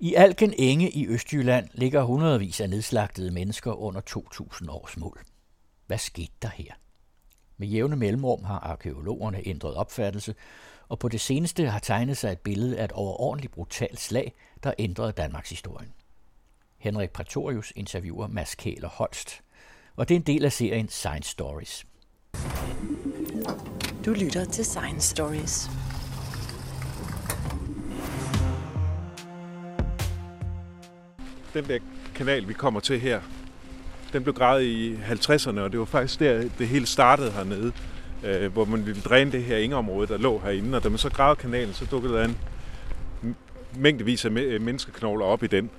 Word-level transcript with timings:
I 0.00 0.14
Alken 0.14 0.54
Enge 0.58 0.90
i 0.90 1.08
Østjylland 1.08 1.68
ligger 1.72 2.02
hundredvis 2.02 2.60
af 2.60 2.70
nedslagtede 2.70 3.30
mennesker 3.30 3.72
under 3.72 4.00
2.000 4.10 4.70
års 4.70 4.96
mål. 4.96 5.20
Hvad 5.86 5.98
skete 5.98 6.32
der 6.42 6.48
her? 6.48 6.72
Med 7.56 7.68
jævne 7.68 7.96
mellemrum 7.96 8.44
har 8.44 8.58
arkeologerne 8.58 9.48
ændret 9.48 9.74
opfattelse, 9.74 10.34
og 10.88 10.98
på 10.98 11.08
det 11.08 11.20
seneste 11.20 11.68
har 11.68 11.78
tegnet 11.78 12.16
sig 12.16 12.32
et 12.32 12.38
billede 12.38 12.78
af 12.78 12.84
et 12.84 12.92
overordentligt 12.92 13.54
brutalt 13.54 14.00
slag, 14.00 14.32
der 14.62 14.72
ændrede 14.78 15.12
Danmarks 15.12 15.50
historie. 15.50 15.88
Henrik 16.78 17.10
Praetorius 17.10 17.72
interviewer 17.76 18.26
Mads 18.26 18.54
Kæler 18.54 18.88
Holst, 18.88 19.42
og 19.96 20.08
det 20.08 20.14
er 20.14 20.20
en 20.20 20.26
del 20.26 20.44
af 20.44 20.52
serien 20.52 20.88
Science 20.88 21.30
Stories. 21.30 21.86
Du 24.06 24.10
lytter 24.10 24.44
til 24.44 24.64
Science 24.64 25.10
Stories. 25.10 25.70
Den 31.56 31.64
der 31.64 31.78
kanal, 32.14 32.48
vi 32.48 32.52
kommer 32.52 32.80
til 32.80 33.00
her, 33.00 33.20
den 34.12 34.22
blev 34.22 34.34
gravet 34.34 34.62
i 34.62 34.94
50'erne, 34.94 35.60
og 35.60 35.72
det 35.72 35.78
var 35.78 35.84
faktisk 35.84 36.20
der, 36.20 36.48
det 36.58 36.68
hele 36.68 36.86
startede 36.86 37.30
hernede, 37.30 37.72
øh, 38.24 38.52
hvor 38.52 38.64
man 38.64 38.86
ville 38.86 39.00
dræne 39.00 39.32
det 39.32 39.44
her 39.44 39.56
ingeområde, 39.56 40.06
der 40.06 40.18
lå 40.18 40.38
herinde. 40.38 40.76
Og 40.76 40.84
da 40.84 40.88
man 40.88 40.98
så 40.98 41.10
gravede 41.10 41.40
kanalen, 41.40 41.74
så 41.74 41.84
dukkede 41.90 42.14
der 42.14 42.24
en 42.24 42.36
mængdevis 43.76 44.24
af 44.24 44.30
menneskeknogler 44.30 45.26
op 45.26 45.42
i 45.42 45.46
den. 45.46 45.70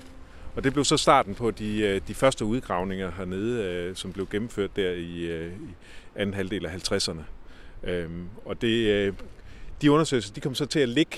Og 0.55 0.63
det 0.63 0.73
blev 0.73 0.85
så 0.85 0.97
starten 0.97 1.35
på 1.35 1.51
de, 1.51 1.79
øh, 1.79 2.01
de 2.07 2.13
første 2.13 2.45
udgravninger 2.45 3.11
hernede, 3.17 3.63
øh, 3.63 3.95
som 3.95 4.13
blev 4.13 4.27
gennemført 4.31 4.75
der 4.75 4.91
i, 4.91 5.19
øh, 5.19 5.47
i 5.47 5.75
anden 6.15 6.33
halvdel 6.33 6.65
af 6.65 6.69
50'erne. 6.69 7.21
Øhm, 7.83 8.27
og 8.45 8.61
det, 8.61 8.87
øh, 8.87 9.13
de 9.81 9.91
undersøgelser 9.91 10.33
de 10.33 10.41
kom 10.41 10.55
så 10.55 10.65
til 10.65 10.79
at 10.79 10.89
ligge 10.89 11.17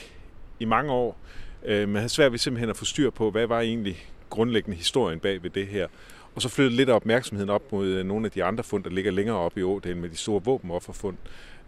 i 0.59 0.65
mange 0.65 0.91
år. 0.91 1.17
Øh, 1.65 1.89
man 1.89 1.95
havde 1.95 2.09
svært 2.09 2.31
ved 2.31 2.39
simpelthen 2.39 2.69
at 2.69 2.77
få 2.77 2.85
styr 2.85 3.09
på, 3.09 3.31
hvad 3.31 3.47
var 3.47 3.59
egentlig 3.59 3.97
grundlæggende 4.29 4.77
historien 4.77 5.19
bag 5.19 5.43
ved 5.43 5.49
det 5.49 5.67
her. 5.67 5.87
Og 6.35 6.41
så 6.41 6.49
flyttede 6.49 6.75
lidt 6.75 6.89
af 6.89 6.93
opmærksomheden 6.93 7.49
op 7.49 7.71
mod 7.71 7.87
øh, 7.87 8.05
nogle 8.05 8.25
af 8.25 8.31
de 8.31 8.43
andre 8.43 8.63
fund, 8.63 8.83
der 8.83 8.89
ligger 8.89 9.11
længere 9.11 9.37
oppe 9.37 9.59
i 9.59 9.63
ådalen 9.63 10.01
med 10.01 10.09
de 10.09 10.17
store 10.17 10.41
våbenofferfund. 10.43 11.17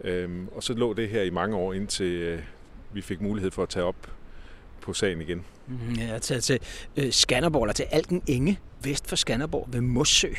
Øhm, 0.03 0.47
og 0.55 0.63
så 0.63 0.73
lå 0.73 0.93
det 0.93 1.09
her 1.09 1.21
i 1.21 1.29
mange 1.29 1.55
år, 1.55 1.73
indtil 1.73 2.05
øh, 2.05 2.39
vi 2.93 3.01
fik 3.01 3.21
mulighed 3.21 3.51
for 3.51 3.63
at 3.63 3.69
tage 3.69 3.85
op 3.85 4.11
på 4.81 4.93
sagen 4.93 5.21
igen. 5.21 5.45
Mm, 5.67 5.93
ja, 5.97 6.05
jeg 6.05 6.15
er 6.15 6.19
taget 6.19 6.43
til 6.43 6.59
øh, 6.97 7.11
Skanderborg, 7.11 7.63
eller 7.63 7.73
til 7.73 7.85
Alken 7.91 8.21
Enge, 8.27 8.59
vest 8.83 9.07
for 9.07 9.15
Skanderborg, 9.15 9.69
ved 9.71 9.81
Mossø, 9.81 10.29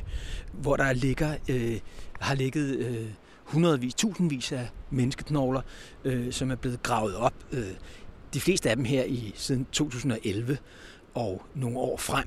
hvor 0.53 0.77
der 0.77 0.93
ligger, 0.93 1.37
øh, 1.49 1.79
har 2.21 2.35
ligget 2.35 2.79
øh, 2.79 3.07
hundredvis, 3.45 3.95
tusindvis 3.95 4.53
af 4.53 4.69
menneskeknogler, 4.91 5.61
øh, 6.05 6.33
som 6.33 6.51
er 6.51 6.55
blevet 6.55 6.83
gravet 6.83 7.17
op. 7.17 7.35
Øh, 7.53 7.65
de 8.35 8.41
fleste 8.41 8.71
af 8.71 8.77
dem 8.77 8.85
her 8.85 9.05
i 9.05 9.33
siden 9.37 9.67
2011 9.73 10.59
og 11.15 11.43
nogle 11.55 11.79
år 11.79 11.97
frem. 11.97 12.27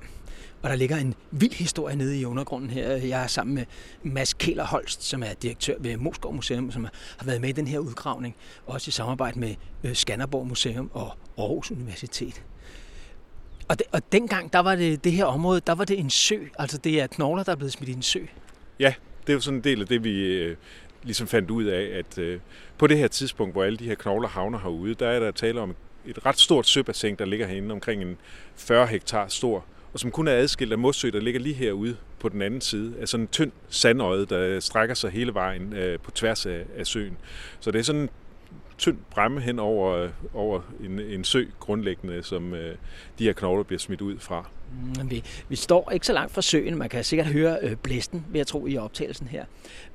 Og 0.62 0.70
der 0.70 0.76
ligger 0.76 0.98
en 0.98 1.14
vild 1.32 1.54
historie 1.54 1.96
nede 1.96 2.20
i 2.20 2.26
undergrunden 2.26 2.70
her. 2.70 2.90
Jeg 2.90 3.24
er 3.24 3.28
sammen 3.28 3.56
med 3.56 3.66
Mads 4.04 4.34
Kæler 4.34 4.66
Holst, 4.66 5.04
som 5.04 5.24
er 5.24 5.34
direktør 5.42 5.74
ved 5.80 5.98
Moskov 5.98 6.34
Museum, 6.34 6.72
som 6.72 6.88
har 7.18 7.26
været 7.26 7.42
med 7.42 7.50
i 7.50 7.52
den 7.52 7.68
her 7.68 7.80
udgravning, 7.80 8.36
også 8.66 8.90
i 8.90 8.92
samarbejde 8.92 9.40
med 9.40 9.56
øh, 9.84 9.96
Skanderborg 9.96 10.48
Museum 10.48 10.90
og 10.94 11.14
Aarhus 11.38 11.72
Universitet. 11.72 12.44
Og, 13.68 13.80
de, 13.80 13.84
og 13.92 14.12
dengang, 14.12 14.54
der 14.54 14.60
var 14.60 14.76
det, 14.76 15.04
det 15.04 15.12
her 15.12 15.26
område, 15.26 15.62
der 15.68 15.76
var 15.76 15.86
det 15.86 16.00
en 16.00 16.10
sø. 16.10 16.40
Altså 16.60 16.78
det 16.78 17.02
er 17.02 17.08
knogler, 17.08 17.44
der 17.44 17.52
er 17.52 17.56
blevet 17.56 17.74
smidt 17.74 17.90
i 17.90 17.94
en 17.94 18.02
sø. 18.02 18.20
Ja, 18.80 18.94
det 19.22 19.30
er 19.30 19.34
jo 19.34 19.40
sådan 19.40 19.58
en 19.58 19.64
del 19.64 19.82
af 19.82 19.88
det, 19.88 20.04
vi 20.04 20.20
øh, 20.24 20.58
ligesom 21.04 21.28
fandt 21.28 21.52
ud 21.52 21.64
af, 21.64 21.98
at 21.98 22.18
øh, 22.18 22.40
på 22.78 22.88
det 22.88 22.98
her 22.98 23.08
tidspunkt, 23.08 23.54
hvor 23.54 23.64
alle 23.64 23.78
de 23.78 23.86
her 23.86 23.96
knogler 23.96 24.28
havner 24.28 24.60
herude, 24.60 24.94
der 24.94 25.08
er 25.08 25.20
der 25.20 25.32
tale 25.32 25.62
om 25.62 25.76
et 26.08 26.26
ret 26.26 26.40
stort 26.40 26.68
søbassin, 26.68 27.16
der 27.16 27.26
ligger 27.26 27.48
herinde 27.48 27.72
omkring 27.72 28.02
en 28.02 28.18
40 28.56 28.88
hektar 28.88 29.28
stor 29.28 29.66
og 29.96 30.00
som 30.00 30.12
kun 30.12 30.28
er 30.28 30.32
adskilt 30.32 30.72
af 30.72 30.78
Mossø, 30.78 31.10
der 31.10 31.20
ligger 31.20 31.40
lige 31.40 31.56
herude 31.56 31.98
på 32.20 32.30
den 32.30 32.42
anden 32.42 32.62
side, 32.62 32.94
af 33.02 33.08
sådan 33.08 33.24
en 33.24 33.28
tynd 33.28 33.52
sandøje, 33.70 34.26
der 34.26 34.60
strækker 34.60 34.96
sig 34.96 35.12
hele 35.12 35.34
vejen 35.34 35.74
øh, 35.74 36.00
på 36.00 36.12
tværs 36.12 36.46
af, 36.46 36.66
af 36.78 36.88
søen. 36.88 37.18
Så 37.60 37.72
det 37.72 37.80
er 37.80 37.84
sådan 37.84 38.02
en 38.02 38.10
tynd 38.78 38.98
bremme 39.12 39.42
hen 39.42 39.60
over, 39.60 39.96
øh, 39.96 40.10
over 40.34 40.62
en, 40.84 41.00
en 41.00 41.24
sø 41.24 41.46
grundlæggende, 41.60 42.24
som 42.24 42.54
øh, 42.54 42.76
de 43.20 43.24
her 43.24 43.34
knogler 43.34 43.64
bliver 43.64 43.80
smidt 43.80 44.02
ud 44.02 44.20
fra. 44.20 44.50
Mm, 44.72 45.10
vi, 45.10 45.24
vi 45.50 45.56
står 45.56 45.92
ikke 45.92 46.06
så 46.06 46.14
langt 46.14 46.34
fra 46.34 46.42
søen. 46.42 46.78
Man 46.78 46.90
kan 46.90 47.04
sikkert 47.04 47.28
høre 47.28 47.58
øh, 47.62 47.76
blæsten, 47.76 48.26
vil 48.30 48.40
jeg 48.40 48.48
tro, 48.48 48.68
i 48.68 48.78
optagelsen 48.78 49.28
her. 49.28 49.46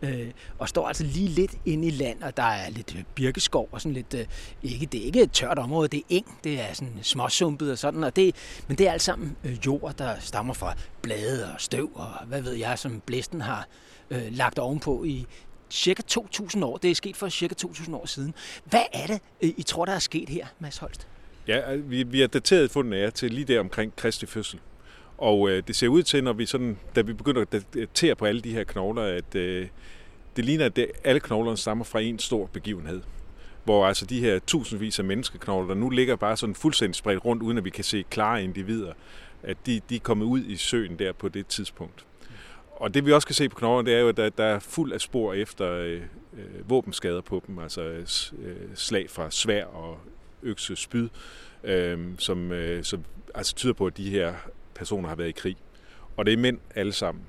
Øh, 0.02 0.30
og 0.58 0.68
står 0.68 0.88
altså 0.88 1.04
lige 1.04 1.28
lidt 1.28 1.54
inde 1.64 1.88
i 1.88 1.91
land, 1.91 2.22
og 2.22 2.36
der 2.36 2.42
er 2.42 2.70
lidt 2.70 2.94
øh, 2.96 3.02
birkeskov 3.14 3.68
og 3.72 3.80
sådan 3.80 3.94
lidt... 3.94 4.14
Øh, 4.14 4.26
ikke, 4.62 4.86
det 4.86 5.00
er 5.00 5.04
ikke 5.04 5.22
et 5.22 5.32
tørt 5.32 5.58
område, 5.58 5.88
det 5.88 5.98
er 5.98 6.04
eng. 6.08 6.38
Det 6.44 6.60
er 6.60 6.72
sådan 6.72 6.98
småsumpet 7.02 7.72
og 7.72 7.78
sådan. 7.78 8.04
Og 8.04 8.16
det, 8.16 8.34
men 8.68 8.78
det 8.78 8.88
er 8.88 8.92
alt 8.92 9.02
sammen 9.02 9.36
øh, 9.44 9.66
jord, 9.66 9.94
der 9.98 10.14
stammer 10.20 10.54
fra 10.54 10.74
blade 11.02 11.44
og 11.54 11.60
støv 11.60 11.91
og 11.94 12.08
hvad 12.26 12.42
ved 12.42 12.52
jeg, 12.52 12.78
som 12.78 13.02
blæsten 13.06 13.41
har 13.41 13.66
øh, 14.10 14.22
lagt 14.30 14.58
ovenpå 14.58 15.04
i, 15.04 15.26
cirka 15.70 16.03
2.000 16.10 16.64
år. 16.64 16.76
Det 16.76 16.91
er 16.91 16.94
sket 16.94 17.16
for 17.16 17.28
cirka 17.28 17.54
2.000 17.62 17.94
år 17.94 18.06
siden. 18.06 18.34
Hvad 18.64 18.84
er 18.92 19.06
det, 19.06 19.20
øh, 19.42 19.50
I 19.56 19.62
tror, 19.62 19.84
der 19.84 19.92
er 19.92 19.98
sket 19.98 20.28
her, 20.28 20.47
Mads 20.58 20.78
Holst? 20.78 21.08
Ja, 21.48 21.75
øh, 21.75 21.91
vi, 21.91 22.03
vi 22.03 22.20
har 22.20 22.26
dateret 22.26 22.70
fundet 22.70 22.98
af 22.98 23.12
til 23.12 23.31
lige 23.31 23.44
der 23.44 23.60
omkring 23.60 23.97
Kristi 23.97 24.26
fødsel. 24.26 24.60
Og 25.19 25.50
øh, 25.50 25.62
det 25.66 25.76
ser 25.76 25.88
ud 25.88 26.03
til, 26.03 26.25
når 26.25 26.32
vi 26.32 26.47
sådan, 26.47 26.78
da 26.97 27.00
vi 27.00 27.12
begynder 27.12 27.42
at 27.42 27.53
datere 27.75 28.14
på 28.14 28.25
alle 28.25 28.41
de 28.41 28.53
her 28.53 28.64
knogler, 28.64 29.03
at 29.03 29.34
øh, 29.34 29.69
det 30.36 30.44
ligner, 30.44 30.66
at 30.66 30.76
det, 30.76 30.91
alle 31.04 31.20
knoglerne 31.20 31.56
stammer 31.56 31.84
fra 31.84 32.00
en 32.00 32.19
stor 32.19 32.47
begivenhed. 32.47 33.00
Hvor 33.64 33.86
altså 33.86 34.06
de 34.06 34.20
her 34.20 34.38
tusindvis 34.38 34.98
af 34.98 35.04
menneskeknogler, 35.04 35.69
der 35.69 35.75
nu 35.75 35.91
ligger 35.91 36.16
bare 36.16 36.36
sådan 36.36 36.54
fuldstændig 36.54 36.94
spredt 36.94 37.25
rundt, 37.25 37.42
uden 37.42 37.59
at 37.59 37.64
vi 37.64 37.70
kan 37.70 37.84
se 37.84 38.04
klare 38.10 38.44
individer, 38.44 38.92
at 39.42 39.56
de, 39.66 39.80
de 39.91 39.97
er 39.97 40.00
kommet 40.00 40.26
ud 40.26 40.44
i 40.44 40.56
søen 40.56 40.98
der 40.98 41.12
på 41.12 41.28
det 41.28 41.47
tidspunkt. 41.47 42.04
Og 42.80 42.94
det 42.94 43.06
vi 43.06 43.12
også 43.12 43.26
kan 43.26 43.34
se 43.34 43.48
på 43.48 43.56
knoglerne, 43.56 43.91
det 43.91 43.96
er 43.96 44.00
jo, 44.00 44.08
at 44.08 44.16
der, 44.16 44.28
der 44.28 44.44
er 44.44 44.58
fuld 44.58 44.92
af 44.92 45.00
spor 45.00 45.32
efter 45.32 45.72
øh, 45.72 46.02
øh, 46.32 46.70
våbenskader 46.70 47.20
på 47.20 47.42
dem, 47.46 47.58
altså 47.58 47.82
øh, 47.82 48.06
slag 48.74 49.10
fra 49.10 49.30
svær 49.30 49.64
og 49.64 49.98
økse 50.42 50.76
spyd, 50.76 51.08
øh, 51.64 51.98
som, 52.18 52.52
øh, 52.52 52.84
som 52.84 53.04
altså 53.34 53.54
tyder 53.54 53.72
på, 53.72 53.86
at 53.86 53.96
de 53.96 54.10
her 54.10 54.34
personer 54.74 55.08
har 55.08 55.16
været 55.16 55.28
i 55.28 55.32
krig. 55.32 55.56
Og 56.16 56.26
det 56.26 56.32
er 56.32 56.36
mænd 56.36 56.58
alle 56.74 56.92
sammen. 56.92 57.24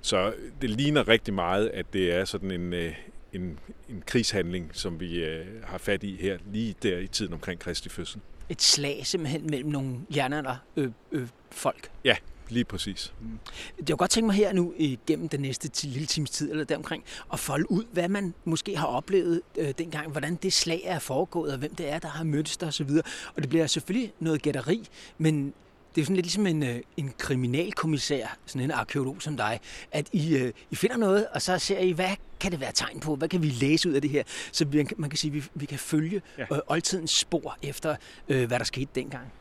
Så 0.00 0.32
det 0.60 0.70
ligner 0.70 1.08
rigtig 1.08 1.34
meget, 1.34 1.68
at 1.68 1.86
det 1.92 2.14
er 2.14 2.24
sådan 2.24 2.50
en, 2.50 2.72
øh, 2.72 2.94
en, 3.32 3.58
en 3.88 4.02
krigshandling, 4.06 4.70
som 4.72 5.00
vi 5.00 5.24
øh, 5.24 5.46
har 5.64 5.78
fat 5.78 6.02
i 6.02 6.16
her, 6.20 6.38
lige 6.52 6.74
der 6.82 6.98
i 6.98 7.06
tiden 7.06 7.32
omkring 7.32 7.60
Kristi 7.60 7.88
fødsel. 7.88 8.20
Et 8.48 8.62
slag 8.62 9.06
simpelthen 9.06 9.46
mellem 9.50 9.70
nogle 9.70 9.96
jernalder 10.16 10.56
øh, 10.76 10.90
øh, 11.12 11.28
folk? 11.50 11.90
Ja, 12.04 12.16
Lige 12.48 12.64
præcis. 12.64 13.12
Mm. 13.20 13.38
Jeg 13.78 13.86
kunne 13.86 13.96
godt 13.96 14.10
tænke 14.10 14.26
mig 14.26 14.36
her 14.36 14.52
nu 14.52 14.74
igennem 14.76 15.28
den 15.28 15.40
næste 15.40 15.86
lille 15.86 16.06
times 16.06 16.30
tid 16.30 16.50
eller 16.50 16.64
deromkring 16.64 17.04
at 17.32 17.40
folde 17.40 17.70
ud, 17.70 17.84
hvad 17.92 18.08
man 18.08 18.34
måske 18.44 18.76
har 18.76 18.86
oplevet 18.86 19.40
øh, 19.58 19.72
dengang, 19.78 20.10
hvordan 20.10 20.34
det 20.34 20.52
slag 20.52 20.82
er 20.84 20.98
foregået, 20.98 21.52
og 21.52 21.58
hvem 21.58 21.74
det 21.74 21.88
er, 21.88 21.98
der 21.98 22.08
har 22.08 22.24
mødtes 22.24 22.56
der 22.56 22.66
osv. 22.66 22.90
Og 23.34 23.42
det 23.42 23.48
bliver 23.48 23.66
selvfølgelig 23.66 24.12
noget 24.20 24.42
gætteri, 24.42 24.88
men 25.18 25.54
det 25.94 26.00
er 26.00 26.04
sådan 26.04 26.16
lidt 26.16 26.26
ligesom 26.26 26.46
en, 26.46 26.62
øh, 26.62 26.80
en 26.96 27.12
kriminalkommissær, 27.18 28.36
sådan 28.46 28.62
en 28.64 28.70
arkeolog 28.70 29.22
som 29.22 29.36
dig, 29.36 29.60
at 29.92 30.08
I, 30.12 30.36
øh, 30.36 30.52
I 30.70 30.76
finder 30.76 30.96
noget, 30.96 31.26
og 31.26 31.42
så 31.42 31.58
ser 31.58 31.78
I, 31.78 31.90
hvad 31.90 32.10
kan 32.40 32.52
det 32.52 32.60
være 32.60 32.72
tegn 32.74 33.00
på? 33.00 33.16
Hvad 33.16 33.28
kan 33.28 33.42
vi 33.42 33.48
læse 33.48 33.88
ud 33.88 33.94
af 33.94 34.02
det 34.02 34.10
her? 34.10 34.22
Så 34.52 34.64
vi, 34.64 34.86
man 34.96 35.10
kan 35.10 35.16
sige, 35.16 35.30
at 35.30 35.34
vi, 35.34 35.42
vi 35.54 35.66
kan 35.66 35.78
følge 35.78 36.22
ja. 36.38 36.42
øh, 36.52 36.58
oldtidens 36.66 37.10
spor 37.10 37.58
efter, 37.62 37.96
øh, 38.28 38.46
hvad 38.46 38.58
der 38.58 38.64
skete 38.64 38.90
dengang. 38.94 39.32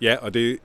Ja, 0.00 0.16
og 0.16 0.34
det, 0.34 0.58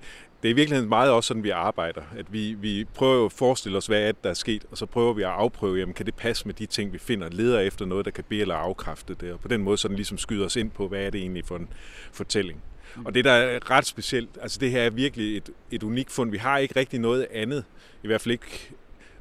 det 0.44 0.50
er 0.50 0.53
i 0.53 0.55
virkeligheden 0.55 0.89
meget 0.89 1.11
også 1.11 1.27
sådan, 1.27 1.44
vi 1.44 1.50
arbejder. 1.50 2.01
At 2.17 2.33
vi, 2.33 2.53
vi 2.53 2.85
prøver 2.94 3.25
at 3.25 3.31
forestille 3.31 3.77
os, 3.77 3.88
hvad 3.88 4.01
er 4.01 4.11
det, 4.11 4.23
der 4.23 4.29
er 4.29 4.33
sket, 4.33 4.66
og 4.72 4.77
så 4.77 4.85
prøver 4.85 5.13
vi 5.13 5.22
at 5.22 5.29
afprøve, 5.29 5.77
jamen, 5.77 5.94
kan 5.94 6.05
det 6.05 6.16
passe 6.16 6.45
med 6.45 6.53
de 6.53 6.66
ting, 6.66 6.94
vi 6.94 6.97
finder, 6.97 7.29
leder 7.29 7.59
efter 7.59 7.85
noget, 7.85 8.05
der 8.05 8.11
kan 8.11 8.23
bede 8.29 8.41
eller 8.41 8.55
afkræfte 8.55 9.16
det, 9.19 9.31
og 9.31 9.39
på 9.39 9.47
den 9.47 9.61
måde 9.61 9.77
sådan 9.77 9.95
ligesom 9.95 10.17
skyder 10.17 10.45
os 10.45 10.55
ind 10.55 10.72
på, 10.72 10.88
hvad 10.88 11.05
er 11.05 11.09
det 11.09 11.22
egentlig 11.22 11.45
for 11.45 11.55
en 11.55 11.69
fortælling. 12.11 12.61
Mm. 12.95 13.05
Og 13.05 13.13
det, 13.13 13.25
der 13.25 13.31
er 13.31 13.72
ret 13.72 13.85
specielt, 13.85 14.29
altså 14.41 14.59
det 14.59 14.72
her 14.72 14.81
er 14.81 14.89
virkelig 14.89 15.38
et, 15.38 15.50
et 15.71 15.83
unikt 15.83 16.12
fund. 16.12 16.31
Vi 16.31 16.38
har 16.38 16.57
ikke 16.57 16.80
rigtig 16.80 17.00
noget 17.00 17.27
andet, 17.31 17.63
i 18.03 18.07
hvert 18.07 18.21
fald 18.21 18.31
ikke 18.31 18.71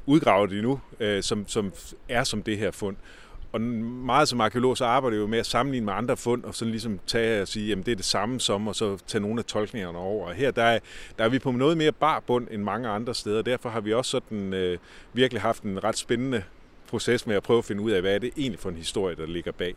udgravet 0.07 0.53
endnu, 0.53 0.81
øh, 1.01 1.23
som, 1.23 1.49
som 1.49 1.73
er 2.09 2.25
som 2.25 2.43
det 2.43 2.59
her 2.59 2.71
fund. 2.71 2.97
Og 3.53 3.61
meget 3.61 4.29
som 4.29 4.41
arkeolog, 4.41 4.77
så 4.77 4.85
arbejder 4.85 5.17
jeg 5.17 5.23
jo 5.23 5.27
med 5.27 5.39
at 5.39 5.47
sammenligne 5.47 5.87
med 5.87 5.93
andre 5.93 6.17
fund, 6.17 6.45
og 6.45 6.55
sådan 6.55 6.71
ligesom 6.71 7.01
tage 7.07 7.43
og 7.43 7.49
sige, 7.49 7.69
jamen 7.69 7.85
det 7.85 7.93
er 7.93 7.97
det 7.97 8.05
samme 8.05 8.41
som, 8.41 8.69
og 8.69 8.77
så 8.77 8.99
tage 9.07 9.23
nogle 9.23 9.39
af 9.39 9.45
tolkningerne 9.45 9.99
over. 9.99 10.27
Og 10.29 10.35
her 10.35 10.51
der 10.51 10.63
er, 10.63 10.79
der 11.19 11.25
er 11.25 11.29
vi 11.29 11.39
på 11.39 11.51
noget 11.51 11.79
mere 11.79 11.93
bar 11.93 12.21
bund 12.27 12.49
end 12.51 12.63
mange 12.63 12.89
andre 12.89 13.15
steder. 13.15 13.43
Derfor 13.43 13.69
har 13.69 13.81
vi 13.81 13.93
også 13.93 14.11
sådan 14.11 14.55
øh, 14.55 14.79
virkelig 15.13 15.43
haft 15.43 15.63
en 15.63 15.85
ret 15.85 15.99
spændende 15.99 16.43
proces 16.89 17.27
med 17.27 17.37
at 17.37 17.43
prøve 17.43 17.59
at 17.59 17.65
finde 17.65 17.83
ud 17.83 17.91
af, 17.91 18.01
hvad 18.01 18.15
er 18.15 18.19
det 18.19 18.31
egentlig 18.37 18.61
for 18.61 18.69
en 18.69 18.77
historie, 18.77 19.17
der 19.17 19.27
ligger 19.27 19.53
bag. 19.53 19.75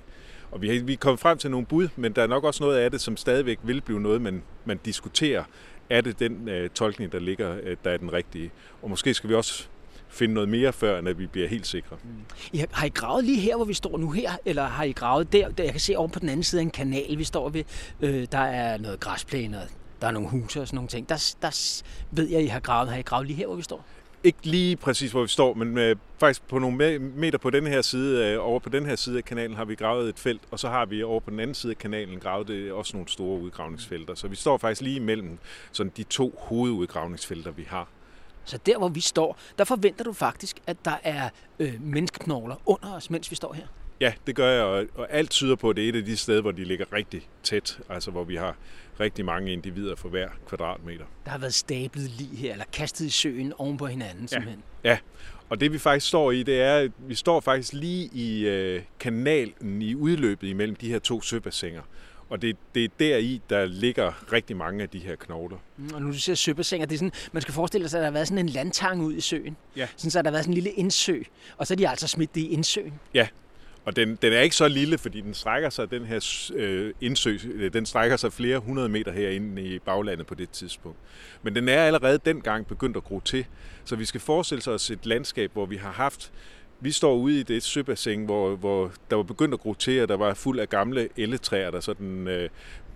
Og 0.51 0.61
vi, 0.61 0.77
er, 0.77 0.83
vi 0.83 0.93
er 0.93 0.97
kommet 0.97 1.19
frem 1.19 1.37
til 1.37 1.51
nogle 1.51 1.65
bud, 1.65 1.87
men 1.95 2.13
der 2.13 2.23
er 2.23 2.27
nok 2.27 2.43
også 2.43 2.63
noget 2.63 2.77
af 2.77 2.91
det, 2.91 3.01
som 3.01 3.17
stadigvæk 3.17 3.59
vil 3.63 3.81
blive 3.81 3.99
noget, 3.99 4.21
man, 4.21 4.43
man 4.65 4.79
diskuterer. 4.85 5.43
Er 5.89 6.01
det 6.01 6.19
den 6.19 6.49
øh, 6.49 6.69
tolkning, 6.69 7.11
der 7.11 7.19
ligger, 7.19 7.55
øh, 7.63 7.77
der 7.83 7.91
er 7.91 7.97
den 7.97 8.13
rigtige? 8.13 8.51
Og 8.81 8.89
måske 8.89 9.13
skal 9.13 9.29
vi 9.29 9.35
også 9.35 9.67
finde 10.11 10.33
noget 10.33 10.49
mere 10.49 10.73
før, 10.73 10.99
end 10.99 11.09
at 11.09 11.19
vi 11.19 11.27
bliver 11.27 11.47
helt 11.47 11.67
sikre. 11.67 11.97
Mm. 12.03 12.09
I 12.53 12.57
har, 12.57 12.85
I 12.85 12.89
gravet 12.89 13.23
lige 13.23 13.39
her, 13.39 13.55
hvor 13.55 13.65
vi 13.65 13.73
står 13.73 13.97
nu 13.97 14.11
her, 14.11 14.31
eller 14.45 14.67
har 14.67 14.83
I 14.83 14.91
gravet 14.91 15.33
der? 15.33 15.49
der 15.49 15.63
jeg 15.63 15.71
kan 15.71 15.81
se 15.81 15.95
over 15.95 16.07
på 16.07 16.19
den 16.19 16.29
anden 16.29 16.43
side 16.43 16.61
af 16.61 16.63
en 16.63 16.71
kanal, 16.71 17.17
vi 17.17 17.23
står 17.23 17.49
ved. 17.49 17.63
Øh, 18.01 18.27
der 18.31 18.37
er 18.37 18.77
noget 18.77 18.99
græsplæne 18.99 19.67
der 20.01 20.07
er 20.07 20.11
nogle 20.11 20.29
huse 20.29 20.61
og 20.61 20.67
sådan 20.67 20.75
nogle 20.75 20.87
ting. 20.87 21.09
Der, 21.09 21.35
der 21.41 21.81
ved 22.11 22.29
jeg, 22.29 22.43
I 22.43 22.47
har 22.47 22.59
gravet. 22.59 22.89
Har 22.89 22.97
I 22.97 23.01
gravet 23.01 23.27
lige 23.27 23.37
her, 23.37 23.47
hvor 23.47 23.55
vi 23.55 23.61
står? 23.61 23.85
Ikke 24.23 24.39
lige 24.43 24.75
præcis, 24.75 25.11
hvor 25.11 25.21
vi 25.21 25.27
står, 25.27 25.53
men 25.53 25.77
øh, 25.77 25.95
faktisk 26.19 26.47
på 26.47 26.59
nogle 26.59 26.99
meter 26.99 27.37
på 27.37 27.49
den 27.49 27.67
her 27.67 27.81
side, 27.81 28.25
øh, 28.25 28.45
over 28.45 28.59
på 28.59 28.69
den 28.69 28.85
her 28.85 28.95
side 28.95 29.17
af 29.17 29.25
kanalen, 29.25 29.55
har 29.55 29.65
vi 29.65 29.75
gravet 29.75 30.09
et 30.09 30.19
felt, 30.19 30.41
og 30.51 30.59
så 30.59 30.69
har 30.69 30.85
vi 30.85 31.03
over 31.03 31.19
på 31.19 31.29
den 31.29 31.39
anden 31.39 31.53
side 31.53 31.71
af 31.71 31.77
kanalen 31.77 32.19
gravet 32.19 32.47
det, 32.47 32.71
også 32.71 32.97
nogle 32.97 33.09
store 33.09 33.39
udgravningsfelter. 33.39 34.15
Så 34.15 34.27
vi 34.27 34.35
står 34.35 34.57
faktisk 34.57 34.81
lige 34.81 34.95
imellem 34.95 35.37
sådan 35.71 35.91
de 35.97 36.03
to 36.03 36.39
hovedudgravningsfelter, 36.39 37.51
vi 37.51 37.63
har. 37.67 37.87
Så 38.45 38.57
der, 38.65 38.77
hvor 38.77 38.89
vi 38.89 38.99
står, 38.99 39.37
der 39.57 39.63
forventer 39.63 40.03
du 40.03 40.13
faktisk, 40.13 40.57
at 40.67 40.77
der 40.85 40.97
er 41.03 41.29
øh, 41.59 41.73
menneskeknogler 41.81 42.55
under 42.65 42.93
os, 42.93 43.09
mens 43.09 43.31
vi 43.31 43.35
står 43.35 43.53
her? 43.53 43.67
Ja, 44.01 44.13
det 44.27 44.35
gør 44.35 44.51
jeg, 44.51 44.63
og, 44.63 44.85
og 44.95 45.07
alt 45.11 45.29
tyder 45.29 45.55
på, 45.55 45.69
at 45.69 45.75
det 45.75 45.85
er 45.85 45.89
et 45.89 45.95
af 45.95 46.05
de 46.05 46.17
steder, 46.17 46.41
hvor 46.41 46.51
de 46.51 46.63
ligger 46.63 46.93
rigtig 46.93 47.29
tæt, 47.43 47.79
altså 47.89 48.11
hvor 48.11 48.23
vi 48.23 48.35
har 48.35 48.55
rigtig 48.99 49.25
mange 49.25 49.53
individer 49.53 49.95
for 49.95 50.09
hver 50.09 50.29
kvadratmeter. 50.47 51.05
Der 51.25 51.31
har 51.31 51.37
været 51.37 51.53
stablet 51.53 52.09
lige 52.09 52.35
her, 52.35 52.51
eller 52.51 52.65
kastet 52.73 53.05
i 53.05 53.09
søen 53.09 53.53
oven 53.57 53.77
på 53.77 53.85
hinanden 53.85 54.21
ja. 54.21 54.27
simpelthen. 54.27 54.63
Ja, 54.83 54.97
og 55.49 55.59
det 55.59 55.73
vi 55.73 55.77
faktisk 55.77 56.07
står 56.07 56.31
i, 56.31 56.43
det 56.43 56.61
er, 56.61 56.77
at 56.77 56.91
vi 56.97 57.15
står 57.15 57.39
faktisk 57.39 57.73
lige 57.73 58.09
i 58.13 58.47
øh, 58.47 58.81
kanalen 58.99 59.81
i 59.81 59.95
udløbet 59.95 60.47
imellem 60.47 60.75
de 60.75 60.89
her 60.89 60.99
to 60.99 61.21
søbassiner. 61.21 61.81
Og 62.31 62.41
det, 62.41 62.57
det 62.75 62.83
er 62.83 62.89
deri, 62.99 63.41
der 63.49 63.65
ligger 63.65 64.33
rigtig 64.33 64.57
mange 64.57 64.83
af 64.83 64.89
de 64.89 64.99
her 64.99 65.15
knogler. 65.15 65.57
Mm, 65.77 65.89
og 65.93 66.01
nu 66.01 66.07
du 66.07 66.19
siger 66.19 66.35
søbassiner, 66.35 66.85
det 66.85 66.95
er 66.95 66.97
sådan, 66.97 67.11
man 67.31 67.41
skal 67.41 67.53
forestille 67.53 67.89
sig, 67.89 67.97
at 67.97 68.01
der 68.01 68.07
har 68.07 68.13
været 68.13 68.27
sådan 68.27 68.45
en 68.45 68.49
landtang 68.49 69.01
ud 69.01 69.13
i 69.13 69.21
søen. 69.21 69.57
Ja. 69.75 69.87
Sådan, 69.97 70.11
så 70.11 70.21
der 70.21 70.27
har 70.27 70.31
været 70.31 70.43
sådan 70.43 70.51
en 70.51 70.63
lille 70.63 70.71
indsø, 70.71 71.21
og 71.57 71.67
så 71.67 71.73
er 71.73 71.75
de 71.75 71.89
altså 71.89 72.07
smidt 72.07 72.35
det 72.35 72.41
i 72.41 72.47
indsøen. 72.47 72.93
Ja, 73.13 73.27
og 73.85 73.95
den, 73.95 74.15
den 74.21 74.33
er 74.33 74.39
ikke 74.39 74.55
så 74.55 74.67
lille, 74.67 74.97
fordi 74.97 75.21
den 75.21 75.33
strækker 75.33 75.69
sig, 75.69 75.91
den 75.91 76.05
her 76.05 76.49
øh, 76.53 76.93
indsø, 77.01 77.37
øh, 77.53 77.73
den 77.73 77.85
strækker 77.85 78.17
sig 78.17 78.33
flere 78.33 78.59
hundrede 78.59 78.89
meter 78.89 79.11
herinde 79.11 79.61
i 79.61 79.79
baglandet 79.79 80.27
på 80.27 80.35
det 80.35 80.49
tidspunkt. 80.49 80.97
Men 81.43 81.55
den 81.55 81.69
er 81.69 81.83
allerede 81.83 82.19
dengang 82.25 82.67
begyndt 82.67 82.97
at 82.97 83.03
gro 83.03 83.19
til. 83.19 83.45
Så 83.85 83.95
vi 83.95 84.05
skal 84.05 84.21
forestille 84.21 84.73
os 84.73 84.91
et 84.91 85.05
landskab, 85.05 85.51
hvor 85.53 85.65
vi 85.65 85.75
har 85.75 85.91
haft 85.91 86.31
vi 86.81 86.91
står 86.91 87.15
ude 87.15 87.39
i 87.39 87.43
det 87.43 87.63
søbassin, 87.63 88.25
hvor, 88.25 88.55
hvor 88.55 88.91
der 89.09 89.15
var 89.15 89.23
begyndt 89.23 89.53
at 89.53 89.59
gro 89.59 89.73
til, 89.73 90.01
og 90.01 90.07
der 90.07 90.17
var 90.17 90.33
fuld 90.33 90.59
af 90.59 90.69
gamle 90.69 91.09
elletræer, 91.17 91.71
der 91.71 91.79
sådan 91.79 92.27
øh, 92.27 92.49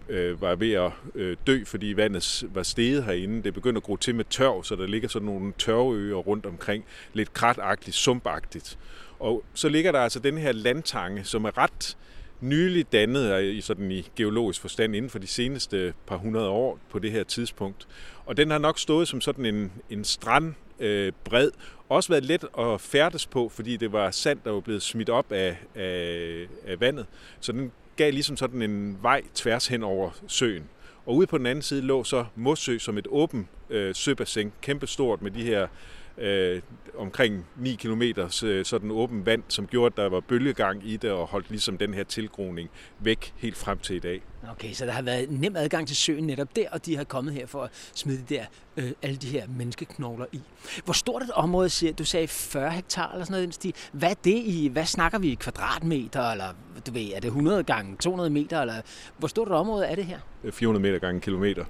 øh, 0.09 0.41
var 0.41 0.55
ved 0.55 0.73
at 0.73 0.91
øh, 1.15 1.37
dø, 1.47 1.63
fordi 1.65 1.93
vandet 1.95 2.43
var 2.53 2.63
steget 2.63 3.03
herinde. 3.03 3.43
Det 3.43 3.53
begyndte 3.53 3.79
at 3.79 3.83
gro 3.83 3.95
til 3.95 4.15
med 4.15 4.25
tørv, 4.29 4.63
så 4.63 4.75
der 4.75 4.87
ligger 4.87 5.09
sådan 5.09 5.25
nogle 5.25 5.53
tørveøer 5.57 6.15
rundt 6.15 6.45
omkring. 6.45 6.85
Lidt 7.13 7.33
kratagtigt, 7.33 7.95
sumpagtigt. 7.95 8.77
Og 9.19 9.43
så 9.53 9.69
ligger 9.69 9.91
der 9.91 9.99
altså 9.99 10.19
den 10.19 10.37
her 10.37 10.51
landtange, 10.51 11.23
som 11.23 11.45
er 11.45 11.57
ret 11.57 11.97
nylig 12.41 12.91
dannet 12.91 13.33
øh, 13.33 13.55
i, 13.55 13.61
sådan 13.61 13.91
i 13.91 14.09
geologisk 14.15 14.61
forstand 14.61 14.95
inden 14.95 15.09
for 15.09 15.19
de 15.19 15.27
seneste 15.27 15.93
par 16.07 16.17
hundrede 16.17 16.49
år 16.49 16.79
på 16.89 16.99
det 16.99 17.11
her 17.11 17.23
tidspunkt. 17.23 17.87
Og 18.25 18.37
den 18.37 18.51
har 18.51 18.57
nok 18.57 18.79
stået 18.79 19.07
som 19.07 19.21
sådan 19.21 19.45
en, 19.45 19.71
en 19.89 20.03
strand 20.03 20.53
øh, 20.80 21.12
bred. 21.24 21.51
Også 21.89 22.10
været 22.10 22.25
let 22.25 22.45
at 22.60 22.81
færdes 22.81 23.25
på, 23.25 23.50
fordi 23.50 23.77
det 23.77 23.92
var 23.92 24.12
sand, 24.12 24.39
der 24.44 24.51
var 24.51 24.60
blevet 24.60 24.81
smidt 24.81 25.10
op 25.10 25.31
af, 25.31 25.57
af, 25.75 26.48
af 26.68 26.80
vandet. 26.80 27.06
Så 27.39 27.51
den 27.51 27.72
gav 27.95 28.12
ligesom 28.12 28.38
sådan 28.38 28.62
en 28.62 28.98
vej 29.01 29.22
tværs 29.33 29.68
hen 29.68 29.83
over 29.83 30.12
søen. 30.27 30.63
Og 31.06 31.16
ude 31.16 31.27
på 31.27 31.38
den 31.38 31.45
anden 31.45 31.62
side 31.62 31.81
lå 31.81 32.04
så 32.04 32.25
Mossø 32.36 32.77
som 32.77 32.98
et 32.98 33.07
åbent 33.10 33.48
øh, 33.69 33.95
søbassin, 33.95 34.51
kæmpestort 34.62 35.22
med 35.22 35.31
de 35.31 35.44
her 35.44 35.68
øh, 36.17 36.62
omkring 36.97 37.45
9 37.57 37.75
km 37.75 38.01
øh, 38.44 38.65
sådan 38.65 38.91
åben 38.91 39.25
vand, 39.25 39.44
som 39.47 39.67
gjorde, 39.67 39.94
at 39.94 39.97
der 39.97 40.09
var 40.09 40.19
bølgegang 40.19 40.88
i 40.89 40.97
det 40.97 41.12
og 41.12 41.27
holdt 41.27 41.50
ligesom 41.50 41.77
den 41.77 41.94
her 41.94 42.03
tilgroning 42.03 42.69
væk 43.00 43.33
helt 43.38 43.57
frem 43.57 43.77
til 43.79 43.95
i 43.95 44.00
dag. 44.00 44.21
Okay, 44.51 44.73
så 44.73 44.85
der 44.85 44.91
har 44.91 45.01
været 45.01 45.31
nem 45.31 45.56
adgang 45.56 45.88
til 45.88 45.95
søen 45.95 46.23
netop 46.23 46.56
der, 46.56 46.69
og 46.71 46.85
de 46.85 46.97
har 46.97 47.03
kommet 47.03 47.33
her 47.33 47.47
for 47.47 47.63
at 47.63 47.69
smide 47.94 48.17
de 48.17 48.35
der, 48.35 48.45
øh, 48.77 48.91
alle 49.01 49.17
de 49.17 49.27
her 49.27 49.47
menneskeknogler 49.47 50.25
i. 50.31 50.41
Hvor 50.85 50.94
stort 50.94 51.23
et 51.23 51.31
område 51.31 51.69
siger 51.69 51.94
du? 51.94 52.03
sagde 52.03 52.27
40 52.27 52.71
hektar 52.71 53.11
eller 53.11 53.25
sådan 53.25 53.50
noget. 53.63 53.89
Hvad 53.91 54.09
er 54.09 54.13
det 54.23 54.41
i, 54.45 54.69
hvad 54.71 54.85
snakker 54.85 55.19
vi 55.19 55.31
i 55.31 55.35
kvadratmeter, 55.35 56.31
eller 56.31 56.45
du 56.88 56.91
ved, 56.91 57.11
er 57.15 57.19
det 57.19 57.25
100 57.25 57.63
gange 57.63 57.97
200 57.97 58.29
meter, 58.29 58.61
eller 58.61 58.81
hvor 59.18 59.27
stort 59.27 59.47
et 59.47 59.53
område 59.53 59.85
er 59.85 59.95
det 59.95 60.06
her? 60.06 60.19
400 60.51 60.83
meter 60.83 61.00
gange 61.00 61.21
kilometer. 61.21 61.65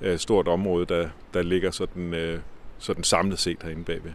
Øh, 0.00 0.18
stort 0.18 0.48
område, 0.48 0.86
der, 0.86 1.08
der 1.34 1.42
ligger 1.42 1.70
sådan 1.70 2.14
øh, 2.14 2.40
sådan 2.78 3.04
samlet 3.04 3.38
set 3.38 3.62
herinde 3.62 3.84
bagved. 3.84 4.12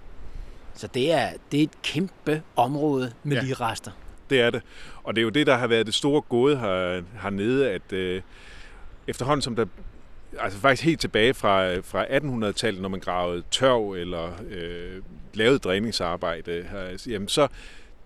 Så 0.74 0.88
det 0.88 1.12
er, 1.12 1.30
det 1.52 1.60
er 1.60 1.64
et 1.64 1.82
kæmpe 1.82 2.44
område 2.56 3.14
med 3.24 3.38
ja. 3.38 3.44
lige 3.44 3.54
rester. 3.54 3.92
Det 4.30 4.42
er 4.42 4.50
det. 4.50 4.62
Og 5.04 5.16
det 5.16 5.22
er 5.22 5.24
jo 5.24 5.30
det, 5.30 5.48
der 5.48 5.58
har 5.58 5.68
været 5.68 5.86
det 5.86 5.94
store 5.94 6.22
gåde 6.22 6.58
her, 6.58 7.02
hernede, 7.22 7.70
at 7.70 7.94
øh, 7.94 8.22
efterhånden 9.08 9.42
som 9.42 9.56
der 9.56 9.66
altså 10.40 10.60
faktisk 10.60 10.86
helt 10.86 11.02
tilbage 11.02 11.34
fra, 11.34 11.80
fra 11.80 12.06
1800-tallet, 12.06 12.82
når 12.82 12.90
man 12.90 13.00
gravede 13.00 13.44
tørv 13.52 13.92
eller 13.92 14.32
øh, 14.50 15.02
lavede 15.34 15.60
dræningsarbejde, 15.60 16.66
her, 16.72 17.04
jamen 17.08 17.28
så 17.28 17.48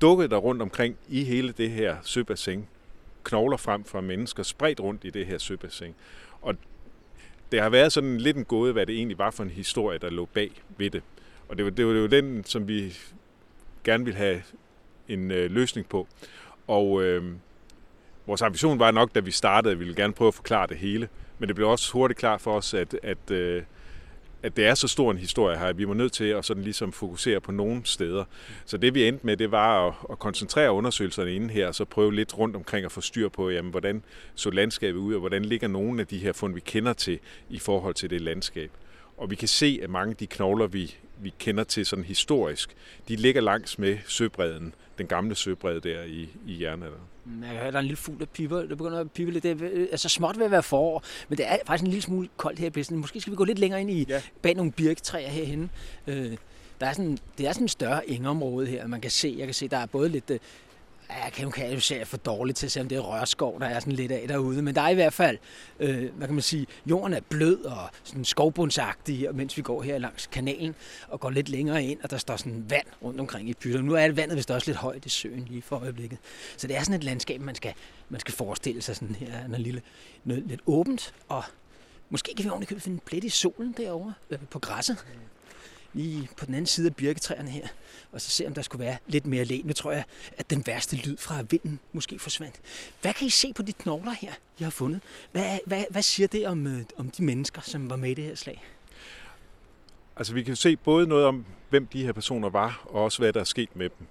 dukkede 0.01 0.29
der 0.29 0.37
rundt 0.37 0.61
omkring 0.61 0.97
i 1.07 1.23
hele 1.23 1.51
det 1.57 1.71
her 1.71 1.95
søbassin 2.03 2.67
knogler 3.23 3.57
frem 3.57 3.85
fra 3.85 4.01
mennesker, 4.01 4.43
spredt 4.43 4.79
rundt 4.79 5.03
i 5.03 5.09
det 5.09 5.25
her 5.25 5.37
søbassin. 5.37 5.93
Og 6.41 6.55
det 7.51 7.61
har 7.61 7.69
været 7.69 7.91
sådan 7.91 8.17
lidt 8.17 8.37
en 8.37 8.45
gåde, 8.45 8.73
hvad 8.73 8.85
det 8.85 8.95
egentlig 8.95 9.17
var 9.17 9.31
for 9.31 9.43
en 9.43 9.49
historie, 9.49 9.97
der 9.97 10.09
lå 10.09 10.25
bag 10.25 10.51
ved 10.77 10.89
det. 10.89 11.03
Og 11.49 11.57
det 11.57 11.65
var, 11.65 11.71
det 11.71 11.87
var, 11.87 11.93
det 11.93 12.01
var 12.01 12.07
den, 12.07 12.43
som 12.43 12.67
vi 12.67 12.97
gerne 13.83 14.05
ville 14.05 14.17
have 14.17 14.41
en 15.07 15.31
øh, 15.31 15.51
løsning 15.51 15.89
på. 15.89 16.07
Og 16.67 17.03
øh, 17.03 17.23
vores 18.25 18.41
ambition 18.41 18.79
var 18.79 18.91
nok, 18.91 19.15
da 19.15 19.19
vi 19.19 19.31
startede, 19.31 19.71
at 19.71 19.79
vi 19.79 19.83
ville 19.83 20.01
gerne 20.01 20.13
prøve 20.13 20.27
at 20.27 20.33
forklare 20.33 20.67
det 20.67 20.77
hele. 20.77 21.09
Men 21.39 21.47
det 21.47 21.55
blev 21.55 21.69
også 21.69 21.93
hurtigt 21.93 22.19
klart 22.19 22.41
for 22.41 22.57
os, 22.57 22.73
at, 22.73 22.99
at 23.03 23.31
øh, 23.31 23.63
at 24.45 24.57
det 24.57 24.65
er 24.65 24.75
så 24.75 24.87
stor 24.87 25.11
en 25.11 25.17
historie 25.17 25.57
her, 25.57 25.65
at 25.65 25.77
vi 25.77 25.87
var 25.87 25.93
nødt 25.93 26.13
til 26.13 26.25
at 26.25 26.45
sådan 26.45 26.63
ligesom 26.63 26.91
fokusere 26.91 27.41
på 27.41 27.51
nogle 27.51 27.81
steder. 27.85 28.25
Så 28.65 28.77
det 28.77 28.93
vi 28.93 29.07
endte 29.07 29.25
med, 29.25 29.37
det 29.37 29.51
var 29.51 29.87
at, 29.87 29.93
at 30.11 30.19
koncentrere 30.19 30.71
undersøgelserne 30.71 31.35
inde 31.35 31.53
her, 31.53 31.67
og 31.67 31.75
så 31.75 31.85
prøve 31.85 32.15
lidt 32.15 32.37
rundt 32.37 32.55
omkring 32.55 32.85
at 32.85 32.91
få 32.91 33.01
styr 33.01 33.29
på, 33.29 33.49
jamen, 33.49 33.71
hvordan 33.71 34.03
så 34.35 34.49
landskabet 34.49 34.99
ud, 34.99 35.13
og 35.13 35.19
hvordan 35.19 35.45
ligger 35.45 35.67
nogle 35.67 36.01
af 36.01 36.07
de 36.07 36.17
her 36.17 36.33
fund, 36.33 36.53
vi 36.53 36.59
kender 36.59 36.93
til 36.93 37.19
i 37.49 37.59
forhold 37.59 37.93
til 37.93 38.09
det 38.09 38.21
landskab. 38.21 38.71
Og 39.17 39.29
vi 39.29 39.35
kan 39.35 39.47
se, 39.47 39.79
at 39.83 39.89
mange 39.89 40.09
af 40.11 40.17
de 40.17 40.27
knogler, 40.27 40.67
vi, 40.67 40.95
vi 41.21 41.33
kender 41.39 41.63
til 41.63 41.85
sådan 41.85 42.05
historisk, 42.05 42.75
de 43.07 43.15
ligger 43.15 43.41
langs 43.41 43.79
med 43.79 43.97
søbredden, 44.07 44.73
den 44.97 45.07
gamle 45.07 45.35
søbred 45.35 45.81
der 45.81 46.03
i, 46.03 46.29
i 46.47 46.63
jernalderen. 46.63 47.14
Mm, 47.25 47.43
jeg 47.43 47.51
kan 47.51 47.59
høre, 47.59 47.71
der 47.71 47.77
er 47.77 47.79
en 47.79 47.85
lille 47.85 47.97
fugl, 47.97 48.19
der 48.19 48.25
piper. 48.25 48.59
Det 48.59 48.77
begynder 48.77 48.99
at 48.99 49.11
pipe 49.11 49.31
lidt. 49.31 49.43
Det 49.43 49.61
er 49.61 49.87
altså 49.91 50.09
småt 50.09 50.37
ved 50.37 50.45
at 50.45 50.51
være 50.51 50.63
forår, 50.63 51.03
men 51.29 51.37
det 51.37 51.51
er 51.51 51.57
faktisk 51.65 51.83
en 51.83 51.87
lille 51.87 52.01
smule 52.01 52.29
koldt 52.37 52.59
her 52.59 52.67
i 52.67 52.69
Besten. 52.69 52.97
Måske 52.97 53.21
skal 53.21 53.31
vi 53.31 53.35
gå 53.35 53.43
lidt 53.43 53.59
længere 53.59 53.81
ind 53.81 53.91
i, 53.91 54.05
ja. 54.09 54.21
bag 54.41 54.53
nogle 54.55 54.71
birketræer 54.71 55.29
herhenne. 55.29 55.69
Øh, 56.07 56.37
der 56.81 56.87
er 56.87 56.93
sådan, 56.93 57.17
det 57.37 57.47
er 57.47 57.51
sådan 57.51 57.63
en 57.63 57.69
større 57.69 58.09
engeområde 58.09 58.67
her, 58.67 58.87
man 58.87 59.01
kan 59.01 59.11
se. 59.11 59.35
Jeg 59.37 59.47
kan 59.47 59.53
se, 59.53 59.67
der 59.67 59.77
er 59.77 59.85
både 59.85 60.09
lidt, 60.09 60.29
øh, 60.29 60.39
jeg 61.09 61.31
kan, 61.33 61.51
kan 61.51 61.71
jo 61.71 61.79
se, 61.79 62.05
for 62.05 62.17
dårligt 62.17 62.57
til 62.57 62.65
at 62.65 62.71
se, 62.71 62.81
om 62.81 62.87
det 62.87 62.95
er 62.95 63.01
rørskov, 63.01 63.59
der 63.59 63.65
er 63.65 63.79
sådan 63.79 63.93
lidt 63.93 64.11
af 64.11 64.27
derude. 64.27 64.61
Men 64.61 64.75
der 64.75 64.81
er 64.81 64.89
i 64.89 64.93
hvert 64.93 65.13
fald, 65.13 65.37
øh, 65.79 66.15
hvad 66.15 66.27
kan 66.27 66.33
man 66.33 66.41
sige, 66.41 66.67
jorden 66.85 67.13
er 67.13 67.19
blød 67.29 67.65
og 67.65 67.89
sådan 68.03 68.25
skovbundsagtig, 68.25 69.27
mens 69.33 69.57
vi 69.57 69.61
går 69.61 69.81
her 69.81 69.97
langs 69.97 70.27
kanalen 70.27 70.75
og 71.07 71.19
går 71.19 71.29
lidt 71.29 71.49
længere 71.49 71.83
ind, 71.83 71.99
og 72.03 72.09
der 72.09 72.17
står 72.17 72.35
sådan 72.35 72.65
vand 72.69 72.87
rundt 73.03 73.19
omkring 73.19 73.49
i 73.49 73.53
pytterne. 73.53 73.87
Nu 73.87 73.93
er 73.93 74.07
det 74.07 74.17
vandet 74.17 74.37
vist 74.37 74.51
også 74.51 74.67
lidt 74.67 74.77
højt 74.77 75.05
i 75.05 75.09
søen 75.09 75.45
lige 75.49 75.61
for 75.61 75.75
øjeblikket. 75.75 76.19
Så 76.57 76.67
det 76.67 76.75
er 76.77 76.83
sådan 76.83 76.95
et 76.95 77.03
landskab, 77.03 77.41
man 77.41 77.55
skal, 77.55 77.73
man 78.09 78.19
skal 78.19 78.33
forestille 78.33 78.81
sig 78.81 78.95
sådan 78.95 79.15
her, 79.15 79.47
noget 79.47 79.61
lille, 79.61 79.81
noget 80.23 80.43
lidt 80.47 80.61
åbent, 80.65 81.13
og 81.27 81.43
måske 82.09 82.33
kan 82.35 82.45
vi 82.45 82.49
ordentligt 82.49 82.83
finde 82.83 82.95
en 82.95 83.01
plet 83.05 83.23
i 83.23 83.29
solen 83.29 83.73
derovre 83.77 84.13
øh, 84.29 84.39
på 84.49 84.59
græsset 84.59 85.05
lige 85.95 86.29
på 86.37 86.45
den 86.45 86.53
anden 86.53 86.65
side 86.65 86.87
af 86.87 86.95
birketræerne 86.95 87.49
her, 87.49 87.67
og 88.11 88.21
så 88.21 88.29
se, 88.29 88.47
om 88.47 88.53
der 88.53 88.61
skulle 88.61 88.85
være 88.85 88.97
lidt 89.07 89.25
mere 89.25 89.45
læ. 89.45 89.61
Nu 89.63 89.73
tror 89.73 89.91
jeg, 89.91 90.03
at 90.37 90.49
den 90.49 90.63
værste 90.67 90.95
lyd 90.95 91.17
fra 91.17 91.41
vinden 91.49 91.79
måske 91.93 92.19
forsvandt. 92.19 92.55
Hvad 93.01 93.13
kan 93.13 93.27
I 93.27 93.29
se 93.29 93.53
på 93.53 93.61
de 93.61 93.73
knogler 93.73 94.11
her, 94.11 94.31
I 94.59 94.63
har 94.63 94.71
fundet? 94.71 95.01
Hvad, 95.31 95.59
hvad, 95.65 95.83
hvad 95.89 96.01
siger 96.01 96.27
det 96.27 96.47
om, 96.47 96.67
øh, 96.67 96.81
om 96.97 97.11
de 97.11 97.23
mennesker, 97.23 97.61
som 97.61 97.89
var 97.89 97.95
med 97.95 98.11
i 98.11 98.13
det 98.13 98.23
her 98.23 98.35
slag? 98.35 98.63
Altså 100.17 100.33
vi 100.33 100.43
kan 100.43 100.55
se 100.55 100.75
både 100.75 101.07
noget 101.07 101.25
om, 101.25 101.45
hvem 101.69 101.85
de 101.87 102.03
her 102.03 102.11
personer 102.11 102.49
var, 102.49 102.81
og 102.85 103.03
også 103.03 103.19
hvad 103.19 103.33
der 103.33 103.39
er 103.39 103.43
sket 103.43 103.75
med 103.75 103.89
dem. 103.99 104.07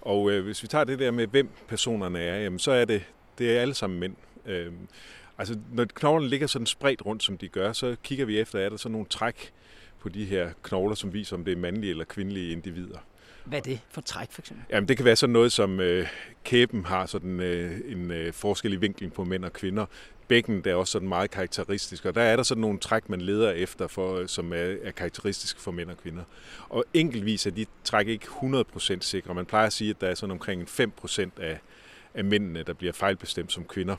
Og 0.00 0.30
øh, 0.30 0.44
hvis 0.44 0.62
vi 0.62 0.68
tager 0.68 0.84
det 0.84 0.98
der 0.98 1.10
med, 1.10 1.26
hvem 1.26 1.48
personerne 1.68 2.18
er, 2.20 2.36
jamen, 2.36 2.58
så 2.58 2.70
er 2.70 2.84
det, 2.84 3.04
det 3.38 3.56
er 3.56 3.60
alle 3.60 3.74
sammen 3.74 4.00
mænd. 4.00 4.16
Øh, 4.46 4.72
altså 5.38 5.58
når 5.72 5.84
knoglerne 5.84 6.28
ligger 6.28 6.46
sådan 6.46 6.66
spredt 6.66 7.06
rundt, 7.06 7.22
som 7.22 7.38
de 7.38 7.48
gør, 7.48 7.72
så 7.72 7.96
kigger 8.02 8.24
vi 8.24 8.40
efter, 8.40 8.58
er 8.58 8.68
der 8.68 8.76
sådan 8.76 8.92
nogle 8.92 9.06
træk, 9.10 9.52
på 10.06 10.10
de 10.10 10.24
her 10.24 10.50
knogler, 10.62 10.94
som 10.94 11.12
viser, 11.12 11.36
om 11.36 11.44
det 11.44 11.52
er 11.52 11.56
mandlige 11.56 11.90
eller 11.90 12.04
kvindelige 12.04 12.52
individer. 12.52 12.98
Hvad 13.44 13.58
er 13.58 13.62
det 13.62 13.80
for 13.90 14.00
træk, 14.00 14.32
for 14.32 14.42
eksempel? 14.42 14.64
Jamen, 14.70 14.88
det 14.88 14.96
kan 14.96 15.04
være 15.04 15.16
sådan 15.16 15.32
noget, 15.32 15.52
som 15.52 15.80
øh, 15.80 16.06
kæben 16.44 16.84
har 16.84 17.06
sådan 17.06 17.40
øh, 17.40 17.80
en 17.86 18.10
øh, 18.10 18.32
forskellig 18.32 18.80
vinkling 18.80 19.12
på 19.12 19.24
mænd 19.24 19.44
og 19.44 19.52
kvinder. 19.52 19.86
Bækken 20.28 20.64
der 20.64 20.70
er 20.70 20.74
også 20.74 20.90
sådan 20.90 21.08
meget 21.08 21.30
karakteristisk, 21.30 22.04
og 22.04 22.14
der 22.14 22.22
er 22.22 22.36
der 22.36 22.42
sådan 22.42 22.60
nogle 22.60 22.78
træk, 22.78 23.08
man 23.08 23.20
leder 23.20 23.50
efter, 23.50 23.86
for, 23.86 24.26
som 24.26 24.52
er, 24.52 24.74
er 24.82 24.90
karakteristiske 24.90 25.60
for 25.60 25.70
mænd 25.70 25.90
og 25.90 25.96
kvinder. 25.96 26.22
Og 26.68 26.84
enkeltvis 26.94 27.46
er 27.46 27.50
de 27.50 27.66
træk 27.84 28.08
ikke 28.08 28.26
100% 28.26 28.96
sikre. 29.00 29.34
Man 29.34 29.46
plejer 29.46 29.66
at 29.66 29.72
sige, 29.72 29.90
at 29.90 30.00
der 30.00 30.08
er 30.08 30.14
sådan 30.14 30.30
omkring 30.30 30.62
5% 30.62 31.30
af, 31.40 31.58
af 32.14 32.24
mændene, 32.24 32.62
der 32.62 32.72
bliver 32.72 32.92
fejlbestemt 32.92 33.52
som 33.52 33.64
kvinder. 33.64 33.96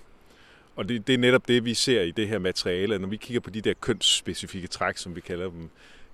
Og 0.76 0.90
det, 0.90 1.08
det 1.08 1.14
er 1.14 1.18
netop 1.18 1.48
det, 1.48 1.66
vi 1.66 1.74
ser 1.74 2.02
i 2.02 2.12
det 2.12 2.28
her 2.28 2.40
materiale. 2.40 3.00
Når 3.00 3.08
vi 3.08 3.18
kigger 3.18 3.42
på 3.42 3.50
de 3.50 3.62
der 3.62 3.74
kønsspecifikke 3.74 4.68
træk, 4.68 4.98
som 4.98 5.16
vi 5.16 5.22
kalder 5.22 5.50
dem, 5.50 5.70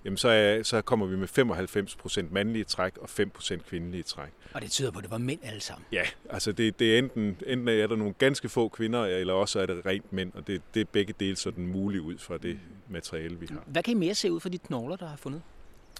jamen 0.05 0.17
så, 0.17 0.29
er, 0.29 0.63
så 0.63 0.81
kommer 0.81 1.05
vi 1.05 1.15
med 1.15 1.27
95% 2.27 2.33
mandlige 2.33 2.63
træk 2.63 2.97
og 2.97 3.09
5% 3.19 3.57
kvindelige 3.57 4.03
træk. 4.03 4.29
Og 4.53 4.61
det 4.61 4.71
tyder 4.71 4.91
på, 4.91 4.97
at 4.97 5.03
det 5.03 5.11
var 5.11 5.17
mænd 5.17 5.39
alle 5.43 5.61
sammen. 5.61 5.85
Ja, 5.91 6.03
altså 6.29 6.51
det, 6.51 6.79
det 6.79 6.93
er 6.93 6.99
enten, 6.99 7.37
enten 7.47 7.67
er 7.67 7.87
der 7.87 7.95
nogle 7.95 8.13
ganske 8.13 8.49
få 8.49 8.67
kvinder, 8.67 9.05
eller 9.05 9.33
også 9.33 9.59
er 9.59 9.65
det 9.65 9.85
rent 9.85 10.13
mænd, 10.13 10.31
og 10.33 10.47
det, 10.47 10.61
det 10.73 10.81
er 10.81 10.85
begge 10.91 11.13
dele 11.19 11.35
sådan 11.35 11.67
muligt 11.67 12.03
ud 12.03 12.17
fra 12.17 12.37
det 12.37 12.59
materiale, 12.89 13.39
vi 13.39 13.47
har. 13.49 13.63
Hvad 13.65 13.83
kan 13.83 13.91
I 13.91 13.95
mere 13.95 14.15
se 14.15 14.31
ud 14.31 14.39
fra 14.39 14.49
de 14.49 14.57
knogler, 14.57 14.95
der 14.95 15.07
har 15.07 15.17
fundet? 15.17 15.41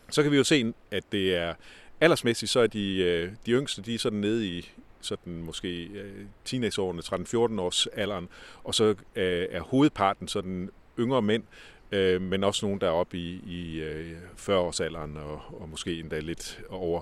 Så 0.09 0.23
kan 0.23 0.31
vi 0.31 0.37
jo 0.37 0.43
se, 0.43 0.73
at 0.91 1.03
det 1.11 1.35
er 1.35 1.53
aldersmæssigt, 2.01 2.51
så 2.51 2.59
er 2.59 2.67
de, 2.67 2.97
øh, 2.97 3.31
de 3.45 3.51
yngste, 3.51 3.81
de 3.81 3.95
er 3.95 3.99
sådan 3.99 4.19
nede 4.19 4.47
i 4.47 4.71
sådan 5.01 5.43
måske 5.43 5.83
øh, 5.83 6.25
teenageårene, 6.45 7.01
13-14 7.01 7.61
års 7.61 7.87
alderen, 7.87 8.29
og 8.63 8.75
så 8.75 8.85
øh, 9.15 9.47
er 9.51 9.61
hovedparten 9.61 10.27
sådan 10.27 10.69
yngre 10.99 11.21
mænd, 11.21 11.43
men 12.21 12.43
også 12.43 12.65
nogen, 12.65 12.81
der 12.81 12.87
er 12.87 12.91
oppe 12.91 13.17
i, 13.17 13.33
i 13.33 13.83
40-årsalderen 14.37 15.17
og, 15.17 15.41
og 15.61 15.69
måske 15.69 15.99
endda 15.99 16.19
lidt 16.19 16.61
over. 16.69 17.01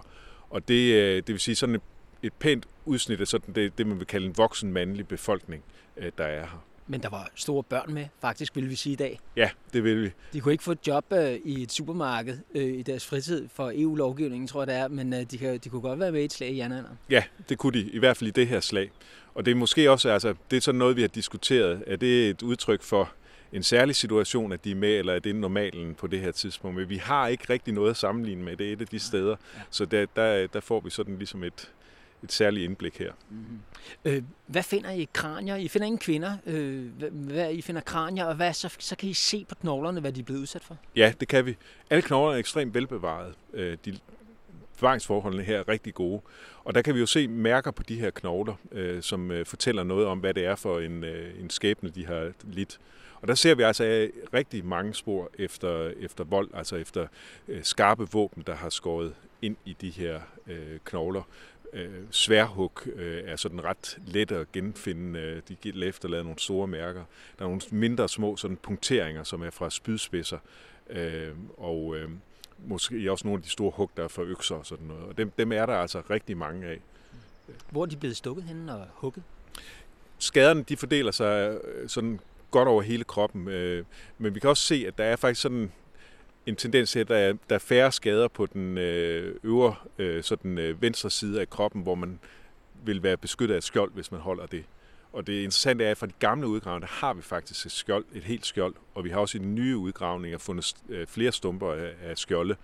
Og 0.50 0.68
det, 0.68 1.28
det 1.28 1.34
vil 1.34 1.40
sige 1.40 1.56
sådan 1.56 1.76
et, 1.76 1.82
et 2.24 2.34
pænt 2.34 2.66
udsnit 2.86 3.22
af 3.22 3.28
sådan 3.28 3.56
det, 3.56 3.78
det, 3.78 3.88
man 3.88 4.00
vil 4.00 4.08
kalde 4.08 4.28
en 4.28 4.38
voksen 4.38 4.74
mandlig 4.74 5.08
befolkning, 5.08 5.64
der 6.18 6.24
er 6.24 6.40
her. 6.40 6.66
Men 6.88 7.02
der 7.02 7.10
var 7.10 7.30
store 7.36 7.64
børn 7.64 7.94
med, 7.94 8.06
faktisk, 8.22 8.56
vil 8.56 8.70
vi 8.70 8.76
sige 8.76 8.94
i 8.94 8.96
dag. 8.96 9.20
Ja, 9.36 9.50
det 9.74 9.84
vil 9.84 10.04
vi. 10.04 10.12
De 10.34 10.42
kunne 10.42 10.52
ikke 10.52 10.64
få 10.64 10.72
et 10.72 10.88
job 10.88 11.06
øh, 11.14 11.34
i 11.46 11.64
et 11.64 11.72
supermarked 11.72 12.38
øh, 12.56 12.80
i 12.80 12.82
deres 12.82 13.06
fritid 13.06 13.48
for 13.54 13.72
EU-lovgivningen, 13.76 14.48
tror 14.48 14.62
jeg 14.62 14.68
det 14.68 14.76
er, 14.76 14.88
men 14.88 15.14
øh, 15.14 15.24
de, 15.32 15.38
kan, 15.38 15.58
de 15.58 15.70
kunne 15.70 15.82
godt 15.82 16.00
være 16.00 16.12
med 16.12 16.22
i 16.22 16.26
et 16.26 16.34
slag 16.34 16.50
i 16.50 16.58
jernalderen. 16.58 16.98
Ja, 17.10 17.24
det 17.50 17.58
kunne 17.58 17.80
de, 17.80 17.90
i 17.90 18.00
hvert 18.00 18.18
fald 18.18 18.28
i 18.28 18.32
det 18.32 18.48
her 18.48 18.60
slag. 18.60 18.92
Og 19.36 19.46
det 19.46 19.52
er 19.52 19.56
måske 19.56 19.92
også, 19.92 20.10
altså, 20.10 20.36
det 20.52 20.58
er 20.58 20.62
sådan 20.62 20.80
noget, 20.80 20.96
vi 20.96 21.02
har 21.02 21.08
diskuteret. 21.08 21.84
Er 21.88 21.96
det 21.96 22.30
et 22.30 22.42
udtryk 22.42 22.82
for 22.82 23.12
en 23.54 23.64
særlig 23.64 23.96
situation, 23.96 24.52
at 24.52 24.64
de 24.64 24.72
er 24.72 24.76
med, 24.76 25.00
eller 25.00 25.14
er 25.14 25.20
det 25.20 25.36
normalen 25.36 25.96
på 25.96 26.08
det 26.08 26.20
her 26.20 26.32
tidspunkt? 26.32 26.78
Men 26.78 26.90
vi 26.90 26.98
har 26.98 27.28
ikke 27.28 27.46
rigtig 27.50 27.74
noget 27.74 27.90
at 27.90 27.98
sammenligne 27.98 28.44
med. 28.44 28.58
Det 28.58 28.70
er 28.70 28.74
et 28.74 28.82
af 28.82 28.88
de 28.88 29.00
steder. 29.00 29.36
Så 29.70 29.86
der, 29.86 30.06
der, 30.16 30.48
der 30.48 30.60
får 30.60 30.80
vi 30.80 30.90
sådan 30.90 31.18
ligesom 31.18 31.44
et, 31.44 31.72
et 32.24 32.32
særligt 32.32 32.66
indblik 32.66 33.00
her. 33.00 33.12
Mm-hmm. 33.30 33.60
Øh, 34.06 34.24
hvad 34.48 34.64
finder 34.64 34.90
I 34.92 35.08
kranier? 35.14 35.56
I 35.56 35.68
finder 35.68 35.86
ingen 35.86 36.00
kvinder. 36.00 36.38
Øh, 36.46 36.86
hvad, 37.12 37.54
I 37.54 37.62
finder 37.62 37.82
kranier, 37.82 38.26
og 38.26 38.36
hvad, 38.36 38.54
så, 38.54 38.76
så 38.80 38.96
kan 38.96 39.10
I 39.10 39.14
se 39.14 39.46
på 39.50 39.56
knoglerne, 39.56 40.02
hvad 40.02 40.12
de 40.12 40.20
er 40.20 40.24
blevet 40.24 40.40
udsat 40.42 40.64
for? 40.64 40.78
Ja, 40.96 41.14
det 41.20 41.28
kan 41.28 41.46
vi. 41.46 41.58
Alle 41.90 42.02
knoglerne 42.02 42.36
er 42.36 42.40
ekstremt 42.40 42.74
velbevaret. 42.74 43.34
Øh, 43.54 43.78
de 43.86 44.00
bevaringsforholdene 44.76 45.44
her 45.44 45.60
er 45.60 45.68
rigtig 45.68 45.94
gode. 45.94 46.22
Og 46.64 46.76
der 46.76 46.82
kan 46.82 46.96
vi 46.96 47.00
jo 47.00 47.06
se 47.06 47.28
mærker 47.28 47.72
på 47.72 47.84
de 47.84 48.00
her 48.00 48.10
knogler, 48.10 48.56
øh, 48.72 49.04
som 49.04 49.32
øh, 49.32 49.46
fortæller 49.46 49.84
noget 49.84 50.08
om, 50.08 50.20
hvad 50.20 50.34
det 50.34 50.46
er 50.46 50.56
for 50.56 50.80
en, 50.80 51.04
øh, 51.04 51.42
en 51.42 51.50
skæbne, 51.50 51.90
de 51.90 52.06
har 52.06 52.32
lidt. 52.44 52.80
Og 53.22 53.28
der 53.28 53.36
ser 53.36 53.56
vi 53.56 53.64
altså 53.64 54.10
rigtig 54.34 54.66
mange 54.66 54.94
spor 54.94 55.30
efter, 55.40 55.92
efter 56.00 56.24
vold, 56.24 56.50
altså 56.54 56.76
efter 56.76 57.08
øh, 57.48 57.64
skarpe 57.64 58.08
våben, 58.12 58.44
der 58.48 58.56
har 58.56 58.70
skåret 58.70 59.14
ind 59.42 59.56
i 59.66 59.76
de 59.82 59.90
her 59.90 60.22
øh, 60.48 60.80
knogler 60.86 61.24
øh, 61.74 62.04
sværhug 62.12 62.72
øh, 62.96 63.24
er 63.26 63.36
sådan 63.36 63.64
ret 63.64 63.98
let 64.08 64.32
at 64.32 64.52
genfinde. 64.52 65.20
Øh, 65.20 65.42
de 65.48 65.56
giver 65.56 65.88
efterlader 65.88 66.24
nogle 66.24 66.40
store 66.40 66.68
mærker. 66.68 67.04
Der 67.40 67.46
er 67.46 67.50
nogle 67.50 67.62
mindre 67.72 68.10
små 68.10 68.36
sådan 68.36 68.58
punkteringer, 68.58 69.24
som 69.24 69.42
er 69.42 69.50
fra 69.50 69.70
spydspidser, 69.70 70.38
øh, 70.90 71.32
og 71.58 71.96
øh, 71.96 72.10
måske 72.58 73.12
også 73.12 73.28
nogle 73.28 73.40
af 73.40 73.44
de 73.44 73.50
store 73.50 73.72
hug, 73.76 73.92
der 73.98 74.04
er 74.04 74.08
fra 74.08 74.24
økser 74.24 74.56
og 74.56 74.66
sådan 74.66 74.88
noget. 74.88 75.04
Og 75.04 75.18
dem, 75.18 75.32
dem 75.38 75.52
er 75.52 75.66
der 75.66 75.76
altså 75.76 76.02
rigtig 76.10 76.38
mange 76.38 76.68
af. 76.68 76.82
Hvor 77.70 77.82
er 77.82 77.86
de 77.86 77.98
blevet 77.98 78.18
stukket 78.18 78.44
henne 78.44 78.76
og 78.76 78.88
hugget? 78.94 79.24
Skaderne 80.18 80.64
de 80.64 80.78
fordeler 80.78 81.12
sig 81.12 81.60
øh, 81.66 81.90
sådan 81.90 82.20
godt 82.52 82.68
over 82.68 82.82
hele 82.82 83.04
kroppen, 83.04 83.48
øh, 83.48 83.86
men 84.18 84.36
vi 84.36 84.40
kan 84.40 84.50
også 84.50 84.64
se, 84.64 84.84
at 84.88 84.98
der 84.98 85.04
er 85.04 85.16
faktisk 85.16 85.42
sådan 85.42 85.72
en 86.46 86.56
tendens 86.56 86.92
til, 86.92 87.00
at 87.00 87.08
der 87.08 87.18
er, 87.18 87.34
der 87.50 87.56
er 87.56 87.60
færre 87.60 87.92
skader 87.92 88.28
på 88.28 88.46
den 88.46 88.78
øh, 88.78 89.36
øvre, 89.44 89.76
øh, 89.98 90.24
sådan, 90.24 90.58
øh, 90.58 90.82
venstre 90.82 91.10
side 91.10 91.42
af 91.42 91.50
kroppen, 91.50 91.82
hvor 91.82 91.96
man 91.96 92.20
vil 92.84 93.04
være 93.04 93.18
beskyttet 93.18 93.56
af 93.56 93.58
et 93.58 93.64
skjold, 93.64 93.92
hvis 93.94 94.12
man 94.12 94.22
holder 94.22 94.46
det. 94.46 94.64
Og 95.14 95.28
det 95.28 95.34
interessante 95.34 95.86
er, 95.86 95.92
at 95.92 95.98
fra 95.98 96.06
de 96.06 96.14
gamle 96.20 96.48
udgravninger, 96.48 96.88
har 96.88 97.14
vi 97.14 97.22
faktisk 97.22 97.66
et 97.66 97.72
skjold, 97.72 98.06
et 98.14 98.24
helt 98.24 98.46
skjold, 98.46 98.76
og 98.96 99.04
vi 99.04 99.10
har 99.10 99.20
også 99.20 99.38
i 99.38 99.42
de 99.42 99.46
nye 99.46 99.78
udgravninger 99.78 100.38
fundet 100.38 100.74
øh, 100.90 101.08
flere 101.08 101.32
stumper 101.32 101.74
af, 102.04 102.18
skjolde. 102.18 102.56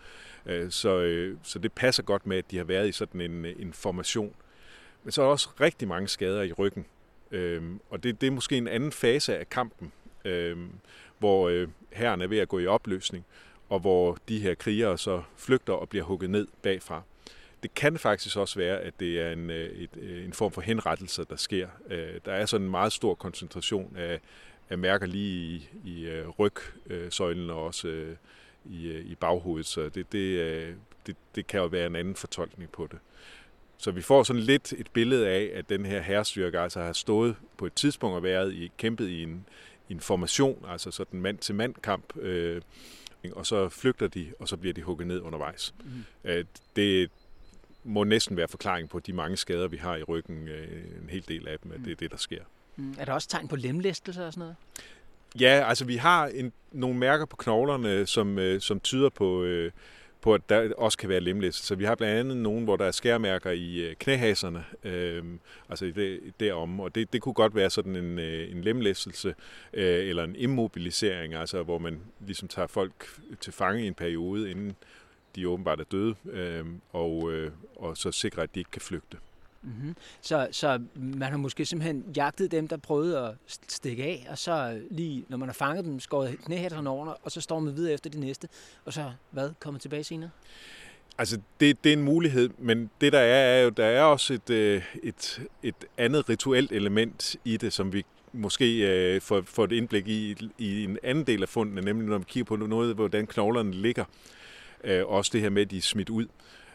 Øh, 0.45 0.71
så, 0.71 0.99
øh, 0.99 1.37
så 1.43 1.59
det 1.59 1.71
passer 1.71 2.03
godt 2.03 2.27
med, 2.27 2.37
at 2.37 2.51
de 2.51 2.57
har 2.57 2.63
været 2.63 2.89
i 2.89 2.91
sådan 2.91 3.21
en, 3.21 3.45
en 3.45 3.73
formation. 3.73 4.33
Men 5.03 5.11
så 5.11 5.21
er 5.21 5.25
der 5.25 5.31
også 5.31 5.49
rigtig 5.61 5.87
mange 5.87 6.07
skader 6.07 6.41
i 6.41 6.51
ryggen, 6.51 6.85
øh, 7.31 7.63
og 7.89 8.03
det, 8.03 8.21
det 8.21 8.27
er 8.27 8.31
måske 8.31 8.57
en 8.57 8.67
anden 8.67 8.91
fase 8.91 9.37
af 9.37 9.49
kampen, 9.49 9.91
øhm, 10.25 10.69
hvor 11.19 11.49
øh, 11.49 11.67
herren 11.91 12.21
er 12.21 12.27
ved 12.27 12.37
at 12.37 12.47
gå 12.47 12.59
i 12.59 12.67
opløsning 12.67 13.25
og 13.69 13.79
hvor 13.79 14.17
de 14.27 14.39
her 14.39 14.55
krigere 14.55 14.97
så 14.97 15.23
flygter 15.37 15.73
og 15.73 15.89
bliver 15.89 16.05
hugget 16.05 16.29
ned 16.29 16.47
bagfra. 16.61 17.01
Det 17.63 17.73
kan 17.73 17.97
faktisk 17.97 18.37
også 18.37 18.59
være, 18.59 18.79
at 18.79 18.93
det 18.99 19.21
er 19.21 19.31
en, 19.31 19.49
øh, 19.49 19.69
et, 19.69 19.89
øh, 19.97 20.25
en 20.25 20.33
form 20.33 20.51
for 20.51 20.61
henrettelse, 20.61 21.25
der 21.29 21.35
sker. 21.35 21.67
Øh, 21.89 22.19
der 22.25 22.33
er 22.33 22.45
sådan 22.45 22.65
en 22.65 22.71
meget 22.71 22.93
stor 22.93 23.15
koncentration 23.15 23.95
af, 23.97 24.19
af 24.69 24.77
mærker 24.77 25.05
lige 25.05 25.45
i, 25.45 25.69
i 25.85 26.05
øh, 26.05 26.27
rygsøjlen 26.29 27.49
og 27.49 27.65
også 27.65 28.15
i, 28.65 28.91
i 28.91 29.15
baghovedet, 29.15 29.65
så 29.65 29.89
det, 29.89 30.11
det, 30.11 30.75
det, 31.07 31.15
det 31.35 31.47
kan 31.47 31.59
jo 31.59 31.65
være 31.65 31.87
en 31.87 31.95
anden 31.95 32.15
fortolkning 32.15 32.71
på 32.71 32.87
det. 32.91 32.99
Så 33.77 33.91
vi 33.91 34.01
får 34.01 34.23
sådan 34.23 34.41
lidt 34.41 34.73
et 34.73 34.87
billede 34.93 35.27
af, 35.27 35.51
at 35.53 35.69
den 35.69 35.85
her 35.85 36.01
herrestyrke 36.01 36.59
altså 36.59 36.81
har 36.81 36.93
stået 36.93 37.35
på 37.57 37.65
et 37.65 37.73
tidspunkt 37.73 38.15
og 38.15 38.23
været 38.23 38.53
i, 38.53 38.71
kæmpet 38.77 39.07
i 39.07 39.23
en, 39.23 39.45
i 39.89 39.93
en 39.93 39.99
formation, 39.99 40.65
altså 40.69 40.91
sådan 40.91 41.21
mand-til-mand 41.21 41.75
kamp, 41.83 42.17
øh, 42.17 42.61
og 43.31 43.45
så 43.45 43.69
flygter 43.69 44.07
de, 44.07 44.33
og 44.39 44.47
så 44.47 44.57
bliver 44.57 44.73
de 44.73 44.81
hugget 44.81 45.07
ned 45.07 45.21
undervejs. 45.21 45.73
Mm. 46.23 46.45
Det 46.75 47.09
må 47.83 48.03
næsten 48.03 48.37
være 48.37 48.47
forklaring 48.47 48.89
på 48.89 48.99
de 48.99 49.13
mange 49.13 49.37
skader, 49.37 49.67
vi 49.67 49.77
har 49.77 49.95
i 49.95 50.03
ryggen, 50.03 50.47
øh, 50.47 50.67
en 51.03 51.09
hel 51.09 51.27
del 51.27 51.47
af 51.47 51.59
dem, 51.63 51.71
at 51.71 51.79
det 51.85 51.91
er 51.91 51.95
det, 51.95 52.11
der 52.11 52.17
sker. 52.17 52.41
Mm. 52.75 52.95
Er 52.99 53.05
der 53.05 53.13
også 53.13 53.27
tegn 53.27 53.47
på 53.47 53.55
lemlæstelse 53.55 54.25
og 54.25 54.33
sådan 54.33 54.39
noget? 54.39 54.55
Ja, 55.39 55.65
altså 55.67 55.85
vi 55.85 55.95
har 55.95 56.27
en, 56.27 56.53
nogle 56.71 56.97
mærker 56.97 57.25
på 57.25 57.35
knoglerne, 57.35 58.05
som, 58.05 58.39
øh, 58.39 58.61
som 58.61 58.79
tyder 58.79 59.09
på, 59.09 59.43
øh, 59.43 59.71
på, 60.21 60.33
at 60.33 60.49
der 60.49 60.73
også 60.77 60.97
kan 60.97 61.09
være 61.09 61.19
lemlæst. 61.19 61.65
Så 61.65 61.75
vi 61.75 61.83
har 61.83 61.95
blandt 61.95 62.19
andet 62.19 62.37
nogen, 62.37 62.63
hvor 62.63 62.75
der 62.75 62.85
er 62.85 62.91
skærmærker 62.91 63.51
i 63.51 63.79
øh, 63.79 63.95
knæhaserne, 63.95 64.65
øh, 64.83 65.23
altså 65.69 65.85
i 65.85 65.91
det, 65.91 66.19
derom, 66.39 66.79
og 66.79 66.95
det, 66.95 67.13
det 67.13 67.21
kunne 67.21 67.33
godt 67.33 67.55
være 67.55 67.69
sådan 67.69 67.95
en, 67.95 68.19
øh, 68.19 68.51
en 68.51 68.61
lemlæstelse 68.61 69.35
øh, 69.73 70.09
eller 70.09 70.23
en 70.23 70.35
immobilisering, 70.35 71.33
altså 71.33 71.63
hvor 71.63 71.77
man 71.77 71.99
ligesom 72.19 72.47
tager 72.47 72.67
folk 72.67 73.07
til 73.41 73.53
fange 73.53 73.83
i 73.83 73.87
en 73.87 73.93
periode, 73.93 74.51
inden 74.51 74.75
de 75.35 75.47
åbenbart 75.47 75.79
er 75.79 75.83
døde, 75.83 76.15
øh, 76.31 76.65
og, 76.91 77.31
øh, 77.31 77.51
og 77.75 77.97
så 77.97 78.11
sikrer, 78.11 78.43
at 78.43 78.55
de 78.55 78.59
ikke 78.59 78.71
kan 78.71 78.81
flygte. 78.81 79.17
Mm-hmm. 79.61 79.95
Så, 80.21 80.47
så 80.51 80.79
man 80.95 81.31
har 81.31 81.37
måske 81.37 81.65
simpelthen 81.65 82.03
jagtet 82.15 82.51
dem, 82.51 82.67
der 82.67 82.77
prøvede 82.77 83.19
at 83.19 83.33
stikke 83.67 84.03
af, 84.03 84.27
og 84.29 84.37
så 84.37 84.81
lige, 84.91 85.25
når 85.29 85.37
man 85.37 85.49
har 85.49 85.53
fanget 85.53 85.85
dem, 85.85 85.99
skåret 85.99 86.37
knæhætterne 86.45 86.89
over, 86.89 87.07
og 87.23 87.31
så 87.31 87.41
står 87.41 87.59
man 87.59 87.75
videre 87.75 87.93
efter 87.93 88.09
det 88.09 88.19
næste, 88.19 88.47
og 88.85 88.93
så, 88.93 89.11
hvad, 89.31 89.49
kommer 89.59 89.79
tilbage 89.79 90.03
senere? 90.03 90.29
Altså, 91.17 91.39
det, 91.59 91.83
det 91.83 91.89
er 91.89 91.93
en 91.93 92.03
mulighed, 92.03 92.49
men 92.57 92.89
det 93.01 93.13
der 93.13 93.19
er, 93.19 93.57
er 93.57 93.63
jo, 93.63 93.69
der 93.69 93.85
er 93.85 94.03
også 94.03 94.33
et, 94.33 94.49
øh, 94.49 94.83
et, 95.03 95.41
et 95.63 95.75
andet 95.97 96.29
rituelt 96.29 96.71
element 96.71 97.35
i 97.45 97.57
det, 97.57 97.73
som 97.73 97.93
vi 97.93 98.05
måske 98.33 98.77
øh, 99.15 99.21
får, 99.21 99.41
får 99.45 99.63
et 99.63 99.71
indblik 99.71 100.07
i, 100.07 100.49
i 100.57 100.83
en 100.83 100.97
anden 101.03 101.27
del 101.27 101.41
af 101.41 101.49
fundene, 101.49 101.81
nemlig 101.81 102.09
når 102.09 102.17
vi 102.17 102.25
kigger 102.27 102.45
på 102.45 102.55
noget, 102.55 102.95
hvordan 102.95 103.27
knoglerne 103.27 103.71
ligger. 103.71 104.05
Øh, 104.83 105.05
også 105.05 105.29
det 105.33 105.41
her 105.41 105.49
med, 105.49 105.61
at 105.61 105.71
de 105.71 105.77
er 105.77 105.81
smidt 105.81 106.09
ud. 106.09 106.25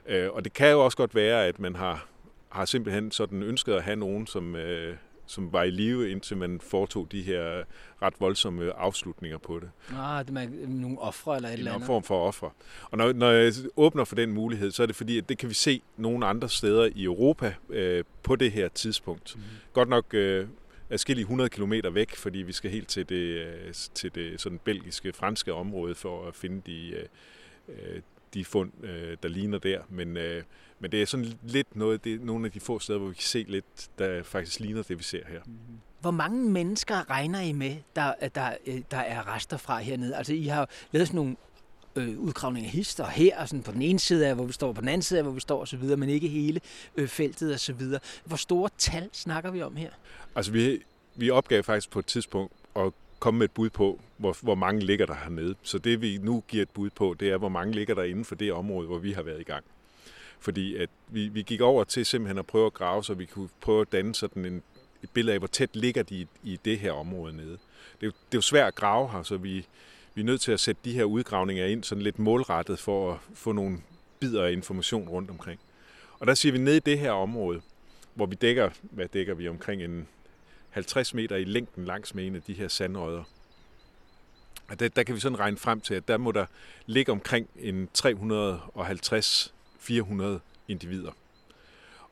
Øh, 0.06 0.30
og 0.30 0.44
det 0.44 0.52
kan 0.52 0.70
jo 0.70 0.84
også 0.84 0.96
godt 0.96 1.14
være, 1.14 1.46
at 1.46 1.60
man 1.60 1.76
har 1.76 2.06
har 2.52 2.64
simpelthen 2.64 3.10
sådan 3.10 3.42
ønsket 3.42 3.72
at 3.72 3.82
have 3.82 3.96
nogen, 3.96 4.26
som, 4.26 4.56
øh, 4.56 4.96
som 5.26 5.52
var 5.52 5.62
i 5.62 5.70
live, 5.70 6.10
indtil 6.10 6.36
man 6.36 6.60
foretog 6.60 7.12
de 7.12 7.22
her 7.22 7.62
ret 8.02 8.14
voldsomme 8.20 8.72
afslutninger 8.72 9.38
på 9.38 9.60
det. 9.60 9.70
Ah, 9.98 10.26
det 10.26 10.36
er 10.36 10.68
nogle 10.68 10.98
ofre 10.98 11.36
eller 11.36 11.48
et 11.48 11.52
eller 11.52 11.70
andet? 11.70 11.84
En 11.84 11.86
form 11.86 12.02
for 12.02 12.26
ofre. 12.26 12.50
Og 12.90 12.98
når, 12.98 13.12
når 13.12 13.30
jeg 13.30 13.52
åbner 13.76 14.04
for 14.04 14.14
den 14.14 14.32
mulighed, 14.32 14.70
så 14.70 14.82
er 14.82 14.86
det 14.86 14.96
fordi, 14.96 15.18
at 15.18 15.28
det 15.28 15.38
kan 15.38 15.48
vi 15.48 15.54
se 15.54 15.82
nogle 15.96 16.26
andre 16.26 16.48
steder 16.48 16.88
i 16.94 17.04
Europa 17.04 17.54
øh, 17.68 18.04
på 18.22 18.36
det 18.36 18.52
her 18.52 18.68
tidspunkt. 18.68 19.36
Mm. 19.36 19.42
Godt 19.72 19.88
nok 19.88 20.14
øh, 20.14 20.46
adskillige 20.90 21.22
100 21.22 21.50
km 21.50 21.72
væk, 21.92 22.16
fordi 22.16 22.38
vi 22.38 22.52
skal 22.52 22.70
helt 22.70 22.88
til 22.88 23.08
det, 23.08 23.14
øh, 23.16 23.72
til 23.94 24.14
det 24.14 24.40
sådan 24.40 24.60
belgiske, 24.64 25.12
franske 25.12 25.54
område 25.54 25.94
for 25.94 26.28
at 26.28 26.34
finde 26.34 26.62
de, 26.66 26.88
øh, 26.88 27.06
øh 27.68 28.02
de 28.34 28.44
fund, 28.44 28.84
øh, 28.84 29.16
der 29.22 29.28
ligner 29.28 29.58
der. 29.58 29.80
Men, 29.88 30.16
øh, 30.16 30.42
men 30.80 30.92
det 30.92 31.02
er 31.02 31.06
sådan 31.06 31.26
lidt 31.42 31.76
noget, 31.76 32.04
det 32.04 32.14
er 32.14 32.18
nogle 32.24 32.46
af 32.46 32.52
de 32.52 32.60
få 32.60 32.78
steder, 32.78 32.98
hvor 32.98 33.08
vi 33.08 33.14
kan 33.14 33.22
se 33.22 33.44
lidt, 33.48 33.88
der 33.98 34.22
faktisk 34.22 34.60
ligner 34.60 34.82
det, 34.82 34.98
vi 34.98 35.02
ser 35.02 35.22
her. 35.28 35.40
Mm-hmm. 35.46 35.78
Hvor 36.00 36.10
mange 36.10 36.50
mennesker 36.50 37.10
regner 37.10 37.40
I 37.40 37.52
med, 37.52 37.76
der, 37.96 38.14
der, 38.34 38.54
øh, 38.66 38.82
der 38.90 38.96
er 38.96 39.34
rester 39.34 39.56
fra 39.56 39.78
hernede? 39.78 40.16
Altså, 40.16 40.32
I 40.32 40.44
har 40.44 40.68
lavet 40.92 41.08
sådan 41.08 41.16
nogle 41.16 41.36
øh, 41.96 42.18
udgravninger 42.18 42.70
hister 42.70 43.06
her, 43.06 43.40
og 43.40 43.48
sådan 43.48 43.62
på 43.62 43.72
den 43.72 43.82
ene 43.82 43.98
side 43.98 44.26
af, 44.26 44.34
hvor 44.34 44.44
vi 44.44 44.52
står, 44.52 44.72
på 44.72 44.80
den 44.80 44.88
anden 44.88 45.02
side 45.02 45.18
af, 45.18 45.24
hvor 45.24 45.32
vi 45.32 45.40
står 45.40 45.62
osv., 45.62 45.82
men 45.82 46.08
ikke 46.08 46.28
hele 46.28 46.60
øh, 46.96 47.08
feltet 47.08 47.54
osv. 47.54 47.82
Hvor 48.24 48.36
store 48.36 48.70
tal 48.78 49.08
snakker 49.12 49.50
vi 49.50 49.62
om 49.62 49.76
her? 49.76 49.90
Altså, 50.36 50.52
vi, 50.52 50.82
vi 51.14 51.30
opgav 51.30 51.62
faktisk 51.62 51.90
på 51.90 51.98
et 51.98 52.06
tidspunkt 52.06 52.52
at 52.76 52.92
komme 53.22 53.38
med 53.38 53.44
et 53.44 53.50
bud 53.50 53.70
på, 53.70 54.00
hvor, 54.16 54.36
hvor 54.40 54.54
mange 54.54 54.80
ligger 54.80 55.06
der 55.06 55.14
hernede. 55.14 55.54
Så 55.62 55.78
det 55.78 56.00
vi 56.00 56.18
nu 56.22 56.42
giver 56.48 56.62
et 56.62 56.70
bud 56.70 56.90
på, 56.90 57.16
det 57.20 57.30
er, 57.30 57.36
hvor 57.36 57.48
mange 57.48 57.74
ligger 57.74 57.94
der 57.94 58.02
inden 58.02 58.24
for 58.24 58.34
det 58.34 58.52
område, 58.52 58.86
hvor 58.86 58.98
vi 58.98 59.12
har 59.12 59.22
været 59.22 59.40
i 59.40 59.44
gang. 59.44 59.64
Fordi 60.40 60.76
at 60.76 60.90
vi, 61.08 61.28
vi 61.28 61.42
gik 61.42 61.60
over 61.60 61.84
til 61.84 62.06
simpelthen 62.06 62.38
at 62.38 62.46
prøve 62.46 62.66
at 62.66 62.74
grave, 62.74 63.04
så 63.04 63.14
vi 63.14 63.24
kunne 63.24 63.48
prøve 63.60 63.80
at 63.80 63.92
danne 63.92 64.14
sådan 64.14 64.44
en, 64.44 64.62
et 65.02 65.10
billede 65.10 65.32
af, 65.34 65.40
hvor 65.40 65.46
tæt 65.46 65.76
ligger 65.76 66.02
de 66.02 66.14
i, 66.14 66.26
i 66.42 66.58
det 66.64 66.78
her 66.78 66.92
område 66.92 67.36
nede. 67.36 67.58
Det 68.00 68.02
er, 68.02 68.06
jo, 68.06 68.10
det 68.10 68.34
er 68.34 68.38
jo 68.38 68.40
svært 68.40 68.68
at 68.68 68.74
grave 68.74 69.10
her, 69.10 69.22
så 69.22 69.36
vi, 69.36 69.66
vi 70.14 70.20
er 70.20 70.26
nødt 70.26 70.40
til 70.40 70.52
at 70.52 70.60
sætte 70.60 70.80
de 70.84 70.92
her 70.92 71.04
udgravninger 71.04 71.66
ind 71.66 71.84
sådan 71.84 72.02
lidt 72.02 72.18
målrettet 72.18 72.78
for 72.78 73.12
at 73.12 73.18
få 73.34 73.52
nogle 73.52 73.78
bidder 74.20 74.44
af 74.44 74.52
information 74.52 75.08
rundt 75.08 75.30
omkring. 75.30 75.60
Og 76.18 76.26
der 76.26 76.34
siger 76.34 76.52
vi 76.52 76.58
ned 76.58 76.74
i 76.74 76.78
det 76.80 76.98
her 76.98 77.12
område, 77.12 77.60
hvor 78.14 78.26
vi 78.26 78.34
dækker, 78.34 78.70
hvad 78.82 79.08
dækker 79.08 79.34
vi, 79.34 79.48
omkring 79.48 79.82
en 79.82 80.08
50 80.72 81.14
meter 81.14 81.36
i 81.36 81.44
længden 81.44 81.84
langs 81.84 82.14
med 82.14 82.26
en 82.26 82.36
af 82.36 82.42
de 82.42 82.54
her 82.54 82.68
sandrødder. 82.68 83.24
Og 84.68 84.80
der, 84.80 84.88
der 84.88 85.02
kan 85.02 85.14
vi 85.14 85.20
sådan 85.20 85.38
regne 85.38 85.56
frem 85.56 85.80
til, 85.80 85.94
at 85.94 86.08
der 86.08 86.16
må 86.16 86.32
der 86.32 86.46
ligge 86.86 87.12
omkring 87.12 87.48
en 87.56 87.88
350-400 87.98 88.02
individer. 90.68 91.12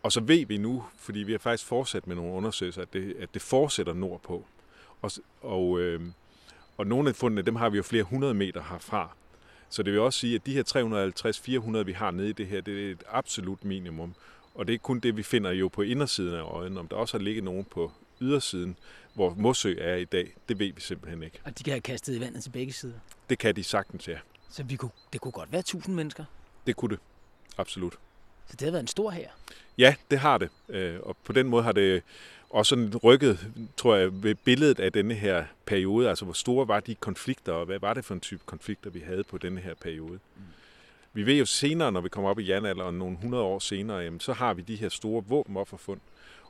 Og 0.03 0.13
så 0.13 0.21
ved 0.21 0.47
vi 0.47 0.57
nu, 0.57 0.85
fordi 0.99 1.19
vi 1.19 1.33
har 1.33 1.39
faktisk 1.39 1.69
fortsat 1.69 2.07
med 2.07 2.17
nogle 2.17 2.33
undersøgelser, 2.33 2.83
at 2.83 2.93
det, 2.93 3.17
at 3.19 3.29
det 3.35 3.43
fortsætter 3.43 3.95
nordpå. 3.95 4.47
Og, 5.03 5.11
og, 5.43 5.81
øh, 5.81 6.01
og 6.77 6.87
nogle 6.87 7.09
af 7.09 7.17
fundene, 7.17 7.43
dem 7.43 7.57
har 7.57 7.69
vi 7.69 7.77
jo 7.77 7.83
flere 7.83 8.03
hundrede 8.03 8.35
meter 8.35 8.63
herfra. 8.71 9.11
Så 9.69 9.83
det 9.83 9.93
vil 9.93 10.01
også 10.01 10.19
sige, 10.19 10.35
at 10.35 10.47
de 10.47 10.55
her 10.55 10.63
350-400, 11.79 11.83
vi 11.83 11.93
har 11.93 12.11
nede 12.11 12.29
i 12.29 12.33
det 12.33 12.47
her, 12.47 12.61
det 12.61 12.87
er 12.87 12.93
et 12.93 13.05
absolut 13.09 13.65
minimum. 13.65 14.15
Og 14.55 14.67
det 14.67 14.75
er 14.75 14.79
kun 14.79 15.01
det, 15.01 15.17
vi 15.17 15.23
finder 15.23 15.51
jo 15.51 15.69
på 15.69 15.83
indersiden 15.83 16.35
af 16.35 16.43
øjen. 16.43 16.79
Om 16.79 16.89
der 16.89 16.97
også 16.97 17.19
har 17.19 17.25
ligget 17.25 17.45
nogen 17.45 17.65
på 17.65 17.93
ydersiden, 18.21 18.77
hvor 19.15 19.35
Mossø 19.35 19.75
er 19.79 19.97
i 19.97 20.05
dag, 20.05 20.35
det 20.49 20.59
ved 20.59 20.73
vi 20.73 20.81
simpelthen 20.81 21.23
ikke. 21.23 21.41
Og 21.45 21.59
de 21.59 21.65
kan 21.65 21.73
have 21.73 21.81
kastet 21.81 22.17
i 22.17 22.21
vandet 22.21 22.43
til 22.43 22.51
begge 22.51 22.73
sider? 22.73 22.95
Det 23.31 23.39
kan 23.39 23.57
de 23.57 23.65
sagtens, 23.65 24.09
ja. 24.09 24.19
Så 24.51 24.63
vi 24.63 24.77
kunne, 24.77 24.91
det 25.13 25.21
kunne 25.21 25.33
godt 25.33 25.53
være 25.53 25.59
1000 25.59 25.95
mennesker? 25.95 26.25
Det 26.67 26.77
kunne 26.77 26.91
det, 26.91 26.99
absolut. 27.59 27.99
Så 28.47 28.57
det 28.57 28.61
har 28.61 28.71
været 28.71 28.83
en 28.83 28.87
stor 28.87 29.11
her? 29.11 29.29
Ja, 29.79 29.95
det 30.11 30.19
har 30.19 30.39
det. 30.39 30.49
Øh, 30.69 31.01
og 31.03 31.17
på 31.25 31.33
den 31.33 31.49
måde 31.49 31.63
har 31.63 31.73
det 31.73 32.03
også 32.51 32.71
sådan 32.71 32.97
rykket, 32.97 33.53
tror 33.77 33.97
jeg, 33.97 34.23
ved 34.23 34.35
billedet 34.35 34.81
af 34.81 34.93
denne 34.93 35.15
her 35.15 35.45
periode. 35.67 36.09
Altså, 36.09 36.25
hvor 36.25 36.35
store 36.35 36.69
var 36.69 36.81
de 36.81 36.95
konflikter, 36.95 37.53
og 37.53 37.67
hvad 37.67 37.79
var 37.79 37.95
det 37.95 38.05
for 38.05 38.15
en 38.15 38.21
type 38.21 38.43
konflikter, 38.47 38.91
vi 38.91 39.01
havde 39.01 39.25
på 39.25 39.39
denne 39.39 39.61
her 39.61 39.75
periode. 39.75 40.19
Mm. 40.37 40.43
Vi 41.13 41.27
ved 41.27 41.35
jo 41.35 41.47
senere, 41.47 41.93
når 41.93 42.01
vi 42.01 42.09
kommer 42.09 42.31
op 42.31 42.39
i 42.39 42.49
jernalderen, 42.49 42.99
nogle 42.99 43.15
100 43.15 43.43
år 43.43 43.59
senere, 43.59 43.99
jamen, 43.99 44.21
så 44.21 44.33
har 44.33 44.55
vi 44.55 44.63
de 44.63 44.77
her 44.77 44.89
store 44.89 45.25
våbenofferfund. 45.27 46.01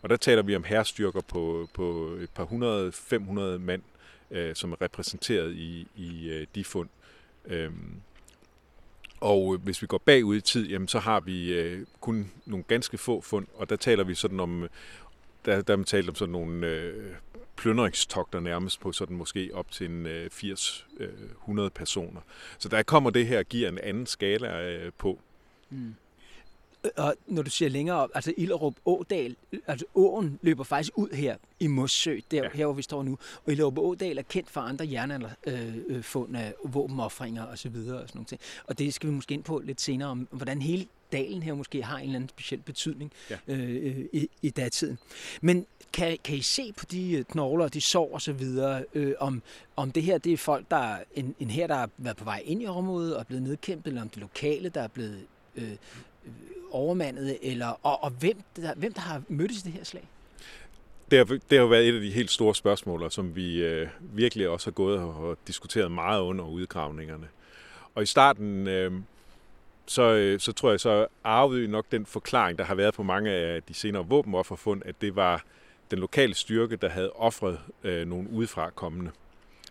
Og 0.02 0.09
der 0.09 0.16
taler 0.16 0.42
vi 0.42 0.57
om 0.57 0.64
herrestyrker 0.64 1.21
på, 1.21 1.69
på 1.75 2.16
et 2.21 2.30
par 2.30 2.45
hundrede, 2.45 2.92
500 2.92 3.59
mand, 3.59 3.83
øh, 4.30 4.54
som 4.54 4.73
er 4.73 4.83
repræsenteret 4.83 5.52
i, 5.52 5.87
i 5.97 6.30
øh, 6.30 6.47
de 6.54 6.64
fund. 6.64 6.88
Øhm, 7.45 8.00
og 9.21 9.59
hvis 9.59 9.83
vi 9.83 9.87
går 9.87 9.99
bagud 9.99 10.37
i 10.37 10.40
tid, 10.40 10.69
jamen, 10.69 10.88
så 10.88 10.99
har 10.99 11.21
vi 11.21 11.52
øh, 11.52 11.87
kun 12.00 12.30
nogle 12.47 12.64
ganske 12.69 12.99
få 12.99 13.21
fund, 13.21 13.47
og 13.54 13.71
der 13.71 13.76
taler 13.76 14.04
vi 14.04 14.14
sådan 14.14 14.40
om, 14.40 14.69
der, 15.45 15.62
der 15.62 15.76
er 15.76 15.83
talt 15.83 16.09
om 16.09 16.14
sådan 16.14 16.33
nogle 16.33 16.66
øh, 16.66 17.14
plyndringstogter 17.57 18.40
nærmest 18.40 18.80
på 18.80 18.92
sådan 18.92 19.16
måske 19.16 19.50
op 19.54 19.71
til 19.71 19.90
en 19.90 20.07
øh, 20.07 20.30
80-100 20.33 21.61
øh, 21.61 21.71
personer. 21.71 22.21
Så 22.59 22.69
der 22.69 22.83
kommer 22.83 23.11
det 23.11 23.26
her 23.26 23.42
giver 23.42 23.69
en 23.69 23.78
anden 23.78 24.07
skala 24.07 24.71
øh, 24.71 24.92
på. 24.99 25.19
Mm. 25.71 25.95
Og 26.96 27.14
når 27.26 27.42
du 27.42 27.50
siger 27.50 27.68
længere 27.68 27.96
op, 27.96 28.10
altså 28.14 28.34
Illerup 28.37 28.75
Ådal, 28.84 29.37
altså 29.66 29.87
åen 29.94 30.38
løber 30.42 30.64
faktisk 30.64 30.99
ud 30.99 31.08
her 31.08 31.37
i 31.60 31.66
Mossø, 31.66 32.20
der, 32.30 32.42
ja. 32.42 32.49
her 32.54 32.66
hvor 32.66 32.75
vi 32.75 32.82
står 32.82 33.02
nu. 33.02 33.18
Og 33.46 33.52
Illerup 33.52 33.78
Ådal 33.78 34.18
er 34.18 34.22
kendt 34.22 34.50
for 34.50 34.60
andre 34.60 34.88
jernalderfund 34.92 36.37
øh, 36.37 36.42
af 36.42 36.54
våbenoffringer 36.64 37.42
osv. 37.42 37.52
Og, 37.52 37.58
så 37.58 37.68
videre, 37.68 38.00
og, 38.00 38.08
sådan 38.08 38.18
nogle 38.18 38.26
ting. 38.26 38.40
og 38.64 38.78
det 38.78 38.94
skal 38.94 39.08
vi 39.08 39.14
måske 39.14 39.34
ind 39.34 39.44
på 39.44 39.58
lidt 39.58 39.80
senere, 39.80 40.08
om 40.08 40.28
hvordan 40.30 40.62
hele 40.62 40.86
dalen 41.12 41.43
her 41.43 41.54
måske 41.54 41.82
har 41.82 41.99
en 41.99 42.04
eller 42.04 42.16
anden 42.16 42.28
speciel 42.28 42.60
betydning 42.60 43.12
ja. 43.30 43.36
øh, 43.47 44.04
i, 44.12 44.28
i 44.43 44.50
datiden. 44.50 44.99
Men 45.40 45.66
kan, 45.93 46.19
kan 46.25 46.36
I 46.36 46.43
se 46.43 46.73
på 46.73 46.84
de 46.90 47.12
øh, 47.12 47.25
knogler 47.25 47.64
og 47.64 47.75
de 47.75 47.80
sår 47.80 48.14
og 48.14 48.23
så 48.23 48.32
videre, 48.32 48.84
øh, 48.95 49.14
om, 49.19 49.43
om 49.76 49.93
det 49.93 50.02
her 50.02 50.19
det 50.19 50.32
er 50.32 50.36
folk, 50.36 50.71
der 50.71 50.99
en, 51.14 51.34
en 51.40 51.50
her, 51.50 51.66
der 51.66 51.75
har 51.75 51.90
været 51.97 52.16
på 52.16 52.25
vej 52.25 52.43
ind 52.45 52.62
i 52.62 52.66
området 52.66 53.14
og 53.14 53.21
er 53.21 53.25
blevet 53.25 53.43
nedkæmpet, 53.43 53.86
eller 53.86 54.02
om 54.02 54.08
det 54.08 54.19
lokale, 54.19 54.69
der 54.69 54.82
er 54.82 54.88
blevet 54.88 55.26
øh, 55.56 55.76
overmandet, 56.73 57.39
eller, 57.43 57.80
og, 57.83 58.04
og 58.04 58.11
hvem, 58.11 58.37
der, 58.56 58.75
hvem 58.75 58.93
der 58.93 59.00
har 59.00 59.23
mødtes 59.28 59.59
i 59.59 59.63
det 59.63 59.73
her 59.73 59.85
slag? 59.85 60.09
Det 61.11 61.19
har, 61.19 61.39
det 61.50 61.59
har 61.59 61.67
været 61.67 61.89
et 61.89 61.95
af 61.95 62.00
de 62.00 62.11
helt 62.11 62.30
store 62.30 62.54
spørgsmål, 62.54 63.11
som 63.11 63.37
vi 63.37 63.63
øh, 63.63 63.89
virkelig 64.00 64.49
også 64.49 64.67
har 64.67 64.73
gået 64.73 64.99
og 64.99 65.39
diskuteret 65.47 65.93
meget 65.93 66.21
under 66.21 66.45
udgravningerne. 66.45 67.28
Og 67.95 68.02
i 68.02 68.06
starten, 68.06 68.69
øh, 68.69 68.93
så, 69.87 70.02
øh, 70.02 70.41
så 70.41 70.52
tror 70.52 70.71
jeg, 70.71 70.80
så 70.80 71.06
arvede 71.25 71.61
vi 71.61 71.67
nok 71.67 71.87
den 71.93 72.06
forklaring, 72.06 72.59
der 72.59 72.65
har 72.65 72.75
været 72.75 72.95
på 72.95 73.02
mange 73.02 73.30
af 73.30 73.63
de 73.63 73.75
senere 73.75 74.06
våbenofferfund, 74.06 74.83
at 74.85 74.95
det 75.00 75.17
var 75.17 75.45
den 75.91 75.99
lokale 75.99 76.35
styrke, 76.35 76.76
der 76.76 76.89
havde 76.89 77.13
offret 77.13 77.61
øh, 77.85 78.09
nogle 78.09 78.30
udefra 78.30 78.71
kommende. 78.71 79.11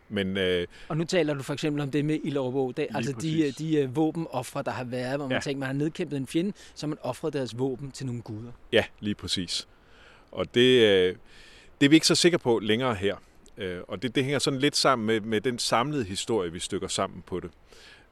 Men, 0.09 0.37
øh, 0.37 0.67
og 0.87 0.97
nu 0.97 1.03
taler 1.03 1.33
du 1.33 1.43
for 1.43 1.53
eksempel 1.53 1.81
om 1.81 1.91
det 1.91 2.05
med 2.05 2.19
Illerup 2.23 2.77
det, 2.77 2.87
altså 2.95 3.11
de, 3.21 3.51
de 3.51 3.83
uh, 3.83 3.95
våbenoffre, 3.95 4.63
der 4.63 4.71
har 4.71 4.83
været, 4.83 5.17
hvor 5.17 5.27
man 5.27 5.35
ja. 5.35 5.41
tænker, 5.41 5.59
man 5.59 5.67
har 5.67 5.73
nedkæmpet 5.73 6.17
en 6.17 6.27
fjende, 6.27 6.53
så 6.75 6.87
man 6.87 6.97
offret 7.01 7.33
deres 7.33 7.59
våben 7.59 7.91
til 7.91 8.05
nogle 8.05 8.21
guder. 8.21 8.51
Ja, 8.71 8.83
lige 8.99 9.15
præcis. 9.15 9.67
Og 10.31 10.55
det, 10.55 10.81
øh, 10.81 11.15
det 11.81 11.85
er 11.85 11.89
vi 11.89 11.95
ikke 11.95 12.07
så 12.07 12.15
sikre 12.15 12.39
på 12.39 12.59
længere 12.59 12.95
her. 12.95 13.15
Øh, 13.57 13.79
og 13.87 14.01
det, 14.01 14.15
det 14.15 14.23
hænger 14.23 14.39
sådan 14.39 14.59
lidt 14.59 14.75
sammen 14.75 15.05
med, 15.05 15.21
med 15.21 15.41
den 15.41 15.59
samlede 15.59 16.03
historie, 16.03 16.51
vi 16.51 16.59
stykker 16.59 16.87
sammen 16.87 17.23
på 17.25 17.39
det. 17.39 17.51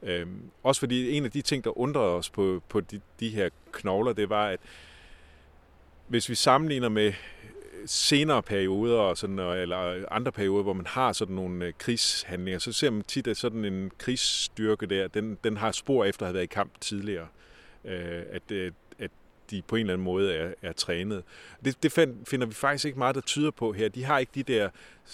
Øh, 0.02 0.26
også 0.62 0.80
fordi 0.80 1.10
en 1.10 1.24
af 1.24 1.30
de 1.30 1.42
ting, 1.42 1.64
der 1.64 1.78
undrede 1.78 2.06
os 2.06 2.30
på, 2.30 2.62
på 2.68 2.80
de, 2.80 3.00
de 3.20 3.28
her 3.28 3.48
knogler, 3.72 4.12
det 4.12 4.30
var, 4.30 4.48
at 4.48 4.60
hvis 6.08 6.28
vi 6.28 6.34
sammenligner 6.34 6.88
med 6.88 7.12
senere 7.86 8.42
perioder, 8.42 8.96
og 8.96 9.18
sådan, 9.18 9.38
eller 9.38 10.04
andre 10.10 10.32
perioder, 10.32 10.62
hvor 10.62 10.72
man 10.72 10.86
har 10.86 11.12
sådan 11.12 11.34
nogle 11.34 11.64
øh, 11.64 11.72
krigshandlinger, 11.78 12.58
så 12.58 12.72
ser 12.72 12.90
man 12.90 13.02
tit, 13.02 13.26
at 13.26 13.36
sådan 13.36 13.64
en 13.64 13.90
krigsstyrke 13.98 14.86
der, 14.86 15.08
den, 15.08 15.38
den 15.44 15.56
har 15.56 15.72
spor 15.72 16.04
efter 16.04 16.22
at 16.22 16.26
have 16.26 16.34
været 16.34 16.44
i 16.44 16.46
kamp 16.46 16.80
tidligere. 16.80 17.26
Øh, 17.84 18.22
at, 18.30 18.50
øh, 18.50 18.72
at 18.98 19.10
de 19.50 19.62
på 19.62 19.76
en 19.76 19.80
eller 19.80 19.92
anden 19.92 20.04
måde 20.04 20.34
er, 20.34 20.52
er 20.62 20.72
trænet. 20.72 21.22
Det, 21.64 21.82
det 21.82 21.92
finder 22.28 22.46
vi 22.46 22.54
faktisk 22.54 22.84
ikke 22.84 22.98
meget, 22.98 23.14
der 23.14 23.20
tyder 23.20 23.50
på 23.50 23.72
her. 23.72 23.88
De 23.88 24.04
har 24.04 24.18
ikke 24.18 24.32
de 24.34 24.42
der 24.42 24.68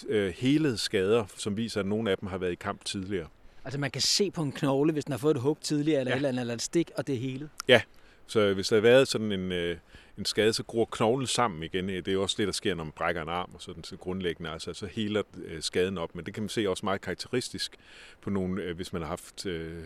øh, 0.07 0.33
helede 0.37 0.77
skader, 0.77 1.25
som 1.37 1.57
viser, 1.57 1.79
at 1.79 1.85
nogle 1.85 2.11
af 2.11 2.17
dem 2.17 2.29
har 2.29 2.37
været 2.37 2.51
i 2.51 2.55
kamp 2.55 2.85
tidligere. 2.85 3.27
Altså 3.65 3.79
man 3.79 3.91
kan 3.91 4.01
se 4.01 4.31
på 4.31 4.41
en 4.41 4.51
knogle, 4.51 4.93
hvis 4.93 5.05
den 5.05 5.11
har 5.11 5.17
fået 5.17 5.35
et 5.35 5.41
hug 5.41 5.57
tidligere, 5.61 5.99
eller, 5.99 6.11
ja. 6.11 6.27
eller, 6.27 6.41
eller 6.41 6.53
et 6.53 6.61
stik, 6.61 6.91
og 6.97 7.07
det 7.07 7.15
er 7.15 7.19
hele? 7.19 7.49
Ja, 7.67 7.81
så 8.27 8.53
hvis 8.53 8.67
der 8.67 8.75
har 8.75 8.81
været 8.81 9.07
sådan 9.07 9.31
en... 9.31 9.51
Øh, 9.51 9.77
en 10.17 10.25
skade, 10.25 10.53
så 10.53 10.63
gror 10.63 10.85
knoglen 10.85 11.27
sammen 11.27 11.63
igen. 11.63 11.89
Det 11.89 12.07
er 12.07 12.17
også 12.17 12.35
det, 12.37 12.47
der 12.47 12.53
sker, 12.53 12.75
når 12.75 12.83
man 12.83 12.93
brækker 12.95 13.21
en 13.21 13.29
arm, 13.29 13.49
og 13.53 13.61
sådan, 13.61 13.83
så 13.83 13.97
grundlæggende, 13.97 14.49
altså, 14.49 14.73
så 14.73 14.85
heler 14.85 15.21
øh, 15.45 15.61
skaden 15.61 15.97
op. 15.97 16.15
Men 16.15 16.25
det 16.25 16.33
kan 16.33 16.43
man 16.43 16.49
se 16.49 16.69
også 16.69 16.85
meget 16.85 17.01
karakteristisk 17.01 17.75
på 18.21 18.29
nogle, 18.29 18.63
øh, 18.63 18.75
hvis 18.75 18.93
man 18.93 19.01
har 19.01 19.09
haft 19.09 19.45
øh, 19.45 19.83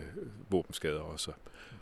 våbenskader 0.50 1.00
også. 1.00 1.32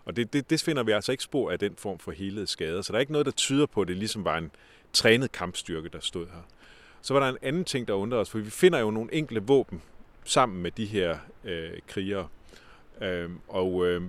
Og 0.05 0.17
det, 0.17 0.33
det, 0.33 0.51
det 0.51 0.63
finder 0.63 0.83
vi 0.83 0.93
altså 0.93 1.13
ikke 1.13 1.25
spor 1.25 1.51
af 1.51 1.59
den 1.59 1.77
form 1.77 1.99
for 1.99 2.13
helede 2.13 2.47
skader. 2.47 2.83
Så 2.83 2.93
der 2.93 2.97
er 2.97 3.01
ikke 3.01 3.13
noget, 3.13 3.27
der 3.27 3.33
tyder 3.33 3.67
på, 3.67 3.83
at 3.83 3.89
det 3.89 3.97
ligesom 3.97 4.25
var 4.25 4.39
en 4.39 4.51
trænet 4.93 5.33
kampstyrke, 5.33 5.89
der 5.89 6.01
stod 6.01 6.27
her. 6.27 6.43
Så 7.03 7.15
var 7.15 7.21
der 7.21 7.29
en 7.29 7.39
anden 7.43 7.65
ting, 7.65 7.89
der 7.89 7.95
undrer 7.95 8.19
os, 8.19 8.31
for 8.31 8.39
vi 8.39 8.51
finder 8.51 8.79
jo 8.79 8.91
nogle 8.91 9.15
enkle 9.15 9.41
våben 9.43 9.83
sammen 10.25 10.63
med 10.63 10.71
de 10.71 10.87
her 10.87 11.19
øh, 11.45 11.71
krigere. 11.87 12.29
Øh, 13.01 13.31
og 13.49 13.87
øh, 13.87 14.03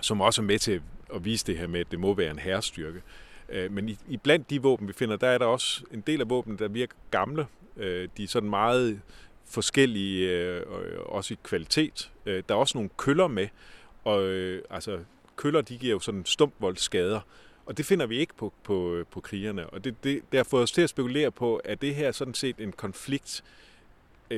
som 0.00 0.20
også 0.20 0.42
er 0.42 0.46
med 0.46 0.58
til 0.58 0.82
at 1.14 1.24
vise 1.24 1.46
det 1.46 1.58
her 1.58 1.66
med, 1.66 1.80
at 1.80 1.90
det 1.90 2.00
må 2.00 2.14
være 2.14 2.30
en 2.30 2.38
herrestyrke. 2.38 3.02
Øh, 3.48 3.72
men 3.72 3.88
i, 3.88 3.98
i 4.08 4.16
blandt 4.16 4.50
de 4.50 4.62
våben, 4.62 4.88
vi 4.88 4.92
finder, 4.92 5.16
der 5.16 5.28
er 5.28 5.38
der 5.38 5.46
også 5.46 5.84
en 5.92 6.00
del 6.00 6.20
af 6.20 6.30
våben, 6.30 6.58
der 6.58 6.68
virker 6.68 6.94
gamle. 7.10 7.46
Øh, 7.76 8.08
de 8.16 8.24
er 8.24 8.28
sådan 8.28 8.50
meget 8.50 9.00
forskellige, 9.46 10.30
øh, 10.30 10.62
også 11.06 11.34
i 11.34 11.36
kvalitet. 11.42 12.10
Der 12.24 12.42
er 12.48 12.54
også 12.54 12.78
nogle 12.78 12.90
køller 12.96 13.26
med, 13.26 13.48
og 14.04 14.22
altså 14.70 14.98
køller, 15.36 15.60
de 15.60 15.78
giver 15.78 15.92
jo 15.92 16.00
sådan 16.00 16.24
stumpvoldskader, 16.24 17.20
og 17.66 17.76
det 17.76 17.86
finder 17.86 18.06
vi 18.06 18.18
ikke 18.18 18.34
på, 18.34 18.52
på, 18.62 19.04
på 19.10 19.20
krigerne. 19.20 19.70
Og 19.70 19.84
det, 19.84 20.04
det, 20.04 20.22
det 20.32 20.38
har 20.38 20.44
fået 20.44 20.62
os 20.62 20.72
til 20.72 20.82
at 20.82 20.90
spekulere 20.90 21.30
på, 21.30 21.56
at 21.56 21.82
det 21.82 21.94
her 21.94 22.12
sådan 22.12 22.34
set 22.34 22.56
en 22.58 22.72
konflikt, 22.72 23.44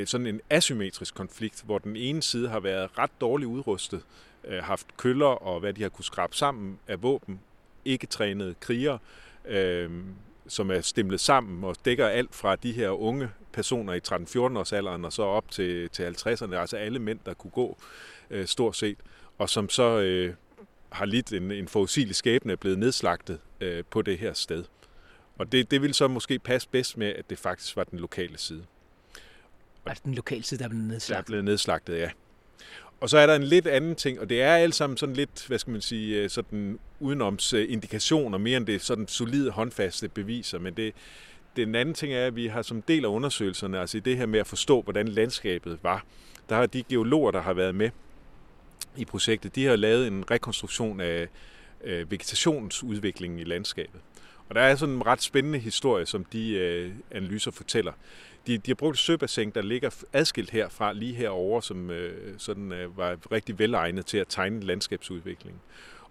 sådan 0.04 0.26
en 0.26 0.40
asymmetrisk 0.50 1.14
konflikt, 1.14 1.62
hvor 1.62 1.78
den 1.78 1.96
ene 1.96 2.22
side 2.22 2.48
har 2.48 2.60
været 2.60 2.98
ret 2.98 3.10
dårligt 3.20 3.48
udrustet, 3.48 4.02
øh, 4.46 4.62
haft 4.62 4.96
køller 4.96 5.26
og 5.26 5.60
hvad 5.60 5.72
de 5.72 5.82
har 5.82 5.88
kunne 5.88 6.04
skrabe 6.04 6.36
sammen 6.36 6.78
af 6.88 7.02
våben, 7.02 7.40
ikke 7.84 8.06
trænede 8.06 8.54
krigere, 8.60 8.98
øh, 9.44 9.90
som 10.48 10.70
er 10.70 10.80
stemlet 10.80 11.20
sammen 11.20 11.64
og 11.64 11.76
dækker 11.84 12.06
alt 12.06 12.34
fra 12.34 12.56
de 12.56 12.72
her 12.72 12.90
unge 12.90 13.30
personer 13.52 13.92
i 13.92 14.00
13-14 14.08 14.58
års 14.58 14.72
alderen 14.72 15.04
og 15.04 15.12
så 15.12 15.22
op 15.22 15.50
til, 15.50 15.90
til 15.90 16.02
50'erne, 16.02 16.54
altså 16.54 16.76
alle 16.76 16.98
mænd, 16.98 17.18
der 17.26 17.34
kunne 17.34 17.50
gå 17.50 17.78
øh, 18.30 18.46
stort 18.46 18.76
set, 18.76 18.98
og 19.38 19.48
som 19.50 19.68
så 19.68 20.00
øh, 20.00 20.34
har 20.90 21.04
lidt 21.04 21.32
en, 21.32 21.50
en 21.50 21.68
forudsigelig 21.68 22.16
skæbne 22.16 22.52
er 22.52 22.56
blevet 22.56 22.78
nedslagtet 22.78 23.40
øh, 23.60 23.84
på 23.90 24.02
det 24.02 24.18
her 24.18 24.32
sted. 24.32 24.64
Og 25.38 25.52
det, 25.52 25.70
det 25.70 25.82
vil 25.82 25.94
så 25.94 26.08
måske 26.08 26.38
passe 26.38 26.68
bedst 26.68 26.96
med, 26.96 27.06
at 27.06 27.30
det 27.30 27.38
faktisk 27.38 27.76
var 27.76 27.84
den 27.84 27.98
lokale 27.98 28.38
side. 28.38 28.64
Altså 29.86 30.02
den 30.04 30.14
lokale 30.14 30.42
side, 30.42 30.58
der 30.58 30.64
er 30.64 30.68
blevet 30.68 31.04
Der 31.08 31.16
er 31.16 31.22
blevet 31.22 31.44
nedslagtet, 31.44 31.98
ja. 31.98 32.10
Og 33.00 33.10
så 33.10 33.18
er 33.18 33.26
der 33.26 33.34
en 33.34 33.42
lidt 33.42 33.66
anden 33.66 33.94
ting, 33.94 34.20
og 34.20 34.28
det 34.28 34.42
er 34.42 34.54
alt 34.54 34.74
sammen 34.74 34.96
sådan 34.96 35.16
lidt, 35.16 35.46
hvad 35.46 35.58
skal 35.58 35.70
man 35.70 35.80
sige, 35.80 36.22
øh, 36.22 36.30
sådan 36.30 36.78
udenoms 37.00 37.52
indikationer, 37.52 38.38
mere 38.38 38.56
end 38.56 38.66
det 38.66 38.82
sådan 38.82 39.08
solide, 39.08 39.50
håndfaste 39.50 40.08
beviser. 40.08 40.58
Men 40.58 40.74
det, 40.74 40.94
den 41.56 41.74
anden 41.74 41.94
ting 41.94 42.12
er, 42.12 42.26
at 42.26 42.36
vi 42.36 42.46
har 42.46 42.62
som 42.62 42.82
del 42.82 43.04
af 43.04 43.08
undersøgelserne, 43.08 43.80
altså 43.80 43.96
i 43.96 44.00
det 44.00 44.16
her 44.16 44.26
med 44.26 44.40
at 44.40 44.46
forstå, 44.46 44.82
hvordan 44.82 45.08
landskabet 45.08 45.78
var, 45.82 46.04
der 46.48 46.56
har 46.56 46.66
de 46.66 46.82
geologer, 46.82 47.30
der 47.30 47.40
har 47.40 47.52
været 47.52 47.74
med 47.74 47.90
i 48.96 49.04
projektet, 49.04 49.54
de 49.54 49.64
har 49.64 49.76
lavet 49.76 50.06
en 50.06 50.30
rekonstruktion 50.30 51.00
af 51.00 51.28
øh, 51.84 52.10
vegetationsudviklingen 52.10 53.38
i 53.38 53.44
landskabet. 53.44 54.00
Og 54.48 54.54
der 54.54 54.60
er 54.60 54.76
sådan 54.76 54.94
en 54.94 55.06
ret 55.06 55.22
spændende 55.22 55.58
historie, 55.58 56.06
som 56.06 56.24
de 56.24 56.52
øh, 56.54 56.92
analyser 57.10 57.50
fortæller. 57.50 57.92
De, 58.46 58.58
de 58.58 58.70
har 58.70 58.74
brugt 58.74 58.94
et 58.94 58.98
søbassin, 58.98 59.50
der 59.50 59.62
ligger 59.62 60.04
adskilt 60.12 60.50
herfra, 60.50 60.92
lige 60.92 61.14
herover, 61.14 61.60
som 61.60 61.90
øh, 61.90 62.34
sådan, 62.38 62.72
øh, 62.72 62.98
var 62.98 63.18
rigtig 63.32 63.58
velegnet 63.58 64.06
til 64.06 64.18
at 64.18 64.26
tegne 64.28 64.60
landskabsudviklingen. 64.60 65.60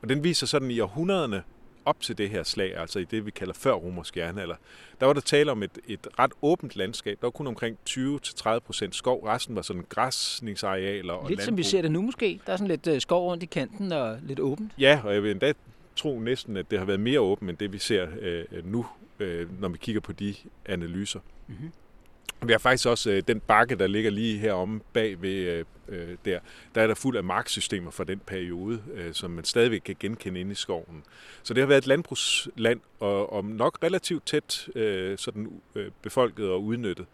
Og 0.01 0.09
den 0.09 0.23
viser 0.23 0.47
sådan 0.47 0.71
i 0.71 0.79
århundrederne 0.79 1.43
op 1.85 2.01
til 2.01 2.17
det 2.17 2.29
her 2.29 2.43
slag, 2.43 2.77
altså 2.77 2.99
i 2.99 3.03
det, 3.03 3.25
vi 3.25 3.31
kalder 3.31 3.53
før 3.53 3.71
romersk 3.71 4.17
jernalder, 4.17 4.55
der 4.99 5.05
var 5.05 5.13
der 5.13 5.21
tale 5.21 5.51
om 5.51 5.63
et, 5.63 5.71
et 5.87 6.07
ret 6.19 6.31
åbent 6.41 6.75
landskab. 6.75 7.17
Der 7.21 7.27
var 7.27 7.31
kun 7.31 7.47
omkring 7.47 7.77
20-30 7.89 8.59
procent 8.59 8.95
skov. 8.95 9.23
Resten 9.25 9.55
var 9.55 9.61
sådan 9.61 9.85
græsningsarealer 9.89 11.13
og 11.13 11.29
Lidt 11.29 11.41
som 11.43 11.57
vi 11.57 11.61
landbrug. 11.61 11.69
ser 11.71 11.81
det 11.81 11.91
nu 11.91 12.01
måske. 12.01 12.39
Der 12.45 12.53
er 12.53 12.57
sådan 12.57 12.67
lidt 12.67 12.87
øh, 12.87 13.01
skov 13.01 13.29
rundt 13.29 13.43
i 13.43 13.45
kanten 13.45 13.91
og 13.91 14.17
lidt 14.23 14.39
åbent. 14.39 14.71
Ja, 14.79 15.01
og 15.03 15.13
jeg 15.13 15.23
vil 15.23 15.31
endda 15.31 15.53
tro 15.95 16.19
næsten, 16.19 16.57
at 16.57 16.71
det 16.71 16.79
har 16.79 16.85
været 16.85 16.99
mere 16.99 17.19
åbent 17.19 17.49
end 17.49 17.57
det, 17.57 17.73
vi 17.73 17.77
ser 17.77 18.07
øh, 18.21 18.45
nu, 18.63 18.85
øh, 19.19 19.61
når 19.61 19.69
vi 19.69 19.77
kigger 19.77 20.01
på 20.01 20.11
de 20.11 20.35
analyser. 20.65 21.19
Mhm. 21.47 21.71
Vi 22.45 22.51
har 22.51 22.59
faktisk 22.59 22.87
også 22.87 23.11
øh, 23.11 23.23
den 23.27 23.39
bakke, 23.39 23.75
der 23.75 23.87
ligger 23.87 24.11
lige 24.11 24.37
heromme 24.39 24.81
bag 24.93 25.21
ved 25.21 25.33
øh, 25.33 25.65
øh, 25.87 26.17
der. 26.25 26.39
Der 26.75 26.81
er 26.81 26.87
der 26.87 26.93
fuld 26.93 27.17
af 27.17 27.23
marksystemer 27.23 27.91
fra 27.91 28.03
den 28.03 28.19
periode, 28.19 28.83
øh, 28.93 29.13
som 29.13 29.31
man 29.31 29.43
stadigvæk 29.43 29.81
kan 29.85 29.95
genkende 29.99 30.39
inde 30.39 30.51
i 30.51 30.55
skoven. 30.55 31.03
Så 31.43 31.53
det 31.53 31.61
har 31.61 31.67
været 31.67 31.77
et 31.77 31.87
landbrugsland, 31.87 32.79
og, 32.99 33.33
og 33.33 33.45
nok 33.45 33.79
relativt 33.83 34.25
tæt 34.25 34.69
øh, 34.75 35.17
sådan, 35.17 35.61
øh, 35.75 35.91
befolket 36.01 36.49
og 36.49 36.63
udnyttet. 36.63 37.05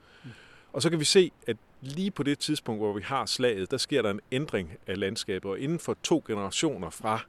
Og 0.73 0.81
så 0.81 0.89
kan 0.89 0.99
vi 0.99 1.05
se, 1.05 1.31
at 1.47 1.57
lige 1.81 2.11
på 2.11 2.23
det 2.23 2.39
tidspunkt, 2.39 2.81
hvor 2.81 2.93
vi 2.93 3.01
har 3.01 3.25
slaget, 3.25 3.71
der 3.71 3.77
sker 3.77 4.01
der 4.01 4.09
en 4.09 4.19
ændring 4.31 4.71
af 4.87 4.99
landskabet, 4.99 5.51
og 5.51 5.59
inden 5.59 5.79
for 5.79 5.97
to 6.03 6.23
generationer 6.27 6.89
fra 6.89 7.25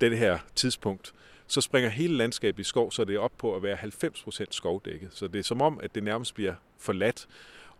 det 0.00 0.18
her 0.18 0.38
tidspunkt, 0.54 1.12
så 1.46 1.60
springer 1.60 1.90
hele 1.90 2.16
landskabet 2.16 2.60
i 2.60 2.64
skov, 2.64 2.92
så 2.92 3.04
det 3.04 3.14
er 3.14 3.18
op 3.18 3.32
på 3.38 3.56
at 3.56 3.62
være 3.62 3.76
90% 3.76 4.44
skovdækket. 4.50 5.08
Så 5.12 5.26
det 5.26 5.38
er 5.38 5.42
som 5.42 5.62
om, 5.62 5.80
at 5.82 5.94
det 5.94 6.02
nærmest 6.02 6.34
bliver 6.34 6.54
forladt. 6.78 7.26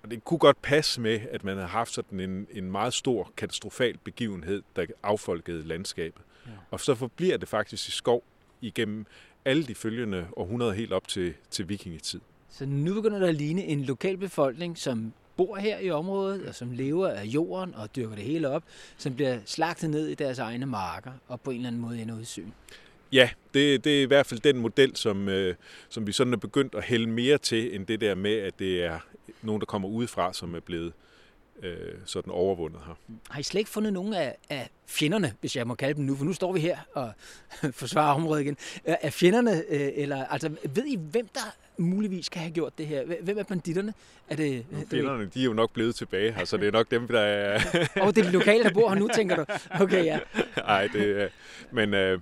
Og 0.02 0.10
det 0.10 0.24
kunne 0.24 0.38
godt 0.38 0.62
passe 0.62 1.00
med, 1.00 1.20
at 1.30 1.44
man 1.44 1.56
har 1.56 1.66
haft 1.66 1.92
sådan 1.92 2.20
en, 2.20 2.46
en 2.50 2.70
meget 2.70 2.94
stor 2.94 3.32
katastrofal 3.36 3.98
begivenhed, 3.98 4.62
der 4.76 4.86
affolkede 5.02 5.68
landskabet. 5.68 6.22
Ja. 6.46 6.50
Og 6.70 6.80
så 6.80 6.94
forbliver 6.94 7.36
det 7.36 7.48
faktisk 7.48 7.88
i 7.88 7.90
skov 7.90 8.24
igennem 8.60 9.06
alle 9.44 9.64
de 9.64 9.74
følgende 9.74 10.26
århundreder 10.36 10.72
helt 10.72 10.92
op 10.92 11.08
til, 11.08 11.34
til 11.50 11.68
vikingetid. 11.68 12.20
Så 12.48 12.66
nu 12.66 12.94
begynder 12.94 13.18
der 13.18 13.26
at 13.26 13.34
ligne 13.34 13.64
en 13.64 13.84
lokal 13.84 14.16
befolkning, 14.16 14.78
som 14.78 15.12
bor 15.40 15.56
her 15.56 15.78
i 15.78 15.90
området, 15.90 16.46
og 16.46 16.54
som 16.54 16.72
lever 16.72 17.08
af 17.08 17.24
jorden 17.24 17.74
og 17.74 17.96
dyrker 17.96 18.14
det 18.14 18.24
hele 18.24 18.48
op, 18.48 18.62
som 18.96 19.14
bliver 19.14 19.38
slagtet 19.46 19.90
ned 19.90 20.08
i 20.08 20.14
deres 20.14 20.38
egne 20.38 20.66
marker 20.66 21.10
og 21.28 21.40
på 21.40 21.50
en 21.50 21.56
eller 21.56 21.68
anden 21.68 21.82
måde 21.82 22.02
ender 22.02 22.16
ud 22.16 22.22
i 22.22 22.24
søen. 22.24 22.54
Ja, 23.12 23.30
det, 23.54 23.84
det 23.84 23.98
er 23.98 24.02
i 24.02 24.06
hvert 24.06 24.26
fald 24.26 24.40
den 24.40 24.58
model, 24.58 24.96
som, 24.96 25.28
øh, 25.28 25.54
som 25.88 26.06
vi 26.06 26.12
sådan 26.12 26.32
er 26.32 26.36
begyndt 26.36 26.74
at 26.74 26.84
hælde 26.84 27.06
mere 27.06 27.38
til, 27.38 27.74
end 27.74 27.86
det 27.86 28.00
der 28.00 28.14
med, 28.14 28.36
at 28.36 28.58
det 28.58 28.84
er 28.84 28.98
nogen, 29.42 29.60
der 29.60 29.66
kommer 29.66 29.88
udefra, 29.88 30.32
som 30.32 30.54
er 30.54 30.60
blevet 30.60 30.92
øh, 31.62 31.94
sådan 32.04 32.32
overvundet 32.32 32.80
her. 32.86 32.94
Har 33.30 33.40
I 33.40 33.42
slet 33.42 33.58
ikke 33.58 33.70
fundet 33.70 33.92
nogen 33.92 34.14
af, 34.14 34.36
af 34.50 34.70
fjenderne, 34.86 35.34
hvis 35.40 35.56
jeg 35.56 35.66
må 35.66 35.74
kalde 35.74 35.94
dem 35.94 36.04
nu, 36.04 36.16
for 36.16 36.24
nu 36.24 36.32
står 36.32 36.52
vi 36.52 36.60
her 36.60 36.78
og 36.94 37.12
forsvarer 37.80 38.14
området 38.14 38.42
igen. 38.42 38.56
Er 38.84 39.10
fjenderne, 39.10 39.62
øh, 39.68 39.90
eller 39.94 40.26
altså 40.26 40.50
ved 40.74 40.84
I, 40.86 40.96
hvem 40.96 41.28
der 41.34 41.54
muligvis 41.76 42.28
kan 42.28 42.42
have 42.42 42.52
gjort 42.52 42.78
det 42.78 42.86
her? 42.86 43.02
Hvem 43.22 43.38
er 43.38 43.42
banditterne? 43.42 43.94
Er 44.28 44.36
det, 44.36 44.66
Fjenderne, 44.90 45.30
de 45.34 45.40
er 45.40 45.44
jo 45.44 45.52
nok 45.52 45.72
blevet 45.72 45.94
tilbage 45.94 46.32
her, 46.32 46.44
så 46.44 46.56
det 46.56 46.68
er 46.68 46.72
nok 46.72 46.90
dem, 46.90 47.08
der 47.08 47.20
er... 47.20 47.60
Oh, 48.00 48.08
det 48.08 48.18
er 48.18 48.22
de 48.22 48.30
lokale, 48.30 48.64
der 48.64 48.72
bor 48.72 48.88
her 48.88 48.96
nu, 48.96 49.08
tænker 49.14 49.36
du? 49.36 49.44
Okay, 49.70 50.04
ja. 50.04 50.18
Nej, 50.56 50.88
det 50.92 51.22
er... 51.22 51.28
Men 51.70 51.94
øh, 51.94 52.20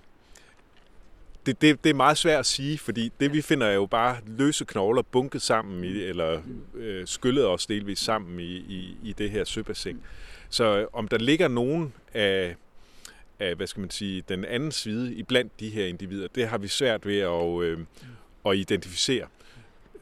det, 1.48 1.62
det, 1.62 1.84
det 1.84 1.90
er 1.90 1.94
meget 1.94 2.18
svært 2.18 2.38
at 2.38 2.46
sige, 2.46 2.78
fordi 2.78 3.12
det 3.20 3.32
vi 3.32 3.42
finder 3.42 3.66
er 3.66 3.74
jo 3.74 3.86
bare 3.86 4.16
løse 4.26 4.64
knogler 4.64 5.02
bunket 5.02 5.42
sammen, 5.42 5.84
i, 5.84 6.02
eller 6.02 6.42
øh, 6.74 7.06
skyllet 7.06 7.46
os 7.46 7.66
delvis 7.66 7.98
sammen 7.98 8.40
i, 8.40 8.56
i, 8.56 8.96
i 9.02 9.12
det 9.12 9.30
her 9.30 9.44
søbassin. 9.44 10.00
Så 10.48 10.78
øh, 10.78 10.86
om 10.92 11.08
der 11.08 11.18
ligger 11.18 11.48
nogen 11.48 11.92
af, 12.14 12.56
af, 13.40 13.54
hvad 13.54 13.66
skal 13.66 13.80
man 13.80 13.90
sige, 13.90 14.22
den 14.28 14.44
anden 14.44 14.72
side 14.72 15.14
i 15.14 15.22
blandt 15.22 15.60
de 15.60 15.68
her 15.68 15.86
individer, 15.86 16.28
det 16.34 16.48
har 16.48 16.58
vi 16.58 16.68
svært 16.68 17.06
ved 17.06 17.18
at, 17.18 17.62
øh, 17.62 17.78
at 18.46 18.56
identificere. 18.56 19.26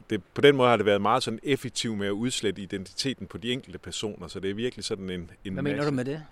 Det, 0.09 0.21
på 0.33 0.41
den 0.41 0.55
måde 0.55 0.69
har 0.69 0.77
det 0.77 0.85
været 0.85 1.01
meget 1.01 1.23
sådan 1.23 1.39
effektivt 1.43 1.97
med 1.97 2.07
at 2.07 2.11
udslette 2.11 2.61
identiteten 2.61 3.27
på 3.27 3.37
de 3.37 3.51
enkelte 3.51 3.79
personer, 3.79 4.27
så 4.27 4.39
det 4.39 4.49
er 4.49 4.53
virkelig 4.55 4.85
sådan 4.85 5.09
en, 5.09 5.31
en 5.45 5.53
Hvad 5.53 5.63
mener 5.63 5.75
masse. 5.77 5.89
du 5.89 5.95
med 5.95 6.05
det? 6.05 6.23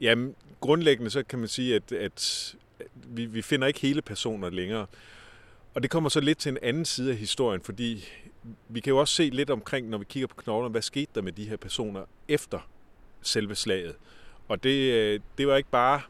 Jamen, 0.00 0.34
grundlæggende 0.60 1.10
så 1.10 1.22
kan 1.22 1.38
man 1.38 1.48
sige, 1.48 1.74
at, 1.74 1.92
at 1.92 2.54
vi, 3.06 3.26
vi 3.26 3.42
finder 3.42 3.66
ikke 3.66 3.80
hele 3.80 4.02
personer 4.02 4.50
længere. 4.50 4.86
Og 5.74 5.82
det 5.82 5.90
kommer 5.90 6.10
så 6.10 6.20
lidt 6.20 6.38
til 6.38 6.50
en 6.50 6.58
anden 6.62 6.84
side 6.84 7.10
af 7.10 7.16
historien, 7.16 7.60
fordi 7.60 8.08
vi 8.68 8.80
kan 8.80 8.90
jo 8.90 8.98
også 8.98 9.14
se 9.14 9.30
lidt 9.30 9.50
omkring, 9.50 9.88
når 9.88 9.98
vi 9.98 10.04
kigger 10.08 10.26
på 10.26 10.34
knoglerne, 10.34 10.72
hvad 10.72 10.82
skete 10.82 11.10
der 11.14 11.22
med 11.22 11.32
de 11.32 11.48
her 11.48 11.56
personer 11.56 12.04
efter 12.28 12.68
selve 13.22 13.54
slaget. 13.54 13.94
Og 14.48 14.62
det, 14.62 14.92
øh, 14.92 15.20
det 15.38 15.46
var 15.46 15.56
ikke 15.56 15.70
bare 15.70 16.00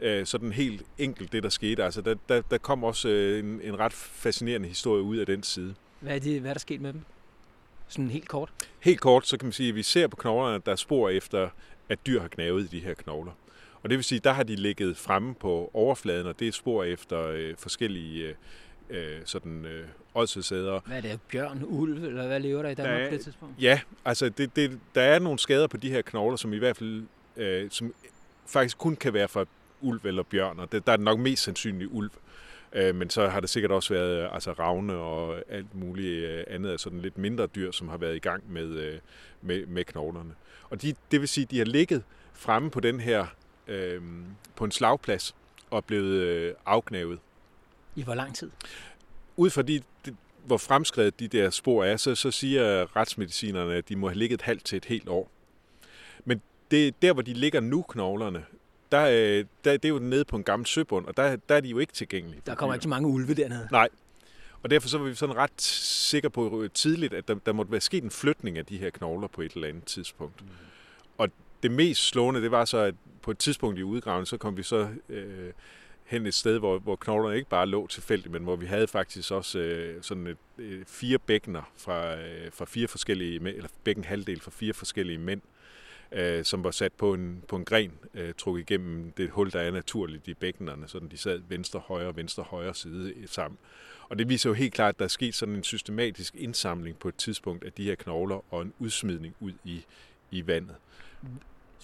øh, 0.00 0.26
sådan 0.26 0.52
helt 0.52 0.82
enkelt 0.98 1.32
det, 1.32 1.42
der 1.42 1.48
skete. 1.48 1.84
Altså, 1.84 2.00
der, 2.00 2.14
der, 2.28 2.42
der 2.42 2.58
kom 2.58 2.84
også 2.84 3.08
øh, 3.08 3.38
en, 3.38 3.60
en 3.62 3.78
ret 3.78 3.92
fascinerende 3.92 4.68
historie 4.68 5.02
ud 5.02 5.16
af 5.16 5.26
den 5.26 5.42
side. 5.42 5.74
Hvad 6.00 6.14
er, 6.14 6.18
det, 6.18 6.40
hvad 6.40 6.50
er 6.50 6.54
der 6.54 6.60
sket 6.60 6.80
med 6.80 6.92
dem? 6.92 7.00
Sådan 7.88 8.10
helt 8.10 8.28
kort. 8.28 8.52
Helt 8.80 9.00
kort, 9.00 9.26
så 9.26 9.36
kan 9.36 9.46
man 9.46 9.52
sige, 9.52 9.68
at 9.68 9.74
vi 9.74 9.82
ser 9.82 10.06
på 10.06 10.16
knoglerne, 10.16 10.54
at 10.54 10.66
der 10.66 10.72
er 10.72 10.76
spor 10.76 11.08
efter, 11.08 11.48
at 11.88 12.06
dyr 12.06 12.20
har 12.20 12.28
gnavet 12.28 12.64
i 12.64 12.66
de 12.76 12.80
her 12.80 12.94
knogler. 12.94 13.32
Og 13.84 13.90
det 13.90 13.96
vil 13.98 14.04
sige, 14.04 14.18
der 14.24 14.32
har 14.32 14.42
de 14.42 14.56
ligget 14.56 14.96
fremme 14.96 15.34
på 15.34 15.70
overfladen, 15.74 16.26
og 16.26 16.40
det 16.40 16.48
er 16.48 16.52
spor 16.52 16.84
efter 16.84 17.26
øh, 17.28 17.54
forskellige 17.58 18.34
øh, 18.90 19.14
øh, 19.14 19.20
sådan 19.24 19.64
øh, 19.64 19.86
ådsædere. 20.14 20.80
Hvad 20.86 20.96
er 20.96 21.00
det? 21.00 21.20
Bjørn, 21.32 21.62
ulv, 21.64 22.04
eller 22.04 22.26
hvad 22.26 22.40
lever 22.40 22.62
der 22.62 22.68
i 22.70 22.74
Danmark 22.74 22.98
Der 22.98 23.04
er- 23.04 23.08
på 23.10 23.14
det 23.14 23.24
tidspunkt? 23.24 23.54
Ja, 23.62 23.80
altså 24.04 24.28
det, 24.28 24.56
det, 24.56 24.78
der 24.94 25.02
er 25.02 25.18
nogle 25.18 25.38
skader 25.38 25.66
på 25.66 25.76
de 25.76 25.90
her 25.90 26.02
knogler, 26.02 26.36
som 26.36 26.52
i 26.52 26.58
hvert 26.58 26.76
fald 26.76 27.02
øh, 27.36 27.70
som 27.70 27.94
faktisk 28.46 28.78
kun 28.78 28.96
kan 28.96 29.12
være 29.14 29.28
fra 29.28 29.44
ulv 29.80 30.00
eller 30.04 30.22
bjørn, 30.22 30.58
og 30.58 30.72
det, 30.72 30.86
der 30.86 30.92
er 30.92 30.96
nok 30.96 31.18
mest 31.18 31.42
sandsynligt 31.42 31.90
ulv. 31.92 32.10
Øh, 32.72 32.94
men 32.94 33.10
så 33.10 33.28
har 33.28 33.40
det 33.40 33.50
sikkert 33.50 33.72
også 33.72 33.94
været 33.94 34.28
altså 34.32 34.52
ravne 34.52 34.94
og 34.94 35.42
alt 35.48 35.74
muligt 35.74 36.24
øh, 36.24 36.44
andet 36.46 36.70
af 36.70 36.80
sådan 36.80 37.00
lidt 37.00 37.18
mindre 37.18 37.46
dyr, 37.46 37.70
som 37.72 37.88
har 37.88 37.96
været 37.96 38.16
i 38.16 38.18
gang 38.18 38.52
med, 38.52 38.68
øh, 38.76 38.98
med, 39.42 39.66
med 39.66 39.84
knoglerne. 39.84 40.34
Og 40.70 40.82
de, 40.82 40.94
det 41.10 41.20
vil 41.20 41.28
sige, 41.28 41.42
at 41.44 41.50
de 41.50 41.58
har 41.58 41.64
ligget 41.64 42.02
fremme 42.34 42.70
på 42.70 42.80
den 42.80 43.00
her 43.00 43.26
øh, 43.66 44.02
på 44.56 44.64
en 44.64 44.70
slagplads 44.70 45.34
og 45.70 45.84
blevet 45.84 46.20
øh, 46.20 46.54
afknavet. 46.66 47.18
I 47.96 48.02
hvor 48.02 48.14
lang 48.14 48.34
tid? 48.34 48.50
Ud 49.36 49.50
fra 49.50 49.62
de, 49.62 49.82
de, 50.06 50.16
hvor 50.44 50.56
fremskrevet 50.56 51.20
de 51.20 51.28
der 51.28 51.50
spor 51.50 51.84
er, 51.84 51.96
så, 51.96 52.14
så 52.14 52.30
siger 52.30 52.96
retsmedicinerne, 52.96 53.74
at 53.74 53.88
de 53.88 53.96
må 53.96 54.08
have 54.08 54.18
ligget 54.18 54.34
et 54.34 54.42
halvt 54.42 54.64
til 54.64 54.76
et 54.76 54.84
helt 54.84 55.08
år. 55.08 55.30
Men 56.24 56.42
det, 56.70 57.02
der, 57.02 57.12
hvor 57.12 57.22
de 57.22 57.32
ligger 57.32 57.60
nu, 57.60 57.82
knoglerne, 57.82 58.44
der, 58.92 59.06
øh, 59.06 59.44
der, 59.64 59.72
det 59.72 59.84
er 59.84 59.88
jo 59.88 59.98
nede 59.98 60.24
på 60.24 60.36
en 60.36 60.42
gammel 60.44 60.66
søbund, 60.66 61.06
og 61.06 61.16
der, 61.16 61.36
der 61.36 61.54
er 61.54 61.60
de 61.60 61.68
jo 61.68 61.78
ikke 61.78 61.92
tilgængelige. 61.92 62.42
Der 62.46 62.54
kommer 62.54 62.74
ikke 62.74 62.82
så 62.82 62.88
mange 62.88 63.08
ulve 63.08 63.34
dernede. 63.34 63.68
Nej. 63.72 63.88
Og 64.62 64.70
derfor 64.70 64.88
så 64.88 64.98
var 64.98 65.04
vi 65.04 65.14
sådan 65.14 65.36
ret 65.36 65.62
sikre 65.62 66.30
på 66.30 66.62
øh, 66.62 66.70
tidligt, 66.74 67.14
at 67.14 67.28
der, 67.28 67.34
der 67.34 67.52
måtte 67.52 67.72
være 67.72 67.80
sket 67.80 68.04
en 68.04 68.10
flytning 68.10 68.58
af 68.58 68.66
de 68.66 68.78
her 68.78 68.90
knogler 68.90 69.28
på 69.28 69.42
et 69.42 69.52
eller 69.52 69.68
andet 69.68 69.84
tidspunkt. 69.84 70.42
Mm. 70.42 70.48
Og 71.18 71.28
det 71.62 71.70
mest 71.70 72.08
slående, 72.08 72.42
det 72.42 72.50
var 72.50 72.64
så, 72.64 72.78
at 72.78 72.94
på 73.24 73.30
et 73.30 73.38
tidspunkt 73.38 73.78
i 73.78 73.82
udgraven, 73.82 74.26
så 74.26 74.36
kom 74.36 74.56
vi 74.56 74.62
så 74.62 74.88
øh, 75.08 75.52
hen 76.04 76.26
et 76.26 76.34
sted, 76.34 76.58
hvor, 76.58 76.78
hvor 76.78 76.96
knoglerne 76.96 77.36
ikke 77.36 77.48
bare 77.48 77.66
lå 77.66 77.86
tilfældigt, 77.86 78.32
men 78.32 78.42
hvor 78.42 78.56
vi 78.56 78.66
havde 78.66 78.86
faktisk 78.86 79.32
også 79.32 79.58
øh, 79.58 80.02
sådan 80.02 80.26
et, 80.26 80.36
øh, 80.58 80.84
fire 80.86 81.18
bækkener 81.18 81.72
fra, 81.76 82.16
øh, 82.16 82.52
fra 82.52 82.64
fire 82.64 82.88
forskellige 82.88 83.40
mænd, 83.40 83.56
eller 83.56 83.68
bækken 83.84 84.04
halvdel 84.04 84.40
fra 84.40 84.50
fire 84.50 84.72
forskellige 84.72 85.18
mænd, 85.18 85.40
øh, 86.12 86.44
som 86.44 86.64
var 86.64 86.70
sat 86.70 86.92
på 86.92 87.14
en, 87.14 87.42
på 87.48 87.56
en 87.56 87.64
gren, 87.64 87.92
øh, 88.14 88.34
trukket 88.38 88.60
igennem 88.60 89.12
det 89.12 89.30
hul, 89.30 89.52
der 89.52 89.60
er 89.60 89.70
naturligt 89.70 90.28
i 90.28 90.34
bækkenerne, 90.34 90.88
sådan 90.88 91.08
de 91.08 91.16
sad 91.16 91.40
venstre, 91.48 91.80
højre, 91.80 92.16
venstre, 92.16 92.42
højre 92.42 92.74
side 92.74 93.14
sammen. 93.26 93.58
Og 94.08 94.18
det 94.18 94.28
viser 94.28 94.50
jo 94.50 94.54
helt 94.54 94.74
klart, 94.74 94.94
at 94.94 94.98
der 94.98 95.04
er 95.04 95.08
sket 95.08 95.34
sådan 95.34 95.54
en 95.54 95.64
systematisk 95.64 96.34
indsamling 96.34 96.98
på 96.98 97.08
et 97.08 97.16
tidspunkt 97.16 97.64
af 97.64 97.72
de 97.72 97.84
her 97.84 97.94
knogler 97.94 98.54
og 98.54 98.62
en 98.62 98.72
udsmidning 98.78 99.34
ud 99.40 99.52
i, 99.64 99.84
i 100.30 100.46
vandet. 100.46 100.76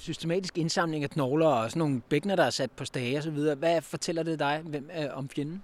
Systematisk 0.00 0.58
indsamling 0.58 1.04
af 1.04 1.10
knogler 1.10 1.46
og 1.46 1.70
sådan 1.70 1.78
nogle 1.78 2.00
bækkener, 2.08 2.36
der 2.36 2.44
er 2.44 2.50
sat 2.50 2.70
på 2.70 2.84
stage 2.84 3.16
og 3.16 3.22
så 3.22 3.30
videre. 3.30 3.54
Hvad 3.54 3.82
fortæller 3.82 4.22
det 4.22 4.38
dig 4.38 4.62
hvem 4.64 4.88
er 4.92 5.12
om 5.12 5.28
fjenden? 5.28 5.62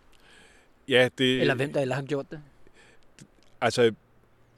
Ja, 0.88 1.08
det, 1.18 1.40
Eller 1.40 1.54
hvem 1.54 1.72
der 1.72 1.80
ellers 1.80 1.96
har 1.96 2.04
gjort 2.04 2.30
det? 2.30 2.40
Altså, 3.60 3.92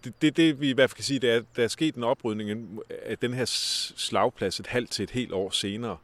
det, 0.05 0.23
det, 0.23 0.37
det 0.37 0.61
vi 0.61 0.71
i 0.71 0.73
hvert 0.73 0.91
fald 0.91 0.97
kan 0.97 1.05
sige, 1.05 1.21
det 1.21 1.31
er, 1.31 1.37
at 1.37 1.45
der 1.57 1.65
er 1.65 1.69
sket 1.69 1.95
en 1.95 2.05
oprydning 2.05 2.79
af 3.03 3.19
den 3.19 3.35
her 3.35 3.45
slagplads 3.45 4.61
et 4.61 4.67
halvt 4.67 4.91
til 4.91 5.03
et 5.03 5.11
helt 5.11 5.33
år 5.33 5.51
senere. 5.51 5.97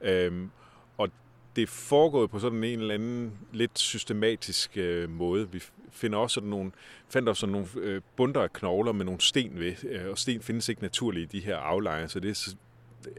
Øhm, 0.00 0.50
og 0.98 1.08
det 1.56 1.62
er 1.62 1.66
foregået 1.66 2.30
på 2.30 2.38
sådan 2.38 2.64
en 2.64 2.80
eller 2.80 2.94
anden 2.94 3.32
lidt 3.52 3.78
systematisk 3.78 4.76
øh, 4.76 5.10
måde. 5.10 5.52
Vi 5.52 5.62
finder 5.90 6.18
også 6.18 6.34
sådan 6.34 6.50
nogle, 6.50 6.72
fandt 7.08 7.28
også 7.28 7.40
sådan 7.40 7.52
nogle 7.52 7.68
øh, 7.76 8.02
bunter 8.16 8.40
af 8.40 8.52
knogler 8.52 8.92
med 8.92 9.04
nogle 9.04 9.20
sten 9.20 9.60
ved, 9.60 9.84
øh, 9.84 10.10
og 10.10 10.18
sten 10.18 10.42
findes 10.42 10.68
ikke 10.68 10.82
naturligt 10.82 11.34
i 11.34 11.38
de 11.38 11.44
her 11.44 11.56
aflejre, 11.56 12.08
så 12.08 12.20
det 12.20 12.30
er 12.30 12.54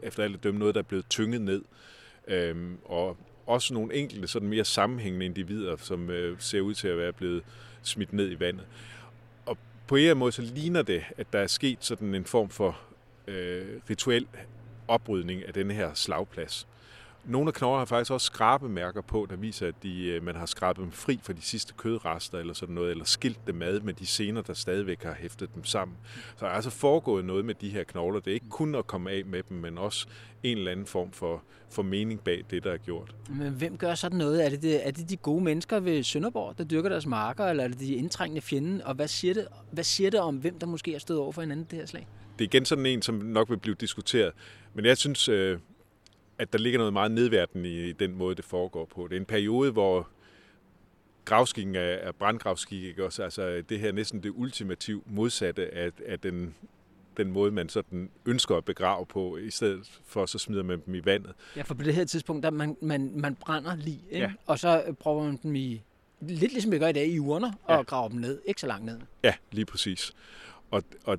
efter 0.02 0.22
alt 0.22 0.34
at 0.34 0.44
dømme 0.44 0.60
noget, 0.60 0.74
der 0.74 0.80
er 0.80 0.84
blevet 0.84 1.06
tynget 1.08 1.40
ned. 1.40 1.62
Øhm, 2.28 2.78
og 2.84 3.16
også 3.46 3.74
nogle 3.74 3.94
enkelte 3.94 4.28
sådan 4.28 4.48
mere 4.48 4.64
sammenhængende 4.64 5.26
individer, 5.26 5.76
som 5.76 6.10
øh, 6.10 6.36
ser 6.40 6.60
ud 6.60 6.74
til 6.74 6.88
at 6.88 6.98
være 6.98 7.12
blevet 7.12 7.42
smidt 7.82 8.12
ned 8.12 8.30
i 8.30 8.40
vandet. 8.40 8.66
Og 9.46 9.58
på 9.86 9.96
en 9.96 10.18
måde 10.18 10.32
så 10.32 10.42
ligner 10.42 10.82
det, 10.82 11.04
at 11.16 11.32
der 11.32 11.38
er 11.38 11.46
sket 11.46 11.78
sådan 11.80 12.14
en 12.14 12.24
form 12.24 12.48
for 12.48 12.80
øh, 13.26 13.66
rituel 13.90 14.26
oprydning 14.88 15.46
af 15.46 15.54
den 15.54 15.70
her 15.70 15.94
slagplads. 15.94 16.68
Nogle 17.24 17.48
af 17.48 17.54
knoglerne 17.54 17.80
har 17.80 17.84
faktisk 17.84 18.10
også 18.10 18.24
skrabemærker 18.24 19.00
på, 19.00 19.26
der 19.30 19.36
viser, 19.36 19.68
at 19.68 19.74
de, 19.82 20.06
øh, 20.06 20.22
man 20.22 20.36
har 20.36 20.46
skrabet 20.46 20.82
dem 20.82 20.92
fri 20.92 21.20
for 21.22 21.32
de 21.32 21.42
sidste 21.42 21.74
kødrester 21.76 22.38
eller 22.38 22.54
sådan 22.54 22.74
noget, 22.74 22.90
eller 22.90 23.04
skilt 23.04 23.46
dem 23.46 23.62
ad 23.62 23.80
med 23.80 23.94
de 23.94 24.06
scener, 24.06 24.42
der 24.42 24.54
stadigvæk 24.54 25.02
har 25.02 25.14
hæftet 25.14 25.54
dem 25.54 25.64
sammen. 25.64 25.96
Så 26.36 26.44
der 26.44 26.50
er 26.50 26.54
altså 26.54 26.70
foregået 26.70 27.24
noget 27.24 27.44
med 27.44 27.54
de 27.54 27.70
her 27.70 27.84
knogler. 27.84 28.20
Det 28.20 28.30
er 28.30 28.34
ikke 28.34 28.48
kun 28.48 28.74
at 28.74 28.86
komme 28.86 29.10
af 29.10 29.24
med 29.24 29.42
dem, 29.48 29.56
men 29.56 29.78
også 29.78 30.06
en 30.42 30.58
eller 30.58 30.70
anden 30.70 30.86
form 30.86 31.12
for, 31.12 31.42
for 31.70 31.82
mening 31.82 32.20
bag 32.20 32.44
det, 32.50 32.64
der 32.64 32.72
er 32.72 32.76
gjort. 32.76 33.14
Men 33.30 33.52
hvem 33.52 33.76
gør 33.76 33.94
sådan 33.94 34.18
noget? 34.18 34.44
Er 34.44 34.48
det, 34.48 34.62
det, 34.62 34.86
er 34.86 34.90
det 34.90 35.10
de 35.10 35.16
gode 35.16 35.44
mennesker 35.44 35.80
ved 35.80 36.02
Sønderborg, 36.02 36.58
der 36.58 36.64
dyrker 36.64 36.88
deres 36.88 37.06
marker, 37.06 37.44
eller 37.44 37.64
er 37.64 37.68
det 37.68 37.80
de 37.80 37.94
indtrængende 37.94 38.40
fjenden? 38.40 38.82
Og 38.82 38.94
hvad 38.94 39.08
siger 39.08 39.34
det, 39.34 39.48
hvad 39.70 39.84
siger 39.84 40.10
det 40.10 40.20
om, 40.20 40.36
hvem 40.36 40.58
der 40.58 40.66
måske 40.66 40.94
er 40.94 40.98
stået 40.98 41.20
over 41.20 41.32
for 41.32 41.40
hinanden 41.40 41.66
det 41.70 41.78
her 41.78 41.86
slag? 41.86 42.08
Det 42.38 42.44
er 42.44 42.48
igen 42.48 42.64
sådan 42.64 42.86
en, 42.86 43.02
som 43.02 43.14
nok 43.14 43.50
vil 43.50 43.56
blive 43.56 43.74
diskuteret. 43.74 44.32
Men 44.74 44.84
jeg 44.84 44.96
synes, 44.96 45.28
øh, 45.28 45.58
at 46.42 46.52
der 46.52 46.58
ligger 46.58 46.78
noget 46.78 46.92
meget 46.92 47.10
nedværdende 47.10 47.88
i 47.88 47.92
den 47.92 48.14
måde, 48.14 48.34
det 48.34 48.44
foregår 48.44 48.84
på. 48.84 49.08
Det 49.08 49.16
er 49.16 49.20
en 49.20 49.26
periode, 49.26 49.72
hvor 49.72 50.08
gravskikken 51.24 51.74
er, 51.74 51.80
er 51.80 52.12
brandgravskik, 52.12 52.82
ikke 52.84 53.04
også? 53.04 53.22
Altså 53.22 53.62
det 53.68 53.80
her 53.80 53.88
er 53.88 53.92
næsten 53.92 54.22
det 54.22 54.32
ultimative 54.34 55.02
modsatte 55.06 55.74
af, 55.74 55.90
af 56.06 56.20
den, 56.20 56.54
den 57.16 57.32
måde, 57.32 57.50
man 57.50 57.68
sådan 57.68 58.10
ønsker 58.26 58.56
at 58.56 58.64
begrave 58.64 59.06
på, 59.06 59.36
i 59.36 59.50
stedet 59.50 60.00
for 60.04 60.26
så 60.26 60.38
smider 60.38 60.62
man 60.62 60.82
dem 60.86 60.94
i 60.94 61.00
vandet. 61.04 61.32
Ja, 61.56 61.62
for 61.62 61.74
på 61.74 61.82
det 61.82 61.94
her 61.94 62.04
tidspunkt, 62.04 62.42
der 62.42 62.50
man, 62.50 62.76
man, 62.80 63.12
man 63.14 63.34
brænder 63.34 63.76
lige, 63.76 64.02
ikke? 64.10 64.26
Ja. 64.26 64.32
og 64.46 64.58
så 64.58 64.94
prøver 65.00 65.24
man 65.24 65.38
dem 65.42 65.54
i, 65.54 65.82
lidt 66.20 66.52
ligesom 66.52 66.72
vi 66.72 66.78
gør 66.78 66.88
i 66.88 66.92
dag, 66.92 67.06
i 67.06 67.18
urner, 67.18 67.52
og 67.64 67.76
ja. 67.76 67.82
graver 67.82 68.08
dem 68.08 68.20
ned, 68.20 68.40
ikke 68.46 68.60
så 68.60 68.66
langt 68.66 68.84
ned. 68.86 68.98
Ja, 69.24 69.34
lige 69.52 69.66
præcis. 69.66 70.12
Og, 70.70 70.82
og 71.04 71.18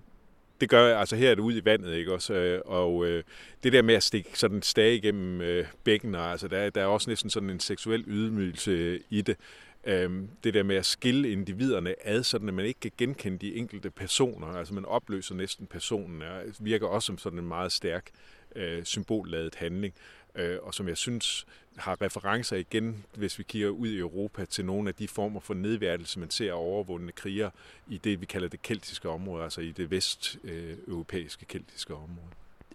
det 0.64 0.70
gør 0.70 0.98
altså 0.98 1.16
her 1.16 1.32
er 1.32 1.36
det 1.36 1.42
ud 1.42 1.54
i 1.54 1.66
vandet, 1.66 1.96
ikke 1.96 2.14
også? 2.14 2.34
Øh, 2.34 2.62
og 2.66 3.06
øh, 3.06 3.24
det 3.64 3.74
der 3.74 3.82
med 3.82 3.96
at 3.96 4.04
stikke 4.04 4.30
sådan 4.34 4.62
stage 4.62 4.96
igennem 4.96 5.42
øh, 5.42 5.66
bækkener, 5.84 6.20
altså 6.20 6.48
der, 6.48 6.70
der 6.70 6.82
er 6.82 6.86
også 6.86 7.10
næsten 7.10 7.30
sådan 7.30 7.50
en 7.50 7.60
seksuel 7.60 8.04
ydmygelse 8.08 8.72
øh, 8.72 9.00
i 9.10 9.22
det. 9.22 9.38
Øhm, 9.86 10.30
det 10.44 10.54
der 10.54 10.64
med 10.64 10.76
at 10.76 10.86
skille 10.86 11.32
individerne 11.32 11.96
ad, 12.04 12.24
sådan 12.24 12.48
at 12.48 12.54
man 12.54 12.66
ikke 12.66 12.80
kan 12.80 12.92
genkende 12.98 13.38
de 13.38 13.56
enkelte 13.56 13.92
personer, 13.92 14.48
altså 14.48 14.74
man 14.74 14.86
opløser 14.86 15.36
næsten 15.36 15.68
personen, 15.68 16.22
er, 16.22 16.42
virker 16.60 16.88
også 16.88 17.06
som 17.06 17.18
sådan 17.18 17.40
en 17.40 17.48
meget 17.48 17.72
stærk 17.72 18.10
øh, 18.56 18.84
symbolladet 18.84 19.56
handling, 19.56 19.94
øh, 20.36 20.58
og 20.62 20.74
som 20.74 20.88
jeg 20.88 20.98
synes 20.98 21.46
har 21.78 22.02
referencer 22.02 22.56
igen, 22.56 23.06
hvis 23.16 23.40
vi 23.40 23.44
kigger 23.44 23.70
ud 23.70 23.88
i 23.88 23.98
Europa, 23.98 24.46
til 24.46 24.66
nogle 24.66 24.90
af 24.90 24.96
de 24.96 25.08
former 25.08 25.40
for 25.40 25.54
nedværtelse, 25.54 26.20
man 26.20 26.30
ser 26.30 26.54
overvundne 26.54 27.12
kriger 27.12 27.50
i 27.88 27.98
det, 27.98 28.22
vi 28.22 28.26
kalder 28.26 28.48
det 28.48 28.62
keltiske 28.62 29.10
område, 29.10 29.44
altså 29.44 29.62
i 29.62 29.72
det 29.72 29.92
vesteuropæiske 29.92 31.46
keltiske 31.46 31.94
område. 31.94 32.28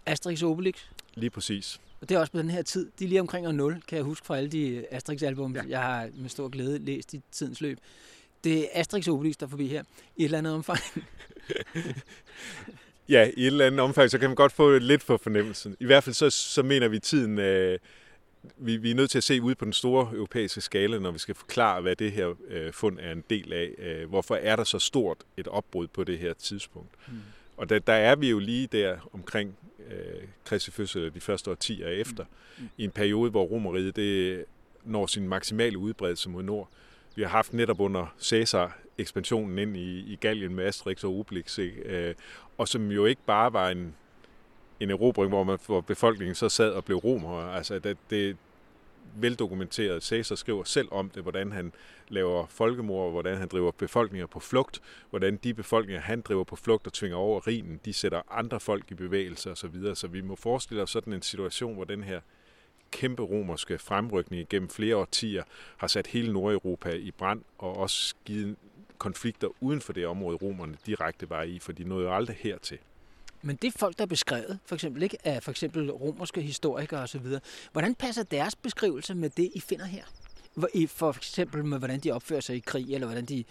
Asterix 0.07 0.42
Obelix? 0.42 0.75
Lige 1.14 1.31
præcis. 1.31 1.81
Og 2.01 2.09
det 2.09 2.14
er 2.14 2.18
også 2.18 2.33
på 2.33 2.38
den 2.38 2.51
her 2.51 2.62
tid. 2.62 2.90
De 2.99 3.05
er 3.05 3.09
lige 3.09 3.21
omkring 3.21 3.47
år 3.47 3.53
0, 3.53 3.83
kan 3.88 3.97
jeg 3.97 4.05
huske 4.05 4.27
fra 4.27 4.37
alle 4.37 4.51
de 4.51 4.87
Asterix-album, 4.90 5.57
ja. 5.57 5.62
jeg 5.68 5.83
har 5.83 6.11
med 6.14 6.29
stor 6.29 6.49
glæde 6.49 6.79
læst 6.79 7.14
i 7.14 7.23
tidens 7.31 7.61
løb. 7.61 7.79
Det 8.44 8.61
er 8.61 8.66
Asterix 8.73 9.09
Obelix, 9.09 9.37
der 9.37 9.47
er 9.47 9.51
forbi 9.51 9.66
her, 9.66 9.83
i 10.16 10.21
et 10.21 10.25
eller 10.25 10.38
andet 10.38 10.55
omfang. 10.55 10.79
ja, 13.09 13.31
i 13.37 13.42
et 13.42 13.47
eller 13.47 13.66
andet 13.66 13.81
omfang, 13.81 14.11
så 14.11 14.18
kan 14.18 14.29
man 14.29 14.37
godt 14.37 14.53
få 14.53 14.79
lidt 14.79 15.03
for 15.03 15.16
fornemmelsen. 15.16 15.77
I 15.81 15.85
hvert 15.85 16.05
fald 16.05 16.14
så, 16.14 16.31
så 16.31 16.62
mener 16.62 16.88
vi, 16.88 16.97
at 16.97 17.03
tiden 17.03 17.38
øh, 17.38 17.79
vi, 18.57 18.77
vi 18.77 18.90
er 18.90 18.94
nødt 18.94 19.11
til 19.11 19.18
at 19.18 19.25
se 19.25 19.42
ud 19.42 19.55
på 19.55 19.64
den 19.64 19.73
store 19.73 20.11
europæiske 20.14 20.61
skala, 20.61 20.99
når 20.99 21.11
vi 21.11 21.18
skal 21.18 21.35
forklare, 21.35 21.81
hvad 21.81 21.97
det 21.97 22.12
her 22.12 22.35
øh, 22.49 22.73
fund 22.73 22.99
er 23.01 23.12
en 23.12 23.25
del 23.31 23.53
af. 23.53 23.71
Øh, 23.79 24.09
hvorfor 24.09 24.35
er 24.35 24.57
der 24.57 24.64
så 24.64 24.79
stort 24.79 25.18
et 25.37 25.49
opbrud 25.49 25.87
på 25.87 26.05
det 26.05 26.18
her 26.18 26.33
tidspunkt? 26.33 26.90
Mm. 27.09 27.14
Og 27.57 27.68
der, 27.68 27.79
der 27.79 27.92
er 27.92 28.16
vi 28.16 28.31
jo 28.31 28.38
lige 28.38 28.66
der 28.66 29.11
omkring 29.12 29.57
øh, 29.90 30.23
Kristi 30.44 30.71
fødsel 30.71 31.14
de 31.14 31.21
første 31.21 31.51
årtier 31.51 31.88
efter, 31.88 32.25
mm. 32.25 32.62
Mm. 32.64 32.68
i 32.77 32.85
en 32.85 32.90
periode, 32.90 33.31
hvor 33.31 33.44
Romeriet 33.44 33.97
det 33.97 34.44
når 34.85 35.07
sin 35.07 35.29
maksimale 35.29 35.79
udbredelse 35.79 36.29
mod 36.29 36.42
nord. 36.42 36.68
Vi 37.14 37.23
har 37.23 37.29
haft 37.29 37.53
netop 37.53 37.81
under 37.81 38.14
Caesar 38.23 38.79
ekspansionen 38.98 39.58
ind 39.58 39.76
i, 39.76 40.12
i 40.12 40.18
Gallien 40.20 40.54
med 40.54 40.64
Asterix 40.64 41.04
og 41.04 41.18
Obelix, 41.18 41.58
øh, 41.58 42.14
og 42.58 42.68
som 42.68 42.90
jo 42.90 43.04
ikke 43.04 43.22
bare 43.26 43.52
var 43.52 43.68
en 43.68 43.94
en 44.80 44.90
erobring, 44.90 45.28
hvor, 45.28 45.44
man, 45.44 45.58
hvor 45.66 45.80
befolkningen 45.80 46.34
så 46.34 46.48
sad 46.48 46.70
og 46.70 46.84
blev 46.84 46.96
romere. 46.96 47.56
Altså, 47.56 47.78
det, 47.78 47.96
det 48.11 48.37
veldokumenteret. 49.16 50.02
Caesar 50.02 50.34
skriver 50.34 50.64
selv 50.64 50.88
om 50.90 51.11
det, 51.11 51.22
hvordan 51.22 51.52
han 51.52 51.72
laver 52.08 52.46
folkemord, 52.46 53.11
hvordan 53.11 53.37
han 53.37 53.48
driver 53.48 53.70
befolkninger 53.70 54.26
på 54.26 54.40
flugt, 54.40 54.82
hvordan 55.11 55.37
de 55.37 55.54
befolkninger, 55.54 56.00
han 56.00 56.20
driver 56.20 56.44
på 56.44 56.56
flugt 56.56 56.87
og 56.87 56.92
tvinger 56.92 57.16
over 57.16 57.46
rigen, 57.46 57.80
de 57.84 57.92
sætter 57.92 58.22
andre 58.30 58.61
folk 58.61 58.90
i 58.90 58.94
bevægelse 58.94 59.50
osv. 59.50 59.82
Så, 59.82 59.94
så 59.94 60.06
vi 60.06 60.20
må 60.20 60.37
forestille 60.37 60.82
os 60.82 60.90
sådan 60.90 61.12
en 61.12 61.22
situation, 61.22 61.74
hvor 61.74 61.84
den 61.84 62.02
her 62.02 62.20
kæmpe 62.90 63.22
romerske 63.22 63.78
fremrykning 63.78 64.48
gennem 64.48 64.68
flere 64.68 64.96
årtier 64.96 65.42
har 65.76 65.87
sat 65.87 66.06
hele 66.06 66.32
Nordeuropa 66.32 66.90
i 66.90 67.11
brand 67.11 67.42
og 67.58 67.76
også 67.76 68.14
givet 68.24 68.56
konflikter 68.98 69.48
uden 69.61 69.80
for 69.80 69.92
det 69.92 70.06
område, 70.06 70.37
romerne 70.37 70.76
direkte 70.87 71.30
var 71.30 71.42
i, 71.42 71.58
for 71.58 71.72
de 71.72 71.84
nåede 71.84 72.04
jo 72.04 72.14
aldrig 72.14 72.37
hertil. 72.40 72.78
Men 73.42 73.56
det 73.56 73.74
er 73.74 73.78
folk, 73.78 73.98
der 73.98 74.04
er 74.04 74.08
beskrevet, 74.08 74.58
for 74.66 74.74
eksempel 74.74 75.02
ikke, 75.02 75.16
af 75.24 75.42
for 75.42 75.50
eksempel 75.50 75.90
romerske 75.90 76.40
historikere 76.40 77.00
osv., 77.00 77.26
hvordan 77.72 77.94
passer 77.94 78.22
deres 78.22 78.56
beskrivelse 78.56 79.14
med 79.14 79.30
det, 79.30 79.50
I 79.54 79.61
finder 79.61 79.84
her? 79.84 80.04
For 80.87 81.16
eksempel 81.16 81.64
med, 81.64 81.78
hvordan 81.78 82.00
de 82.00 82.11
opfører 82.11 82.40
sig 82.40 82.56
i 82.56 82.58
krig, 82.58 82.94
eller 82.94 83.06
hvordan 83.06 83.24
de 83.24 83.44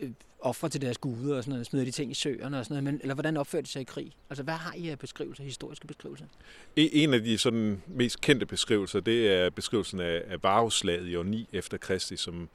øh, 0.00 0.10
offrer 0.40 0.68
til 0.68 0.80
deres 0.80 0.98
guder 0.98 1.36
og 1.36 1.44
sådan 1.44 1.52
noget, 1.52 1.66
smider 1.66 1.84
de 1.84 1.90
ting 1.90 2.10
i 2.10 2.14
søerne 2.14 2.58
og 2.58 2.64
sådan 2.64 2.84
noget, 2.84 2.94
men, 2.94 3.00
eller 3.02 3.14
hvordan 3.14 3.36
opfører 3.36 3.62
de 3.62 3.68
sig 3.68 3.82
i 3.82 3.84
krig? 3.84 4.12
Altså, 4.30 4.42
hvad 4.42 4.54
har 4.54 4.74
I 4.74 4.88
af 4.88 4.98
beskrivelser, 4.98 5.44
historiske 5.44 5.86
beskrivelser? 5.86 6.24
En 6.76 7.14
af 7.14 7.22
de 7.22 7.38
sådan 7.38 7.82
mest 7.86 8.20
kendte 8.20 8.46
beskrivelser, 8.46 9.00
det 9.00 9.32
er 9.32 9.50
beskrivelsen 9.50 10.00
af, 10.00 10.22
af 10.26 10.42
Varus-slaget 10.42 11.08
i 11.08 11.16
år 11.16 11.22
9 11.22 11.48
efter 11.52 11.78
Kristi, 11.78 12.16
som 12.16 12.48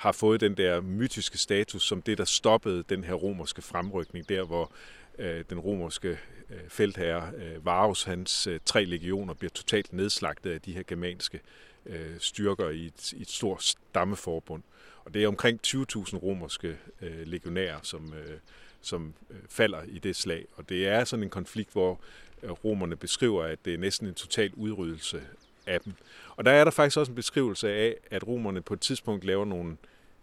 har 0.00 0.12
fået 0.12 0.40
den 0.40 0.56
der 0.56 0.80
mytiske 0.80 1.38
status 1.38 1.82
som 1.82 2.02
det, 2.02 2.18
der 2.18 2.24
stoppede 2.24 2.84
den 2.88 3.04
her 3.04 3.14
romerske 3.14 3.62
fremrykning, 3.62 4.28
der 4.28 4.44
hvor 4.44 4.72
øh, 5.18 5.44
den 5.50 5.58
romerske 5.58 6.18
øh, 6.50 6.58
feltherre 6.68 7.32
øh, 7.36 7.66
Varus, 7.66 8.02
hans 8.02 8.46
øh, 8.46 8.60
tre 8.64 8.84
legioner 8.84 9.34
bliver 9.34 9.50
totalt 9.50 9.92
nedslagtet 9.92 10.50
af 10.50 10.60
de 10.60 10.72
her 10.72 10.82
germanske 10.86 11.40
øh, 11.86 12.18
styrker 12.18 12.68
i 12.68 12.86
et, 12.86 13.12
i 13.12 13.22
et 13.22 13.30
stort 13.30 13.62
stammeforbund. 13.62 14.62
Og 15.04 15.14
det 15.14 15.24
er 15.24 15.28
omkring 15.28 15.60
20.000 15.66 15.76
romerske 16.16 16.78
øh, 17.02 17.26
legionærer, 17.26 17.78
som, 17.82 18.14
øh, 18.14 18.38
som 18.80 19.14
øh, 19.30 19.36
falder 19.48 19.82
i 19.82 19.98
det 19.98 20.16
slag. 20.16 20.46
Og 20.56 20.68
det 20.68 20.88
er 20.88 21.04
sådan 21.04 21.22
en 21.22 21.30
konflikt, 21.30 21.72
hvor 21.72 22.00
øh, 22.42 22.50
romerne 22.50 22.96
beskriver, 22.96 23.44
at 23.44 23.58
det 23.64 23.74
er 23.74 23.78
næsten 23.78 24.06
en 24.06 24.14
total 24.14 24.52
udryddelse 24.54 25.22
af 25.66 25.80
dem. 25.80 25.92
Og 26.36 26.44
der 26.44 26.50
er 26.50 26.64
der 26.64 26.70
faktisk 26.70 26.98
også 26.98 27.12
en 27.12 27.16
beskrivelse 27.16 27.70
af, 27.70 27.96
at 28.10 28.26
romerne 28.26 28.62
på 28.62 28.74
et 28.74 28.80
tidspunkt 28.80 29.24
laver 29.24 29.44
nogle 29.44 29.76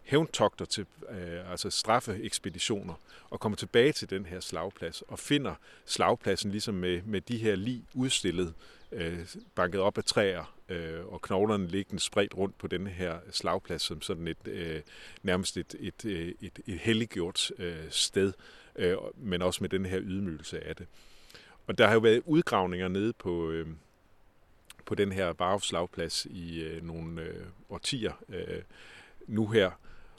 hævntogter 0.08 0.66
til 0.66 0.86
øh, 1.10 1.52
altså 1.52 1.70
straffeekspeditioner 1.70 2.94
og 3.30 3.40
kommer 3.40 3.56
tilbage 3.56 3.92
til 3.92 4.10
den 4.10 4.26
her 4.26 4.40
slagplads 4.40 5.02
og 5.02 5.20
finder 5.20 5.56
slagpladsen 5.86 6.52
ligesom 6.52 6.76
med, 6.76 7.02
med 7.06 7.22
de 7.22 7.38
her 7.38 7.56
lige 7.56 7.84
udstillet, 7.94 8.54
øh, 8.92 9.20
banket 9.56 9.82
op 9.82 9.98
af 9.98 10.04
træer 10.04 10.54
øh, 10.70 11.06
og 11.06 11.22
knoglerne 11.22 11.68
liggende 11.68 12.04
spredt 12.04 12.38
rundt 12.38 12.58
på 12.58 12.68
den 12.68 12.88
her 12.88 13.20
slagplads 13.32 13.82
som 13.82 14.02
sådan 14.02 14.28
et 14.28 14.48
øh, 14.48 14.82
nærmest 15.24 15.58
et, 15.58 15.76
et, 15.80 16.06
et, 16.06 16.36
et, 16.42 16.60
et 16.68 16.80
helliggjort 16.80 17.52
øh, 17.58 17.86
sted, 17.90 18.34
øh, 18.76 18.98
men 19.16 19.42
også 19.42 19.64
med 19.64 19.70
den 19.70 19.86
her 19.86 20.00
ydmygelse 20.02 20.68
af 20.68 20.76
det. 20.76 20.88
Og 21.68 21.78
der 21.78 21.88
har 21.88 21.94
jo 21.94 22.00
været 22.00 22.22
udgravninger 22.26 22.88
nede 22.88 23.14
på, 23.14 23.50
øh, 23.50 23.68
på 24.86 24.96
den 24.96 25.12
her 25.12 25.34
Barov-slagplads 25.34 26.26
i 26.26 26.64
øh, 26.64 26.84
nogle 26.84 27.22
øh, 27.22 27.46
årtier 27.70 28.14
øh, 28.30 28.62
nu 29.28 29.48
her, 29.48 29.72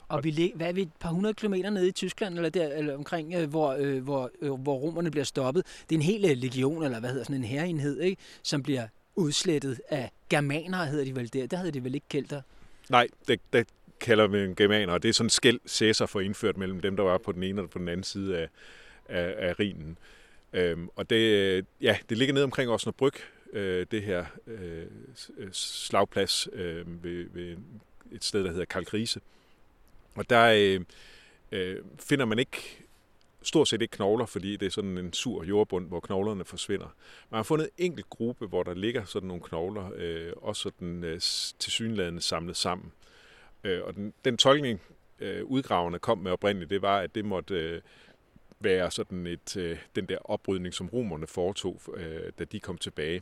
og 0.09 0.23
vi, 0.23 0.31
lig, 0.31 0.53
hvad 0.55 0.67
er 0.67 0.73
vi, 0.73 0.81
et 0.81 0.91
par 0.99 1.09
hundrede 1.09 1.33
kilometer 1.33 1.69
nede 1.69 1.87
i 1.87 1.91
Tyskland, 1.91 2.35
eller, 2.35 2.49
der, 2.49 2.67
eller 2.67 2.95
omkring, 2.95 3.33
øh, 3.33 3.49
hvor, 3.49 3.75
øh, 3.79 4.03
hvor, 4.03 4.31
øh, 4.41 4.51
hvor 4.51 4.75
romerne 4.75 5.11
bliver 5.11 5.25
stoppet. 5.25 5.65
Det 5.89 5.95
er 5.95 5.99
en 5.99 6.05
hel 6.05 6.25
øh, 6.25 6.37
legion, 6.37 6.83
eller 6.83 6.99
hvad 6.99 7.09
hedder 7.09 7.23
sådan 7.23 7.35
en 7.35 7.43
herreenhed, 7.43 8.01
ikke? 8.01 8.21
som 8.43 8.63
bliver 8.63 8.87
udslettet 9.15 9.81
af 9.89 10.11
germanere, 10.29 10.85
hedder 10.85 11.05
de 11.05 11.15
vel 11.15 11.33
der. 11.33 11.47
Der 11.47 11.57
hedder 11.57 11.71
de 11.71 11.83
vel 11.83 11.95
ikke 11.95 12.07
kelter? 12.09 12.41
Nej, 12.89 13.07
det, 13.27 13.39
det, 13.53 13.67
kalder 13.99 14.27
vi 14.27 14.43
en 14.43 14.55
germaner, 14.55 14.93
og 14.93 15.03
det 15.03 15.09
er 15.09 15.13
sådan 15.13 15.25
en 15.25 15.29
skæld, 15.29 15.59
Cæsar 15.67 16.05
får 16.05 16.19
indført 16.19 16.57
mellem 16.57 16.79
dem, 16.79 16.95
der 16.95 17.03
var 17.03 17.17
på 17.17 17.31
den 17.31 17.43
ene 17.43 17.61
og 17.61 17.69
på 17.69 17.79
den 17.79 17.87
anden 17.87 18.03
side 18.03 18.37
af, 18.37 18.49
af, 19.09 19.35
af 19.37 19.59
Rhinen. 19.59 19.97
Øhm, 20.53 20.89
og 20.95 21.09
det, 21.09 21.15
øh, 21.15 21.63
ja, 21.81 21.97
det 22.09 22.17
ligger 22.17 22.33
ned 22.33 22.43
omkring 22.43 22.71
Osnabrück, 22.71 23.21
øh, 23.53 23.85
det 23.91 24.03
her 24.03 24.25
øh, 24.47 24.85
øh 25.37 25.49
slagplads 25.51 26.47
øh, 26.53 27.03
ved, 27.03 27.25
ved 27.33 27.57
et 28.11 28.23
sted, 28.23 28.43
der 28.43 28.49
hedder 28.49 28.65
Kalkrise. 28.65 29.19
Og 30.15 30.29
der 30.29 30.45
øh, 30.55 30.81
øh, 31.51 31.77
finder 31.99 32.25
man 32.25 32.39
ikke 32.39 32.85
stort 33.41 33.67
set 33.67 33.81
ikke 33.81 33.91
knogler, 33.91 34.25
fordi 34.25 34.57
det 34.57 34.65
er 34.65 34.69
sådan 34.69 34.97
en 34.97 35.13
sur 35.13 35.43
jordbund, 35.43 35.87
hvor 35.87 35.99
knoglerne 35.99 36.45
forsvinder. 36.45 36.95
Man 37.29 37.37
har 37.37 37.43
fundet 37.43 37.69
en 37.77 37.85
enkelt 37.85 38.09
gruppe, 38.09 38.47
hvor 38.47 38.63
der 38.63 38.73
ligger 38.73 39.05
sådan 39.05 39.27
nogle 39.27 39.43
knogler, 39.43 39.91
øh, 39.95 40.33
også 40.35 40.61
sådan 40.61 41.03
øh, 41.03 41.19
tilsyneladende 41.59 42.21
samlet 42.21 42.57
sammen. 42.57 42.91
Øh, 43.63 43.83
og 43.83 43.95
den, 43.95 44.13
den 44.25 44.37
tolkning, 44.37 44.81
øh, 45.19 45.45
udgraverne 45.45 45.99
kom 45.99 46.17
med 46.17 46.31
oprindeligt, 46.31 46.69
det 46.69 46.81
var, 46.81 46.99
at 46.99 47.15
det 47.15 47.25
måtte 47.25 47.55
øh, 47.55 47.81
være 48.59 48.91
sådan 48.91 49.27
et, 49.27 49.57
øh, 49.57 49.77
den 49.95 50.05
der 50.05 50.17
oprydning, 50.23 50.73
som 50.73 50.89
romerne 50.89 51.27
foretog, 51.27 51.81
øh, 51.93 52.31
da 52.39 52.43
de 52.43 52.59
kom 52.59 52.77
tilbage. 52.77 53.21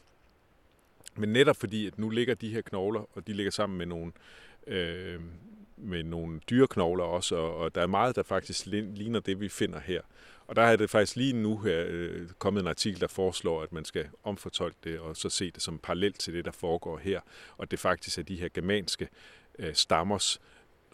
Men 1.16 1.34
netop 1.34 1.58
fordi, 1.58 1.88
at 1.88 2.00
nu 2.00 2.10
ligger 2.10 2.36
de 2.36 2.54
her 2.54 2.62
knogler, 2.62 3.10
og 3.14 3.28
de 3.28 3.34
ligger 3.34 3.52
sammen 3.52 3.78
med 3.78 3.86
nogle, 3.86 4.12
øh, 4.68 5.20
med 5.78 6.04
nogle 6.04 6.40
dyreknogler 6.50 7.04
også, 7.04 7.36
og, 7.36 7.58
og 7.58 7.76
der 7.76 7.82
er 7.82 7.88
meget, 7.88 8.16
der 8.16 8.24
faktisk 8.24 8.66
ligner 8.66 9.20
det, 9.20 9.40
vi 9.40 9.50
finder 9.50 9.80
her. 9.80 10.02
Og 10.48 10.56
der 10.56 10.62
er 10.62 10.76
det 10.76 10.90
faktisk 10.90 11.16
lige 11.16 11.34
nu 11.34 11.58
her 11.58 11.86
øh, 11.88 12.30
kommet 12.40 12.62
en 12.62 12.68
artikel, 12.68 13.02
der 13.02 13.08
foreslår, 13.08 13.64
at 13.64 13.74
man 13.74 13.86
skal 13.86 14.10
omfortolke 14.24 14.78
det, 14.84 15.00
og 15.00 15.18
så 15.18 15.30
se 15.30 15.52
det 15.52 15.62
som 15.62 15.80
parallelt 15.80 16.20
til 16.20 16.34
det, 16.34 16.46
der 16.46 16.52
foregår 16.52 16.98
her, 16.98 17.22
og 17.58 17.72
det 17.72 17.80
faktisk 17.80 18.18
er 18.18 18.24
de 18.24 18.36
her 18.36 18.50
germanske 18.54 19.10
øh, 19.60 19.74
stammers 19.74 20.42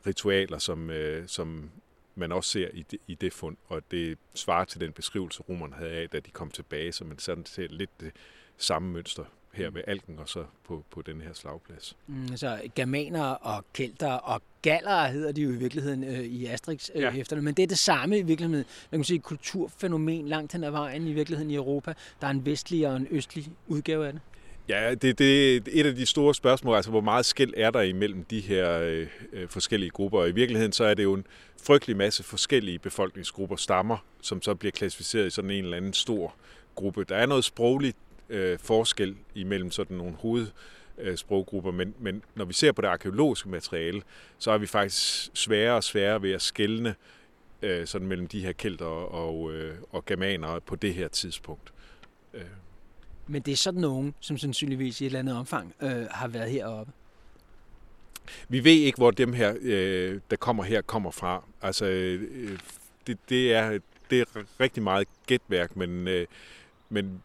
ritualer, 0.08 0.58
som, 0.58 0.89
øh, 0.89 1.28
som 1.28 1.72
man 2.15 2.32
også 2.32 2.50
ser 2.50 2.67
i 2.74 2.86
det, 2.91 3.00
i 3.08 3.15
det 3.15 3.34
fund, 3.34 3.58
og 3.67 3.82
det 3.91 4.17
svarer 4.36 4.65
til 4.65 4.82
den 4.82 4.91
beskrivelse, 4.91 5.43
romerne 5.43 5.76
havde 5.76 5.91
af, 5.91 6.10
da 6.10 6.19
de 6.19 6.32
kom 6.32 6.52
tilbage, 6.52 6.91
så 6.91 7.06
man 7.06 7.19
sådan 7.19 7.46
ser 7.46 7.67
lidt 7.69 8.00
det 8.00 8.12
samme 8.58 8.91
mønster 8.91 9.26
her 9.54 9.70
ved 9.70 9.82
Alken 9.88 10.20
og 10.20 10.30
så 10.30 10.44
på, 10.68 10.84
på 10.92 11.02
den 11.02 11.22
her 11.22 11.34
slagplads. 11.34 11.98
Mm, 12.08 12.28
altså 12.32 12.60
germaner 12.76 13.24
og 13.24 13.66
kelter 13.74 14.12
og 14.12 14.42
galler 14.62 15.08
hedder 15.08 15.32
de 15.32 15.42
jo 15.42 15.50
i 15.50 15.56
virkeligheden 15.56 16.04
øh, 16.04 16.20
i 16.20 16.46
Asterix 16.46 16.89
øh, 16.96 17.02
ja. 17.02 17.36
men 17.36 17.54
det 17.54 17.63
er 17.63 17.68
det 17.68 17.80
samme 17.80 18.18
i 18.18 18.22
virkeligheden. 18.22 18.66
Man 18.92 19.00
kan 19.00 19.06
sige 19.06 19.20
kulturfænomen 19.20 20.28
langt 20.28 20.54
hen 20.54 20.63
ad 20.63 20.72
vejen 20.72 21.08
i 21.08 21.13
virkeligheden 21.13 21.52
i 21.52 21.56
Europa. 21.56 21.94
Der 22.22 22.28
er 22.28 22.32
en 22.32 22.46
vestlig 22.46 22.88
og 22.88 22.96
en 22.96 23.08
østlig 23.12 23.52
udgave 23.68 24.08
af 24.08 24.13
det. 24.13 24.22
Ja, 24.70 24.96
det, 24.96 25.20
det 25.20 25.56
er 25.56 25.62
et 25.68 25.86
af 25.86 25.96
de 25.96 26.06
store 26.06 26.36
spørgsmål, 26.36 26.76
altså 26.76 26.92
hvor 26.92 27.02
meget 27.02 27.26
skæld 27.26 27.54
er 27.58 27.72
der 27.72 27.82
imellem 27.82 28.24
de 28.24 28.39
her 28.39 28.80
øh, 28.80 29.08
øh, 29.34 29.48
forskellige 29.48 29.89
grupper. 29.89 30.20
Og 30.20 30.30
i 30.30 30.32
virkeligheden 30.32 30.72
så 30.72 30.84
er 30.84 30.94
det 30.94 31.04
jo 31.04 31.13
en 31.13 31.26
frygtelig 31.63 31.98
masse 31.98 32.24
forskellige 32.24 32.80
befolkningsgrupper, 32.80 33.56
stammer, 33.56 33.98
som 34.22 34.42
så 34.42 34.56
bliver 34.56 34.72
klassificeret 34.72 35.28
i 35.28 35.30
sådan 35.30 35.52
en 35.52 35.63
eller 35.63 35.78
anden 35.78 35.94
stor 35.94 36.36
gruppe. 36.76 37.04
Der 37.04 37.16
er 37.16 37.26
noget 37.26 37.44
sprogligt 37.44 37.98
øh, 38.34 38.60
forskel 38.60 39.15
imellem 39.36 39.72
sådan 39.72 39.98
nogle 39.98 40.13
hovedsproggrupper, 40.13 41.72
men, 41.72 41.96
men 42.00 42.24
når 42.36 42.46
vi 42.46 42.54
ser 42.54 42.72
på 42.72 42.82
det 42.82 42.88
arkeologiske 42.88 43.50
materiale, 43.50 44.02
så 44.38 44.52
er 44.52 44.58
vi 44.58 44.67
faktisk 44.67 45.30
sværere 45.34 45.76
og 45.76 45.84
sværere 45.84 46.22
ved 46.22 46.32
at 46.32 46.41
skelne 46.41 46.96
øh, 47.62 47.88
sådan 47.88 48.08
mellem 48.08 48.28
de 48.28 48.41
her 48.41 48.52
kelter 48.52 48.86
og, 48.86 49.54
øh, 49.54 49.76
og 49.91 50.06
germaner 50.06 50.60
på 50.60 50.76
det 50.76 50.93
her 50.93 51.08
tidspunkt. 51.08 51.74
Øh. 52.34 52.41
Men 53.28 53.41
det 53.41 53.52
er 53.52 53.56
sådan 53.58 53.82
nogen, 53.82 54.15
som 54.19 54.38
sandsynligvis 54.38 55.02
i 55.02 55.04
et 55.04 55.06
eller 55.06 55.19
andet 55.19 55.38
omfang 55.38 55.74
øh, 55.82 56.06
har 56.12 56.28
været 56.28 56.52
heroppe? 56.52 56.91
Vi 58.50 58.63
ved 58.63 58.72
ikke, 58.72 58.98
hvor 58.98 59.12
dem 59.12 59.34
her, 59.34 59.56
øh, 59.62 60.19
der 60.30 60.36
kommer 60.36 60.63
her, 60.63 60.82
kommer 60.82 61.12
fra. 61.12 61.43
Altså, 61.62 61.86
øh, 61.86 62.60
det, 63.08 63.17
det, 63.30 63.54
er, 63.54 63.80
det 64.10 64.22
er 64.22 64.26
rigtig 64.60 64.84
meget 64.84 65.08
gætværk, 65.28 65.76
men, 65.76 66.08
øh, 66.08 66.28
men 66.89 67.22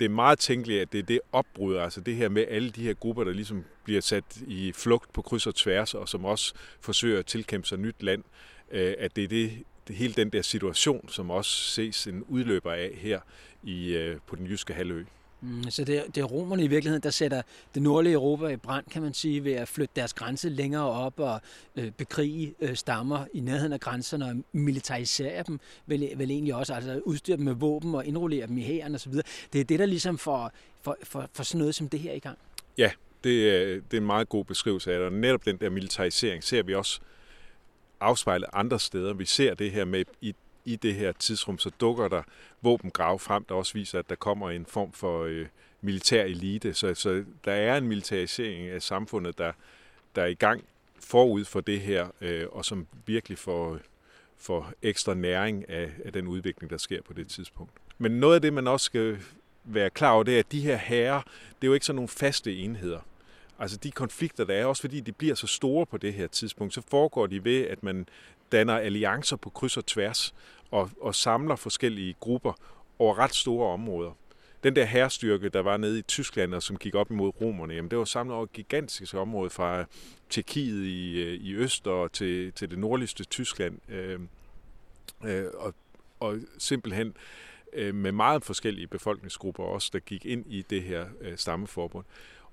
det 0.00 0.04
er 0.04 0.08
meget 0.08 0.38
tænkeligt, 0.38 0.80
at 0.80 0.92
det 0.92 0.98
er 0.98 1.02
det 1.02 1.20
opbrud, 1.32 1.76
altså 1.76 2.00
det 2.00 2.16
her 2.16 2.28
med 2.28 2.44
alle 2.48 2.70
de 2.70 2.82
her 2.82 2.94
grupper, 2.94 3.24
der 3.24 3.32
ligesom 3.32 3.64
bliver 3.84 4.00
sat 4.00 4.24
i 4.46 4.72
flugt 4.72 5.12
på 5.12 5.22
kryds 5.22 5.46
og 5.46 5.54
tværs, 5.54 5.94
og 5.94 6.08
som 6.08 6.24
også 6.24 6.54
forsøger 6.80 7.18
at 7.18 7.26
tilkæmpe 7.26 7.68
sig 7.68 7.78
nyt 7.78 8.02
land, 8.02 8.24
øh, 8.70 8.94
at 8.98 9.16
det 9.16 9.24
er 9.24 9.28
det, 9.28 9.52
det 9.88 9.96
hele 9.96 10.14
den 10.14 10.30
der 10.30 10.42
situation, 10.42 11.08
som 11.08 11.30
også 11.30 11.50
ses 11.50 12.06
en 12.06 12.24
udløber 12.28 12.72
af 12.72 12.90
her 12.94 13.20
i, 13.62 13.94
øh, 13.94 14.16
på 14.26 14.36
den 14.36 14.46
jyske 14.46 14.74
halvø. 14.74 15.04
Mm, 15.40 15.70
så 15.70 15.84
det, 15.84 16.04
det 16.14 16.20
er 16.20 16.24
romerne 16.24 16.64
i 16.64 16.66
virkeligheden, 16.66 17.02
der 17.02 17.10
sætter 17.10 17.42
det 17.74 17.82
nordlige 17.82 18.12
Europa 18.12 18.46
i 18.46 18.56
brand, 18.56 18.84
kan 18.90 19.02
man 19.02 19.14
sige, 19.14 19.44
ved 19.44 19.52
at 19.52 19.68
flytte 19.68 19.92
deres 19.96 20.14
grænse 20.14 20.48
længere 20.48 20.90
op 20.90 21.20
og 21.20 21.40
øh, 21.76 21.90
bekrige 21.90 22.54
øh, 22.60 22.76
stammer 22.76 23.26
i 23.34 23.40
nærheden 23.40 23.72
af 23.72 23.80
grænserne 23.80 24.26
og 24.26 24.36
militarisere 24.52 25.42
dem, 25.42 25.60
vel, 25.86 26.12
vel 26.16 26.30
egentlig 26.30 26.54
også, 26.54 26.74
altså 26.74 27.00
udstyre 27.04 27.36
dem 27.36 27.44
med 27.44 27.54
våben 27.54 27.94
og 27.94 28.06
indrullere 28.06 28.46
dem 28.46 28.58
i 28.58 28.62
hæren 28.62 28.94
osv. 28.94 29.12
Det 29.52 29.60
er 29.60 29.64
det, 29.64 29.78
der 29.78 29.86
ligesom 29.86 30.18
får 30.18 30.50
for, 30.82 30.96
for, 31.02 31.28
for 31.32 31.42
sådan 31.42 31.58
noget 31.58 31.74
som 31.74 31.88
det 31.88 32.00
her 32.00 32.12
i 32.12 32.18
gang. 32.18 32.38
Ja, 32.78 32.90
det 33.24 33.50
er, 33.50 33.80
det 33.90 33.96
er 33.96 34.00
en 34.00 34.06
meget 34.06 34.28
god 34.28 34.44
beskrivelse 34.44 34.92
af 34.92 34.98
det, 34.98 35.06
og 35.06 35.12
netop 35.12 35.44
den 35.44 35.56
der 35.56 35.70
militarisering 35.70 36.44
ser 36.44 36.62
vi 36.62 36.74
også 36.74 37.00
afspejlet 38.00 38.48
andre 38.52 38.80
steder. 38.80 39.14
Vi 39.14 39.24
ser 39.24 39.54
det 39.54 39.70
her 39.70 39.84
med 39.84 40.04
i 40.20 40.34
i 40.66 40.76
det 40.76 40.94
her 40.94 41.12
tidsrum, 41.12 41.58
så 41.58 41.70
dukker 41.80 42.08
der 42.08 42.22
våbengrave 42.62 43.18
frem, 43.18 43.44
der 43.44 43.54
også 43.54 43.72
viser, 43.74 43.98
at 43.98 44.08
der 44.08 44.14
kommer 44.14 44.50
en 44.50 44.66
form 44.66 44.92
for 44.92 45.24
øh, 45.24 45.46
militær 45.80 46.24
elite. 46.24 46.74
Så, 46.74 46.94
så 46.94 47.24
der 47.44 47.52
er 47.52 47.76
en 47.76 47.88
militarisering 47.88 48.68
af 48.68 48.82
samfundet, 48.82 49.38
der, 49.38 49.52
der 50.16 50.22
er 50.22 50.26
i 50.26 50.34
gang 50.34 50.64
forud 51.00 51.44
for 51.44 51.60
det 51.60 51.80
her, 51.80 52.08
øh, 52.20 52.46
og 52.52 52.64
som 52.64 52.86
virkelig 53.06 53.38
får, 53.38 53.78
får 54.36 54.72
ekstra 54.82 55.14
næring 55.14 55.70
af, 55.70 55.90
af 56.04 56.12
den 56.12 56.26
udvikling, 56.26 56.70
der 56.70 56.78
sker 56.78 57.02
på 57.02 57.12
det 57.12 57.28
tidspunkt. 57.28 57.72
Men 57.98 58.12
noget 58.12 58.34
af 58.34 58.40
det, 58.40 58.52
man 58.52 58.66
også 58.66 58.84
skal 58.84 59.18
være 59.64 59.90
klar 59.90 60.12
over, 60.12 60.22
det 60.22 60.34
er, 60.34 60.38
at 60.38 60.52
de 60.52 60.60
her 60.60 60.76
herrer, 60.76 61.22
det 61.22 61.62
er 61.62 61.66
jo 61.66 61.74
ikke 61.74 61.86
sådan 61.86 61.96
nogle 61.96 62.08
faste 62.08 62.56
enheder. 62.56 63.00
Altså 63.58 63.76
de 63.76 63.90
konflikter, 63.90 64.44
der 64.44 64.54
er, 64.54 64.64
også 64.64 64.80
fordi 64.80 65.00
de 65.00 65.12
bliver 65.12 65.34
så 65.34 65.46
store 65.46 65.86
på 65.86 65.96
det 65.96 66.14
her 66.14 66.26
tidspunkt, 66.26 66.74
så 66.74 66.82
foregår 66.90 67.26
de 67.26 67.44
ved, 67.44 67.66
at 67.66 67.82
man 67.82 68.08
danner 68.52 68.78
alliancer 68.78 69.36
på 69.36 69.50
kryds 69.50 69.76
og 69.76 69.86
tværs 69.86 70.34
og, 70.70 70.90
og 71.00 71.14
samler 71.14 71.56
forskellige 71.56 72.14
grupper 72.20 72.52
over 72.98 73.18
ret 73.18 73.34
store 73.34 73.72
områder. 73.72 74.12
Den 74.62 74.76
der 74.76 74.84
herrestyrke, 74.84 75.48
der 75.48 75.60
var 75.60 75.76
nede 75.76 75.98
i 75.98 76.02
Tyskland, 76.02 76.54
og 76.54 76.62
som 76.62 76.76
gik 76.76 76.94
op 76.94 77.10
imod 77.10 77.32
romerne, 77.40 77.74
jamen 77.74 77.90
det 77.90 77.98
var 77.98 78.04
samlet 78.04 78.34
over 78.34 78.44
et 78.44 78.52
gigantisk 78.52 79.14
område 79.14 79.50
fra 79.50 79.84
Tjekkiet 80.30 80.84
i, 80.84 81.22
øh, 81.22 81.34
i 81.34 81.54
øst 81.54 81.86
og 81.86 82.12
til, 82.12 82.52
til 82.52 82.70
det 82.70 82.78
nordligste 82.78 83.24
Tyskland. 83.24 83.78
Øh, 83.90 84.20
øh, 85.24 85.44
og, 85.54 85.74
og 86.20 86.38
simpelthen 86.58 87.16
øh, 87.72 87.94
med 87.94 88.12
meget 88.12 88.44
forskellige 88.44 88.86
befolkningsgrupper 88.86 89.64
også, 89.64 89.90
der 89.92 89.98
gik 89.98 90.26
ind 90.26 90.44
i 90.46 90.62
det 90.70 90.82
her 90.82 91.06
øh, 91.20 91.38
stammeforbund. 91.38 92.04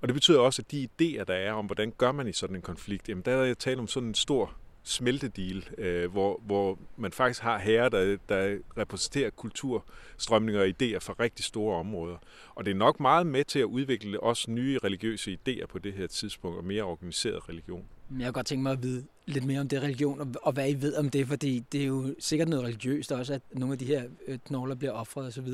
Og 0.01 0.07
det 0.07 0.13
betyder 0.13 0.39
også, 0.39 0.61
at 0.61 0.71
de 0.71 0.87
idéer, 0.87 1.23
der 1.23 1.33
er 1.33 1.53
om, 1.53 1.65
hvordan 1.65 1.93
gør 1.97 2.11
man 2.11 2.27
i 2.27 2.33
sådan 2.33 2.55
en 2.55 2.61
konflikt, 2.61 3.09
jamen 3.09 3.21
der 3.25 3.31
er 3.31 3.43
jeg 3.43 3.57
tale 3.57 3.79
om 3.79 3.87
sådan 3.87 4.09
en 4.09 4.15
stor 4.15 4.55
smeltedeal, 4.83 5.69
øh, 5.77 6.11
hvor, 6.11 6.41
hvor 6.45 6.79
man 6.97 7.11
faktisk 7.11 7.41
har 7.41 7.57
herrer, 7.57 7.89
der, 7.89 8.17
der 8.29 8.57
repræsenterer 8.77 9.29
kulturstrømninger 9.29 10.61
og 10.61 10.67
idéer 10.67 10.99
fra 10.99 11.15
rigtig 11.19 11.45
store 11.45 11.77
områder. 11.77 12.17
Og 12.55 12.65
det 12.65 12.71
er 12.71 12.75
nok 12.75 12.99
meget 12.99 13.27
med 13.27 13.43
til 13.43 13.59
at 13.59 13.63
udvikle 13.65 14.19
også 14.19 14.51
nye 14.51 14.79
religiøse 14.83 15.37
idéer 15.47 15.65
på 15.65 15.79
det 15.79 15.93
her 15.93 16.07
tidspunkt, 16.07 16.57
og 16.57 16.65
mere 16.65 16.83
organiseret 16.83 17.49
religion. 17.49 17.85
Jeg 18.19 18.25
kunne 18.25 18.31
godt 18.31 18.45
tænke 18.45 18.63
mig 18.63 18.71
at 18.71 18.83
vide 18.83 19.05
lidt 19.25 19.45
mere 19.45 19.59
om 19.59 19.67
det 19.67 19.81
religion, 19.81 20.19
og, 20.19 20.27
og 20.41 20.53
hvad 20.53 20.69
I 20.69 20.81
ved 20.81 20.95
om 20.95 21.09
det, 21.09 21.27
fordi 21.27 21.63
det 21.71 21.81
er 21.81 21.85
jo 21.85 22.15
sikkert 22.19 22.49
noget 22.49 22.65
religiøst 22.65 23.11
også, 23.11 23.33
at 23.33 23.41
nogle 23.51 23.73
af 23.73 23.79
de 23.79 23.85
her 23.85 24.03
øh, 24.27 24.39
knogler 24.45 24.75
bliver 24.75 24.91
offret 24.91 25.27
osv. 25.27 25.47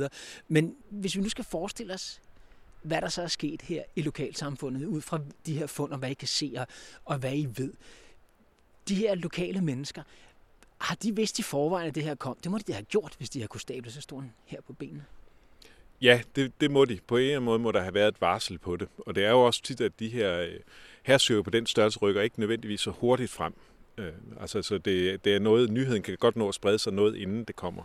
Men 0.48 0.76
hvis 0.90 1.16
vi 1.16 1.22
nu 1.22 1.30
skal 1.30 1.46
forestille 1.46 1.94
os, 1.94 2.22
hvad 2.82 3.02
der 3.02 3.10
så 3.10 3.22
er 3.22 3.28
sket 3.28 3.62
her 3.62 3.84
i 3.96 4.02
lokalsamfundet, 4.02 4.86
ud 4.86 5.02
fra 5.02 5.20
de 5.46 5.58
her 5.58 5.68
fund, 5.68 5.92
og 5.92 5.98
hvad 6.00 6.10
I 6.10 6.14
kan 6.14 6.28
se, 6.28 6.54
og, 6.58 6.68
og 7.06 7.18
hvad 7.18 7.36
I 7.36 7.48
ved 7.58 7.74
de 8.90 8.96
her 8.96 9.16
lokale 9.16 9.62
mennesker, 9.62 10.04
har 10.78 10.96
de 10.96 11.16
vidst 11.16 11.40
i 11.40 11.44
forvejen, 11.44 11.88
at 11.88 11.96
det 11.96 12.04
her 12.04 12.16
kom? 12.16 12.38
Det 12.44 12.52
må 12.52 12.58
de 12.58 12.74
have 12.74 12.86
gjort, 12.86 13.14
hvis 13.18 13.30
de 13.30 13.40
har 13.40 13.48
kunne 13.48 13.62
stable 13.62 13.92
så 13.92 14.02
stor 14.02 14.24
her 14.46 14.62
på 14.62 14.74
benene. 14.74 15.06
Ja, 16.02 16.22
det, 16.36 16.62
det 16.62 16.72
må 16.72 16.86
de. 16.86 17.00
På 17.08 17.18
en 17.18 17.22
eller 17.22 17.36
anden 17.36 17.46
måde 17.46 17.60
må 17.60 17.72
der 17.72 17.82
have 17.82 17.94
været 17.94 18.08
et 18.08 18.22
varsel 18.22 18.58
på 18.58 18.76
det. 18.76 18.88
Og 18.98 19.16
det 19.16 19.26
er 19.26 19.30
jo 19.30 19.46
også 19.46 19.62
tit, 19.62 19.82
at 19.82 20.00
de 20.00 20.08
her 20.08 20.40
øh, 20.40 20.60
hersøger 21.04 21.42
på 21.42 21.50
den 21.50 21.66
størrelse 21.66 22.00
rykker 22.00 22.22
ikke 22.22 22.40
nødvendigvis 22.40 22.82
så 22.82 22.92
hurtigt 22.92 23.32
frem. 23.32 23.54
Øh, 23.98 24.14
altså, 24.42 24.62
så 24.62 24.78
det, 24.78 25.26
det 25.26 25.36
er 25.36 25.40
noget, 25.40 25.70
nyheden 25.70 26.02
kan 26.02 26.18
godt 26.18 26.36
nå 26.36 26.48
at 26.48 26.56
sprede 26.56 26.80
sig 26.80 26.94
noget, 26.94 27.16
inden 27.16 27.44
det 27.44 27.56
kommer. 27.56 27.84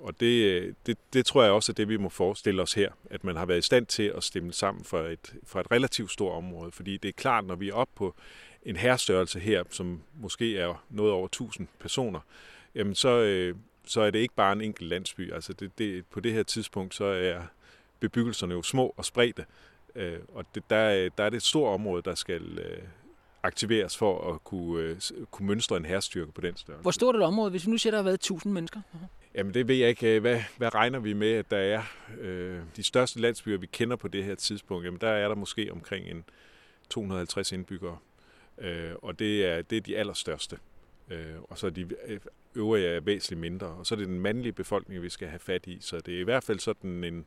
Og 0.00 0.20
det, 0.20 0.44
øh, 0.44 0.74
det, 0.86 0.98
det 1.12 1.26
tror 1.26 1.42
jeg 1.42 1.52
også 1.52 1.72
er 1.72 1.74
det, 1.74 1.88
vi 1.88 1.96
må 1.96 2.08
forestille 2.08 2.62
os 2.62 2.74
her, 2.74 2.90
at 3.10 3.24
man 3.24 3.36
har 3.36 3.46
været 3.46 3.58
i 3.58 3.62
stand 3.62 3.86
til 3.86 4.12
at 4.16 4.24
stemme 4.24 4.52
sammen 4.52 4.84
for 4.84 5.00
et, 5.00 5.34
for 5.44 5.60
et 5.60 5.70
relativt 5.70 6.10
stort 6.10 6.32
område. 6.32 6.72
Fordi 6.72 6.96
det 6.96 7.08
er 7.08 7.12
klart, 7.12 7.44
når 7.44 7.54
vi 7.54 7.68
er 7.68 7.74
oppe 7.74 7.92
på 7.96 8.14
en 8.64 8.76
herrestørrelse 8.76 9.40
her, 9.40 9.64
som 9.70 10.02
måske 10.14 10.58
er 10.58 10.84
noget 10.90 11.12
over 11.12 11.26
1000 11.26 11.68
personer, 11.80 12.20
jamen 12.74 12.94
så, 12.94 13.08
øh, 13.08 13.56
så 13.86 14.00
er 14.00 14.10
det 14.10 14.18
ikke 14.18 14.34
bare 14.34 14.52
en 14.52 14.60
enkelt 14.60 14.88
landsby. 14.88 15.32
Altså 15.32 15.52
det, 15.52 15.78
det, 15.78 16.06
på 16.06 16.20
det 16.20 16.32
her 16.32 16.42
tidspunkt, 16.42 16.94
så 16.94 17.04
er 17.04 17.40
bebyggelserne 18.00 18.54
jo 18.54 18.62
små 18.62 18.94
og 18.96 19.04
spredte, 19.04 19.44
øh, 19.94 20.18
og 20.34 20.44
det, 20.54 20.62
der, 20.70 21.08
der 21.08 21.24
er 21.24 21.30
det 21.30 21.36
et 21.36 21.42
stort 21.42 21.74
område, 21.74 22.02
der 22.02 22.14
skal 22.14 22.58
øh, 22.58 22.78
aktiveres 23.42 23.96
for 23.96 24.34
at 24.34 24.44
kunne, 24.44 24.82
øh, 24.82 24.96
kunne 25.30 25.46
mønstre 25.46 25.76
en 25.76 25.84
herstyrke 25.84 26.32
på 26.32 26.40
den 26.40 26.56
størrelse. 26.56 26.82
Hvor 26.82 26.90
stort 26.90 27.14
er 27.14 27.18
et 27.18 27.24
område, 27.24 27.50
hvis 27.50 27.66
vi 27.66 27.70
nu 27.70 27.78
siger, 27.78 27.90
der 27.90 27.98
har 27.98 28.04
været 28.04 28.14
1000 28.14 28.52
mennesker? 28.52 28.80
Jamen 29.34 29.54
det 29.54 29.68
ved 29.68 29.76
jeg 29.76 29.88
ikke. 29.88 30.20
Hvad, 30.20 30.40
hvad 30.56 30.74
regner 30.74 30.98
vi 30.98 31.12
med, 31.12 31.32
at 31.32 31.50
der 31.50 31.56
er? 31.56 31.82
Øh, 32.20 32.60
de 32.76 32.82
største 32.82 33.20
landsbyer, 33.20 33.58
vi 33.58 33.66
kender 33.66 33.96
på 33.96 34.08
det 34.08 34.24
her 34.24 34.34
tidspunkt, 34.34 34.84
jamen 34.84 35.00
der 35.00 35.08
er 35.08 35.28
der 35.28 35.34
måske 35.34 35.72
omkring 35.72 36.08
en 36.08 36.24
250 36.90 37.52
indbyggere. 37.52 37.98
Øh, 38.58 38.92
og 39.02 39.18
det 39.18 39.46
er, 39.46 39.62
det 39.62 39.76
er 39.76 39.80
de 39.80 39.96
allerstørste. 39.96 40.58
Øh, 41.10 41.34
og 41.42 41.58
så 41.58 41.66
er 41.66 41.70
de 41.70 41.88
øvrige 42.54 42.86
er 42.86 43.00
væsentligt 43.00 43.40
mindre. 43.40 43.66
Og 43.66 43.86
så 43.86 43.94
er 43.94 43.98
det 43.98 44.08
den 44.08 44.20
mandlige 44.20 44.52
befolkning, 44.52 45.02
vi 45.02 45.08
skal 45.08 45.28
have 45.28 45.38
fat 45.38 45.66
i. 45.66 45.78
Så 45.80 46.00
det 46.00 46.14
er 46.14 46.20
i 46.20 46.24
hvert 46.24 46.44
fald 46.44 46.58
sådan 46.58 47.04
en 47.04 47.26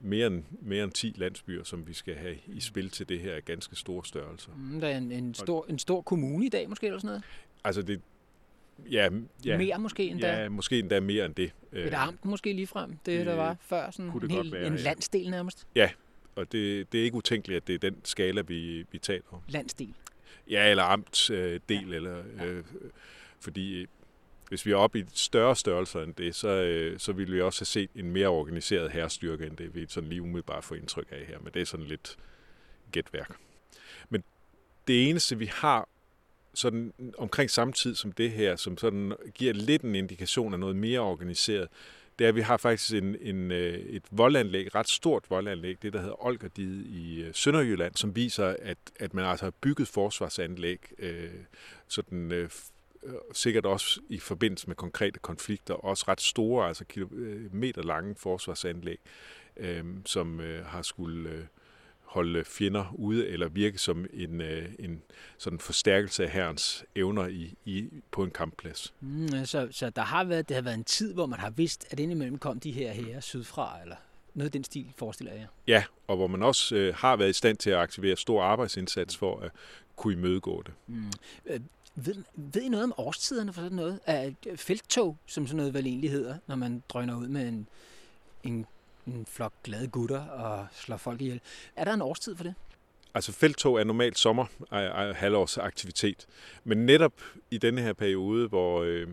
mere 0.00 0.26
end, 0.26 0.44
mere 0.60 0.84
end 0.84 0.92
10 0.92 1.14
landsbyer, 1.16 1.64
som 1.64 1.86
vi 1.86 1.92
skal 1.92 2.14
have 2.14 2.36
i 2.46 2.60
spil 2.60 2.90
til 2.90 3.08
det 3.08 3.20
her 3.20 3.40
ganske 3.40 3.76
store 3.76 4.04
størrelse. 4.04 4.50
Mm, 4.56 4.80
der 4.80 4.88
er 4.88 4.98
en, 4.98 5.12
en, 5.12 5.34
stor, 5.34 5.66
en 5.68 5.78
stor 5.78 6.02
kommune 6.02 6.46
i 6.46 6.48
dag 6.48 6.68
måske, 6.68 6.86
eller 6.86 6.98
sådan 6.98 7.08
noget? 7.08 7.24
Altså 7.64 7.82
det, 7.82 8.00
ja, 8.90 9.08
ja, 9.44 9.58
mere 9.58 9.78
måske 9.78 10.08
endda? 10.08 10.42
Ja, 10.42 10.48
måske 10.48 10.78
endda 10.78 11.00
mere 11.00 11.26
end 11.26 11.34
det. 11.34 11.52
Et 11.72 11.94
amt 11.94 12.24
måske 12.24 12.52
lige 12.52 12.66
frem, 12.66 12.96
det 13.06 13.26
der 13.26 13.34
var 13.34 13.56
før, 13.60 13.90
sådan 13.90 14.22
en, 14.22 14.30
hel, 14.30 14.52
være, 14.52 14.66
en 14.66 14.76
landsdel 14.76 15.30
nærmest? 15.30 15.66
Ja, 15.74 15.90
og 16.34 16.52
det, 16.52 16.92
det 16.92 17.00
er 17.00 17.04
ikke 17.04 17.16
utænkeligt, 17.16 17.56
at 17.56 17.66
det 17.66 17.74
er 17.74 17.90
den 17.90 18.00
skala, 18.04 18.40
vi, 18.40 18.84
vi 18.90 18.98
taler 18.98 19.22
om. 19.30 19.40
Landsdel? 19.48 19.94
Ja, 20.50 20.70
eller 20.70 20.82
amtsdel, 20.82 21.88
øh, 21.88 21.96
eller, 21.96 22.22
øh, 22.44 22.64
fordi 23.40 23.86
hvis 24.48 24.66
vi 24.66 24.70
er 24.70 24.76
oppe 24.76 24.98
i 24.98 25.04
større 25.14 25.56
størrelser 25.56 26.02
end 26.02 26.14
det, 26.14 26.34
så, 26.34 26.48
øh, 26.48 26.98
så 26.98 27.12
ville 27.12 27.34
vi 27.34 27.40
også 27.40 27.60
have 27.60 27.66
set 27.66 27.90
en 27.94 28.10
mere 28.10 28.28
organiseret 28.28 28.90
herrestyrke, 28.90 29.46
end 29.46 29.56
det 29.56 29.74
vi 29.74 29.86
sådan 29.88 30.08
lige 30.08 30.22
umiddelbart 30.22 30.64
får 30.64 30.74
indtryk 30.74 31.06
af 31.10 31.24
her. 31.26 31.38
Men 31.38 31.52
det 31.54 31.62
er 31.62 31.66
sådan 31.66 31.86
lidt 31.86 32.16
gætværk. 32.92 33.36
Men 34.08 34.24
det 34.86 35.08
eneste, 35.08 35.38
vi 35.38 35.46
har 35.46 35.88
sådan 36.54 36.92
omkring 37.18 37.50
samme 37.50 37.72
tid 37.72 37.94
som 37.94 38.12
det 38.12 38.30
her, 38.30 38.56
som 38.56 38.78
sådan 38.78 39.12
giver 39.34 39.52
lidt 39.52 39.82
en 39.82 39.94
indikation 39.94 40.52
af 40.52 40.60
noget 40.60 40.76
mere 40.76 41.00
organiseret, 41.00 41.68
det 42.18 42.24
er, 42.24 42.28
at 42.28 42.34
vi 42.34 42.40
har 42.40 42.56
faktisk 42.56 42.94
en, 42.94 43.16
en, 43.20 43.50
øh, 43.52 43.74
et 43.74 44.02
voldanlæg, 44.10 44.66
et 44.66 44.74
ret 44.74 44.88
stort 44.88 45.24
voldanlæg, 45.30 45.82
det 45.82 45.92
der 45.92 46.00
hedder 46.00 46.26
Olgerdide 46.26 46.84
i 46.84 47.22
øh, 47.22 47.34
Sønderjylland, 47.34 47.94
som 47.94 48.16
viser, 48.16 48.56
at, 48.58 48.78
at 49.00 49.14
man 49.14 49.24
altså 49.24 49.46
har 49.46 49.52
bygget 49.60 49.88
forsvarsanlæg, 49.88 50.78
øh, 50.98 51.30
sådan, 51.88 52.32
øh, 52.32 52.50
øh 53.02 53.12
sikkert 53.32 53.66
også 53.66 54.00
i 54.08 54.18
forbindelse 54.18 54.66
med 54.66 54.76
konkrete 54.76 55.18
konflikter, 55.18 55.74
også 55.74 56.04
ret 56.08 56.20
store, 56.20 56.68
altså 56.68 56.84
kilometer 56.84 57.82
lange 57.82 58.14
forsvarsanlæg, 58.14 58.98
øh, 59.56 59.84
som 60.04 60.40
øh, 60.40 60.64
har 60.64 60.82
skulle 60.82 61.30
øh, 61.30 61.44
holde 62.08 62.44
fjender 62.44 62.94
ude 62.94 63.28
eller 63.28 63.48
virke 63.48 63.78
som 63.78 64.06
en, 64.12 64.40
øh, 64.40 64.68
en 64.78 65.02
sådan 65.38 65.58
forstærkelse 65.58 66.24
af 66.24 66.30
herrens 66.30 66.84
evner 66.96 67.26
i, 67.26 67.54
i, 67.64 67.88
på 68.10 68.24
en 68.24 68.30
kampplads. 68.30 68.94
Mm, 69.00 69.44
så, 69.44 69.68
så 69.70 69.90
der 69.90 70.02
har 70.02 70.24
været, 70.24 70.48
det 70.48 70.54
har 70.54 70.62
været 70.62 70.74
en 70.74 70.84
tid, 70.84 71.14
hvor 71.14 71.26
man 71.26 71.40
har 71.40 71.50
vidst, 71.50 71.86
at 71.90 72.00
indimellem 72.00 72.38
kom 72.38 72.60
de 72.60 72.72
her 72.72 72.92
her 72.92 73.20
sydfra, 73.20 73.82
eller 73.82 73.96
noget 74.34 74.48
af 74.48 74.52
den 74.52 74.64
stil, 74.64 74.92
forestiller 74.96 75.32
jeg. 75.32 75.46
Ja, 75.66 75.84
og 76.06 76.16
hvor 76.16 76.26
man 76.26 76.42
også 76.42 76.76
øh, 76.76 76.94
har 76.94 77.16
været 77.16 77.30
i 77.30 77.32
stand 77.32 77.56
til 77.56 77.70
at 77.70 77.78
aktivere 77.78 78.16
stor 78.16 78.42
arbejdsindsats 78.42 79.16
for 79.16 79.40
at 79.40 79.50
kunne 79.96 80.12
imødegå 80.12 80.62
det. 80.62 80.74
Mm. 80.86 81.12
Øh, 81.46 81.60
ved, 81.94 82.14
ved 82.34 82.62
I 82.62 82.68
noget 82.68 82.84
om 82.84 82.94
årstiderne 82.96 83.52
for 83.52 83.60
sådan 83.62 83.76
noget? 83.76 84.00
Er 84.06 84.30
felttog, 84.56 85.16
som 85.26 85.46
sådan 85.46 85.56
noget 85.56 85.74
vel 85.74 85.86
egentlig 85.86 86.10
hedder, 86.10 86.36
når 86.46 86.56
man 86.56 86.82
drøner 86.88 87.16
ud 87.16 87.28
med 87.28 87.48
en, 87.48 87.68
en, 88.42 88.66
en 89.14 89.26
flok 89.26 89.52
glade 89.64 89.88
gutter 89.88 90.20
og 90.20 90.66
slår 90.72 90.96
folk 90.96 91.20
ihjel. 91.20 91.40
Er 91.76 91.84
der 91.84 91.94
en 91.94 92.02
årstid 92.02 92.36
for 92.36 92.44
det? 92.44 92.54
Altså 93.14 93.32
felttog 93.32 93.80
er 93.80 93.84
normalt 93.84 94.18
sommer 94.18 94.46
halvårs 95.14 95.58
aktivitet, 95.58 96.26
men 96.64 96.86
netop 96.86 97.12
i 97.50 97.58
denne 97.58 97.80
her 97.80 97.92
periode, 97.92 98.48
hvor 98.48 98.82
øh, 98.82 99.08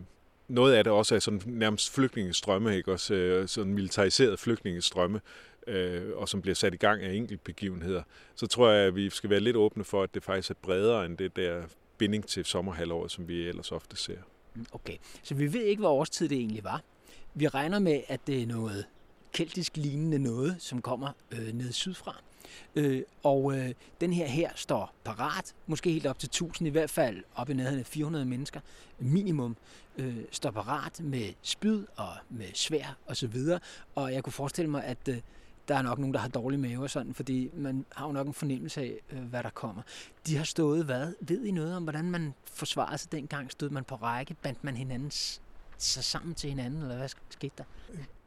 noget 0.48 0.74
af 0.74 0.84
det 0.84 0.92
også 0.92 1.14
er 1.14 1.18
sådan 1.18 1.42
nærmest 1.46 1.94
flygtningestrømme, 1.94 2.76
ikke? 2.76 2.92
Også, 2.92 3.14
øh, 3.14 3.48
sådan 3.48 3.74
militariseret 3.74 4.38
flygtningestrømme, 4.38 5.20
øh, 5.66 6.16
og 6.16 6.28
som 6.28 6.42
bliver 6.42 6.54
sat 6.54 6.74
i 6.74 6.76
gang 6.76 7.02
af 7.02 7.12
enkeltbegivenheder, 7.12 8.02
så 8.34 8.46
tror 8.46 8.70
jeg, 8.70 8.86
at 8.86 8.96
vi 8.96 9.10
skal 9.10 9.30
være 9.30 9.40
lidt 9.40 9.56
åbne 9.56 9.84
for, 9.84 10.02
at 10.02 10.14
det 10.14 10.24
faktisk 10.24 10.50
er 10.50 10.54
bredere 10.62 11.06
end 11.06 11.18
det 11.18 11.36
der 11.36 11.62
binding 11.98 12.26
til 12.26 12.44
sommerhalvåret, 12.44 13.10
som 13.10 13.28
vi 13.28 13.48
ellers 13.48 13.72
ofte 13.72 13.96
ser. 13.96 14.18
Okay, 14.72 14.96
så 15.22 15.34
vi 15.34 15.52
ved 15.52 15.62
ikke, 15.62 15.80
hvad 15.80 15.90
årstid 15.90 16.28
det 16.28 16.38
egentlig 16.38 16.64
var. 16.64 16.82
Vi 17.34 17.48
regner 17.48 17.78
med, 17.78 18.00
at 18.08 18.20
det 18.26 18.42
er 18.42 18.46
noget 18.46 18.84
keltisk 19.32 19.76
lignende 19.76 20.18
noget, 20.18 20.56
som 20.58 20.82
kommer 20.82 21.12
øh, 21.30 21.52
ned 21.52 21.72
sydfra. 21.72 22.16
Øh, 22.76 23.02
og 23.22 23.58
øh, 23.58 23.70
den 24.00 24.12
her 24.12 24.26
her 24.26 24.50
står 24.54 24.92
parat, 25.04 25.54
måske 25.66 25.90
helt 25.90 26.06
op 26.06 26.18
til 26.18 26.26
1000, 26.26 26.66
i 26.66 26.70
hvert 26.70 26.90
fald 26.90 27.22
op 27.34 27.50
i 27.50 27.54
nærheden 27.54 27.80
af 27.80 27.86
400 27.86 28.24
mennesker, 28.24 28.60
minimum, 28.98 29.56
øh, 29.98 30.16
står 30.30 30.50
parat 30.50 31.00
med 31.00 31.32
spyd 31.42 31.84
og 31.96 32.12
med 32.30 32.46
svær 32.54 32.96
og 33.06 33.16
så 33.16 33.26
videre. 33.26 33.60
Og 33.94 34.12
jeg 34.12 34.24
kunne 34.24 34.32
forestille 34.32 34.70
mig, 34.70 34.84
at 34.84 35.08
øh, 35.08 35.16
der 35.68 35.74
er 35.74 35.82
nok 35.82 35.98
nogen, 35.98 36.14
der 36.14 36.20
har 36.20 36.28
dårlige 36.28 36.60
mave 36.60 36.82
og 36.82 36.90
sådan, 36.90 37.14
fordi 37.14 37.50
man 37.54 37.84
har 37.92 38.06
jo 38.06 38.12
nok 38.12 38.26
en 38.26 38.34
fornemmelse 38.34 38.80
af, 38.80 39.00
øh, 39.12 39.22
hvad 39.22 39.42
der 39.42 39.50
kommer. 39.50 39.82
De 40.26 40.36
har 40.36 40.44
stået 40.44 40.84
hvad? 40.84 41.12
Ved 41.20 41.44
I 41.44 41.50
noget 41.50 41.76
om, 41.76 41.82
hvordan 41.82 42.10
man 42.10 42.34
forsvarede 42.44 42.98
sig 42.98 43.12
dengang? 43.12 43.50
Stod 43.50 43.70
man 43.70 43.84
på 43.84 43.94
række? 43.94 44.34
Bandt 44.34 44.64
man 44.64 44.76
hinandens 44.76 45.40
sig 45.78 46.04
sammen 46.04 46.34
til 46.34 46.50
hinanden, 46.50 46.82
eller 46.82 46.96
hvad 46.96 47.08
skete 47.30 47.52
der? 47.58 47.64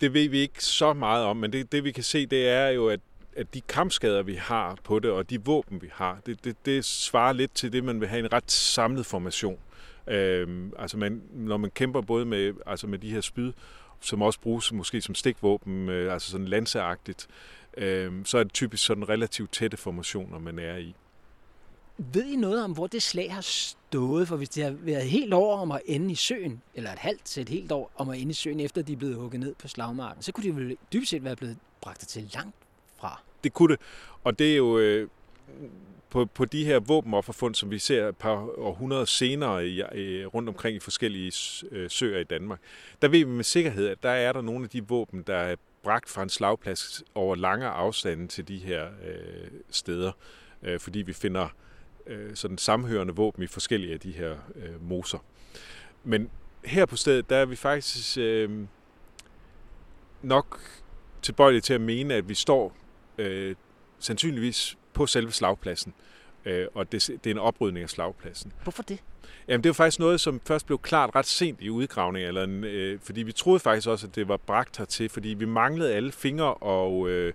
Det 0.02 0.14
ved 0.14 0.30
vi 0.30 0.40
ikke 0.40 0.66
så 0.66 0.94
meget 0.94 1.26
om, 1.26 1.38
men 1.38 1.54
det, 1.54 1.72
det 1.72 1.84
vi 1.84 1.92
kan 1.92 2.04
se, 2.04 2.26
det 2.26 2.50
er 2.50 2.68
jo, 2.68 2.88
at 2.88 3.00
at 3.36 3.54
de 3.54 3.62
kampskader, 3.62 4.24
vi 4.24 4.36
har 4.36 4.78
på 4.84 5.00
det, 5.00 5.12
og 5.12 5.30
de 5.30 5.46
våben, 5.46 5.82
vi 5.82 5.90
har, 5.94 6.20
det, 6.26 6.44
det, 6.44 6.66
det 6.66 6.86
svarer 6.86 7.34
lidt 7.34 7.56
til 7.56 7.74
det, 7.74 7.84
man 7.84 8.00
vil 8.00 8.08
have 8.08 8.20
en 8.20 8.34
ret 8.34 8.52
samlet 8.52 9.06
formation. 9.06 9.60
Øhm, 10.08 10.74
altså 10.80 10.98
man, 10.98 11.22
når 11.34 11.58
man 11.58 11.72
kæmper 11.72 12.02
både 12.02 12.26
med, 12.26 12.54
altså 12.66 12.88
med 12.88 13.00
de 13.00 13.10
her 13.10 13.22
spyd, 13.22 13.54
som 14.02 14.22
også 14.22 14.40
bruges 14.40 14.74
måske 14.74 15.02
som 15.02 15.16
stikvåben, 15.16 15.90
øh, 15.90 16.14
altså 16.14 16.32
sådan 16.32 16.48
lanseagtigt, 16.48 17.28
øh, 17.78 18.12
så 18.26 18.38
er 18.38 18.44
det 18.44 18.54
typisk 18.54 18.86
sådan 18.86 19.10
relativt 19.10 19.52
tætte 19.52 19.78
formationer, 19.78 20.40
man 20.40 20.60
er 20.60 20.78
i. 20.78 20.96
Ved 22.14 22.26
I 22.26 22.36
noget 22.36 22.64
om, 22.64 22.72
hvor 22.72 22.88
det 22.88 23.04
slag 23.04 23.34
har 23.34 23.42
stået? 23.42 24.28
For 24.28 24.36
hvis 24.38 24.50
det 24.50 24.64
har 24.64 24.72
været 24.72 25.04
helt 25.04 25.34
år 25.34 25.58
om 25.58 25.72
at 25.72 25.82
ende 25.86 26.12
i 26.12 26.16
søen, 26.16 26.62
eller 26.76 26.92
et 26.92 27.00
halvt 27.00 27.26
til 27.26 27.42
et 27.42 27.50
helt 27.50 27.72
år 27.72 27.92
om 27.96 28.10
at 28.10 28.20
ende 28.20 28.32
i 28.32 28.34
søen, 28.34 28.60
efter 28.60 28.82
de 28.82 28.94
er 28.94 28.98
blevet 28.98 29.16
hugget 29.16 29.40
ned 29.40 29.56
på 29.56 29.68
slagmarken, 29.68 30.24
så 30.24 30.32
kunne 30.32 30.44
de 30.44 30.56
vel 30.56 30.78
dybest 30.94 31.10
set 31.10 31.24
være 31.24 31.36
blevet 31.36 31.58
bragt 31.82 32.08
til 32.08 32.30
langt 32.34 32.56
fra. 32.98 33.22
Det 33.44 33.54
kunne 33.54 33.72
det, 33.72 33.82
og 34.24 34.40
det 34.40 34.52
er 34.52 34.58
jo 34.58 34.78
øh, 34.78 35.08
på, 36.10 36.26
på 36.26 36.46
de 36.46 36.66
her 36.66 36.80
våbenofferfund, 36.80 37.56
som 37.56 37.72
vi 37.72 37.80
ser 37.80 38.08
et 38.08 38.18
par 38.18 38.60
århundreder 38.60 39.06
senere 39.06 39.68
i, 39.68 39.82
øh, 39.82 40.28
rundt 40.28 40.50
omkring 40.50 40.76
i 40.76 40.80
forskellige 40.80 41.34
øh, 41.72 41.90
søer 41.90 42.20
i 42.20 42.24
Danmark, 42.24 42.60
der 43.02 43.08
ved 43.08 43.20
vi 43.20 43.32
med 43.32 43.44
sikkerhed, 43.44 43.88
at 43.88 44.04
der 44.04 44.10
er 44.10 44.34
der 44.34 44.42
nogle 44.42 44.64
af 44.64 44.70
de 44.70 44.88
våben, 44.88 45.24
der 45.28 45.36
er 45.36 45.56
bragt 45.84 46.10
fra 46.10 46.24
en 46.24 46.30
slagplads 46.30 47.04
over 47.16 47.36
lange 47.36 47.68
afstande 47.68 48.28
til 48.28 48.48
de 48.48 48.58
her 48.58 48.86
øh, 48.86 49.48
steder, 49.70 50.12
øh, 50.64 50.80
fordi 50.80 51.00
vi 51.00 51.14
finder 51.14 51.44
øh, 51.44 51.50
sådan 52.34 52.58
samhørende 52.58 53.16
våben 53.16 53.44
i 53.44 53.48
forskellige 53.48 53.94
af 53.94 54.00
de 54.00 54.12
her 54.12 54.36
øh, 54.56 54.90
moser. 54.90 55.18
Men 56.04 56.30
her 56.66 56.86
på 56.86 56.96
stedet, 56.96 57.30
der 57.30 57.38
er 57.38 57.46
vi 57.46 57.56
faktisk 57.56 58.18
øh, 58.18 58.66
nok 60.22 60.60
tilbøjelige 61.22 61.62
til 61.62 61.74
at 61.74 61.82
mene, 61.82 62.14
at 62.14 62.30
vi 62.30 62.34
står 62.34 62.76
øh, 63.18 63.56
sandsynligvis 64.00 64.78
på 64.94 65.06
selve 65.06 65.32
slagpladsen, 65.32 65.94
øh, 66.46 66.68
og 66.74 66.92
det, 66.92 67.08
det 67.08 67.30
er 67.30 67.32
en 67.32 67.40
oprydning 67.40 67.84
af 67.84 67.90
slagpladsen. 67.90 68.54
Hvorfor 68.64 68.84
det? 68.84 69.00
Jamen, 69.48 69.64
det 69.64 69.70
var 69.70 69.74
faktisk 69.74 70.00
noget, 70.00 70.22
som 70.22 70.42
først 70.46 70.66
blev 70.66 70.80
klart 70.80 71.16
ret 71.16 71.26
sent 71.26 71.62
i 71.62 71.70
udgravningen, 71.70 72.28
eller 72.28 72.44
en, 72.44 72.64
øh, 72.64 73.00
fordi 73.04 73.24
vi 73.24 73.32
troede 73.32 73.60
faktisk 73.60 73.88
også, 73.88 74.08
at 74.08 74.16
det 74.16 74.28
var 74.28 74.38
bragt 74.38 74.78
hertil, 74.78 75.10
fordi 75.10 75.30
vi 75.30 75.46
manglede 75.46 75.94
alle 75.94 76.12
fingre 76.12 76.54
og 76.54 77.10
øh, 77.10 77.34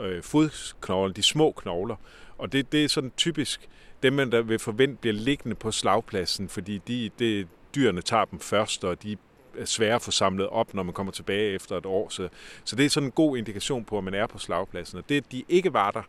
øh, 0.00 0.22
fodknogler, 0.22 1.12
de 1.12 1.22
små 1.22 1.52
knogler. 1.52 1.96
Og 2.38 2.52
det, 2.52 2.72
det 2.72 2.84
er 2.84 2.88
sådan 2.88 3.12
typisk 3.16 3.68
dem, 4.02 4.12
man 4.12 4.32
der 4.32 4.42
vil 4.42 4.58
forvente 4.58 4.96
bliver 5.00 5.14
liggende 5.14 5.56
på 5.56 5.70
slagpladsen, 5.70 6.48
fordi 6.48 6.78
de, 6.78 7.10
det, 7.18 7.48
dyrene 7.74 8.02
tager 8.02 8.24
dem 8.24 8.40
først, 8.40 8.84
og 8.84 9.02
de 9.02 9.16
er 9.58 9.64
svære 9.64 9.94
at 9.94 10.02
få 10.02 10.10
samlet 10.10 10.48
op, 10.48 10.74
når 10.74 10.82
man 10.82 10.94
kommer 10.94 11.12
tilbage 11.12 11.54
efter 11.54 11.76
et 11.76 11.86
år. 11.86 12.08
Så, 12.08 12.28
så 12.64 12.76
det 12.76 12.86
er 12.86 12.90
sådan 12.90 13.06
en 13.06 13.12
god 13.12 13.36
indikation 13.36 13.84
på, 13.84 13.98
at 13.98 14.04
man 14.04 14.14
er 14.14 14.26
på 14.26 14.38
slagpladsen. 14.38 14.98
Og 14.98 15.08
det, 15.08 15.32
de 15.32 15.44
ikke 15.48 15.72
var 15.72 15.90
der, 15.90 16.02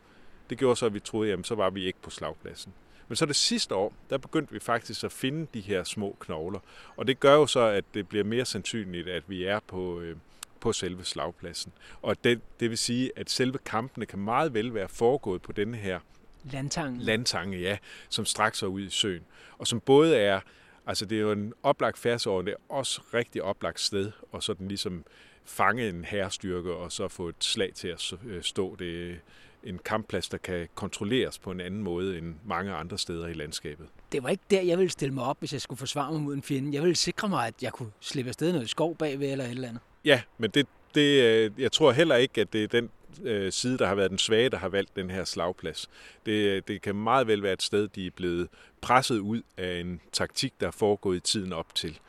det 0.50 0.58
gjorde 0.58 0.76
så, 0.76 0.86
at 0.86 0.94
vi 0.94 1.00
troede, 1.00 1.30
jamen 1.30 1.44
så 1.44 1.56
var 1.56 1.70
vi 1.70 1.86
ikke 1.86 2.00
på 2.02 2.10
slagpladsen. 2.10 2.74
Men 3.08 3.16
så 3.16 3.26
det 3.26 3.36
sidste 3.36 3.76
år, 3.76 3.94
der 4.10 4.18
begyndte 4.18 4.54
vi 4.54 4.60
faktisk 4.60 5.04
at 5.04 5.12
finde 5.12 5.48
de 5.54 5.62
her 5.62 5.84
små 5.84 6.18
knogler. 6.20 6.60
Og 6.98 7.08
det 7.08 7.20
gør 7.20 7.34
jo 7.34 7.48
så, 7.48 7.60
at 7.60 7.84
det 7.94 8.08
bliver 8.08 8.24
mere 8.24 8.46
sandsynligt, 8.46 9.08
at 9.08 9.24
vi 9.28 9.44
er 9.44 9.60
på, 9.68 10.00
øh, 10.00 10.16
på 10.60 10.74
selve 10.74 11.04
slagpladsen. 11.04 11.72
Og 12.02 12.24
det, 12.24 12.42
det 12.60 12.70
vil 12.70 12.78
sige, 12.78 13.12
at 13.16 13.30
selve 13.30 13.58
kampene 13.66 14.06
kan 14.06 14.20
meget 14.20 14.54
vel 14.54 14.74
være 14.74 14.90
foregået 14.90 15.42
på 15.42 15.52
denne 15.52 15.78
her 15.78 16.00
Landtangen. 16.44 17.02
landtange, 17.02 17.58
ja, 17.58 17.78
som 18.10 18.26
straks 18.26 18.64
er 18.64 18.68
ud 18.68 18.82
i 18.82 18.90
søen. 18.90 19.24
Og 19.58 19.68
som 19.68 19.80
både 19.80 20.18
er, 20.18 20.40
altså 20.86 21.06
det 21.06 21.18
er 21.18 21.22
jo 21.22 21.32
en 21.32 21.54
oplagt 21.64 21.98
færdsår, 21.98 22.42
det 22.42 22.52
er 22.52 22.74
også 22.74 23.02
rigtig 23.14 23.44
oplagt 23.44 23.80
sted, 23.80 24.12
og 24.32 24.44
så 24.44 24.54
den 24.54 24.68
ligesom 24.68 25.06
fange 25.46 25.90
en 25.90 26.06
herrestyrke, 26.06 26.74
og 26.74 26.92
så 26.92 27.08
få 27.08 27.30
et 27.30 27.44
slag 27.44 27.74
til 27.74 27.88
at 27.88 28.14
stå. 28.42 28.76
Det 28.76 29.20
en 29.64 29.80
kampplads, 29.86 30.30
der 30.30 30.38
kan 30.38 30.68
kontrolleres 30.76 31.40
på 31.40 31.52
en 31.52 31.62
anden 31.62 31.84
måde 31.84 32.18
end 32.18 32.36
mange 32.46 32.74
andre 32.74 32.98
steder 32.98 33.28
i 33.28 33.34
landskabet. 33.34 33.88
Det 34.12 34.24
var 34.24 34.30
ikke 34.30 34.44
der, 34.52 34.62
jeg 34.62 34.78
ville 34.78 34.92
stille 34.92 35.14
mig 35.14 35.24
op, 35.24 35.40
hvis 35.40 35.54
jeg 35.54 35.62
skulle 35.62 35.80
forsvare 35.80 36.12
mig 36.12 36.22
mod 36.22 36.34
en 36.34 36.44
fjende. 36.44 36.74
Jeg 36.74 36.82
ville 36.82 36.96
sikre 36.96 37.30
mig, 37.30 37.48
at 37.48 37.54
jeg 37.62 37.72
kunne 37.74 37.92
slippe 38.00 38.30
afsted 38.30 38.54
noget 38.54 38.70
skov 38.70 38.96
bagved 38.96 39.32
eller 39.32 39.46
et 39.46 39.52
eller 39.52 39.68
andet. 39.68 39.82
Ja, 40.06 40.22
men 40.38 40.50
det, 40.50 40.68
det, 40.96 41.24
øh, 41.24 41.52
jeg 41.58 41.72
tror 41.72 41.92
heller 41.92 42.16
ikke, 42.16 42.42
at 42.42 42.54
det 42.54 42.64
er 42.64 42.68
den 42.68 42.90
øh, 43.24 43.52
side, 43.52 43.78
der 43.78 43.88
har 43.88 43.96
været 43.96 44.10
den 44.10 44.18
svage, 44.18 44.50
der 44.50 44.58
har 44.58 44.70
valgt 44.70 44.96
den 44.96 45.10
her 45.10 45.24
slagplads. 45.24 45.90
Det, 46.26 46.68
det 46.68 46.82
kan 46.82 46.96
meget 46.96 47.28
vel 47.28 47.44
være 47.44 47.54
et 47.54 47.64
sted, 47.64 47.88
de 47.88 48.08
er 48.08 48.12
blevet 48.12 48.48
presset 48.82 49.20
ud 49.20 49.42
af 49.58 49.80
en 49.80 50.02
taktik, 50.12 50.54
der 50.60 50.68
er 50.68 50.72
foregået 50.72 51.18
i 51.18 51.20
tiden 51.20 51.54
op 51.54 51.76
til. 51.76 52.00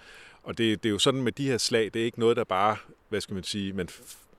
Og 0.43 0.59
det, 0.59 0.83
det 0.83 0.89
er 0.89 0.93
jo 0.93 0.99
sådan 0.99 1.23
med 1.23 1.33
de 1.33 1.47
her 1.47 1.59
slag, 1.59 1.91
det 1.95 2.03
er 2.03 2.07
ikke 2.07 2.21
noget, 2.21 2.37
der 2.37 2.45
bare, 2.45 2.77
hvad 3.09 3.21
skal 3.21 3.35
man 3.35 3.45
sige, 3.45 3.73
man 3.73 3.89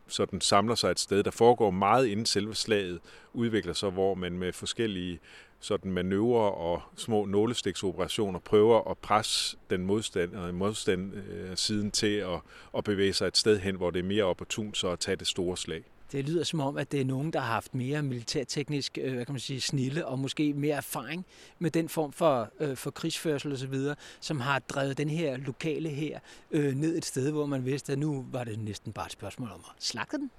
sådan 0.08 0.42
samler 0.42 0.76
sig 0.76 0.92
et 0.92 1.00
sted. 1.00 1.24
Der 1.24 1.32
foregår 1.32 1.70
meget 1.70 2.08
inden 2.08 2.26
selve 2.26 2.56
slaget 2.56 3.00
udvikler 3.34 3.74
sig, 3.74 3.90
hvor 3.90 4.14
man 4.14 4.38
med 4.38 4.54
forskellige 4.54 5.20
sådan 5.60 5.92
manøvrer 5.92 6.50
og 6.52 6.82
små 6.96 7.26
nålestiksoperationer 7.26 8.40
prøver 8.40 8.92
at 8.92 8.98
presse 8.98 9.58
den 9.70 9.86
modstand, 9.86 10.36
øh, 10.36 10.54
modstand 10.54 11.14
øh, 11.14 11.58
siden 11.58 11.92
til 11.92 12.16
at, 12.16 12.40
at 12.78 12.84
bevæge 12.84 13.14
sig 13.14 13.28
et 13.28 13.38
sted 13.38 13.60
hen, 13.60 13.76
hvor 13.76 13.92
det 13.92 14.00
er 14.00 14.04
mere 14.04 14.24
opportunt 14.24 14.78
så 14.78 14.90
at 14.90 15.00
tage 15.00 15.16
det 15.16 15.28
store 15.28 15.58
slag. 15.58 15.84
Det 16.12 16.30
lyder 16.30 16.44
som 16.44 16.60
om, 16.60 16.78
at 16.78 16.92
det 16.92 17.02
er 17.02 17.06
nogen, 17.06 17.34
der 17.34 17.40
har 17.40 17.54
haft 17.54 17.76
mere 17.76 18.04
militærteknisk 18.04 18.98
øh, 19.02 19.14
hvad 19.14 19.26
kan 19.26 19.34
man 19.34 19.40
sige, 19.40 19.62
snille 19.62 20.06
og 20.06 20.20
måske 20.20 20.54
mere 20.54 20.76
erfaring 20.76 21.26
med 21.60 21.72
den 21.72 21.90
form 21.90 22.12
for, 22.12 22.52
øh, 22.60 22.78
for 22.78 22.92
krigsførsel 22.92 23.52
osv., 23.52 23.76
som 24.20 24.40
har 24.40 24.60
drevet 24.60 24.98
den 24.98 25.10
her 25.10 25.38
lokale 25.38 25.90
her 25.90 26.20
øh, 26.52 26.76
ned 26.76 26.98
et 26.98 27.06
sted, 27.06 27.32
hvor 27.32 27.46
man 27.46 27.66
vidste, 27.66 27.92
at 27.92 28.00
nu 28.00 28.26
var 28.32 28.44
det 28.44 28.60
næsten 28.60 28.94
bare 28.94 29.06
et 29.06 29.12
spørgsmål 29.12 29.50
om 29.50 29.60
at 29.60 29.84
slagte 29.84 30.18
den. 30.18 30.32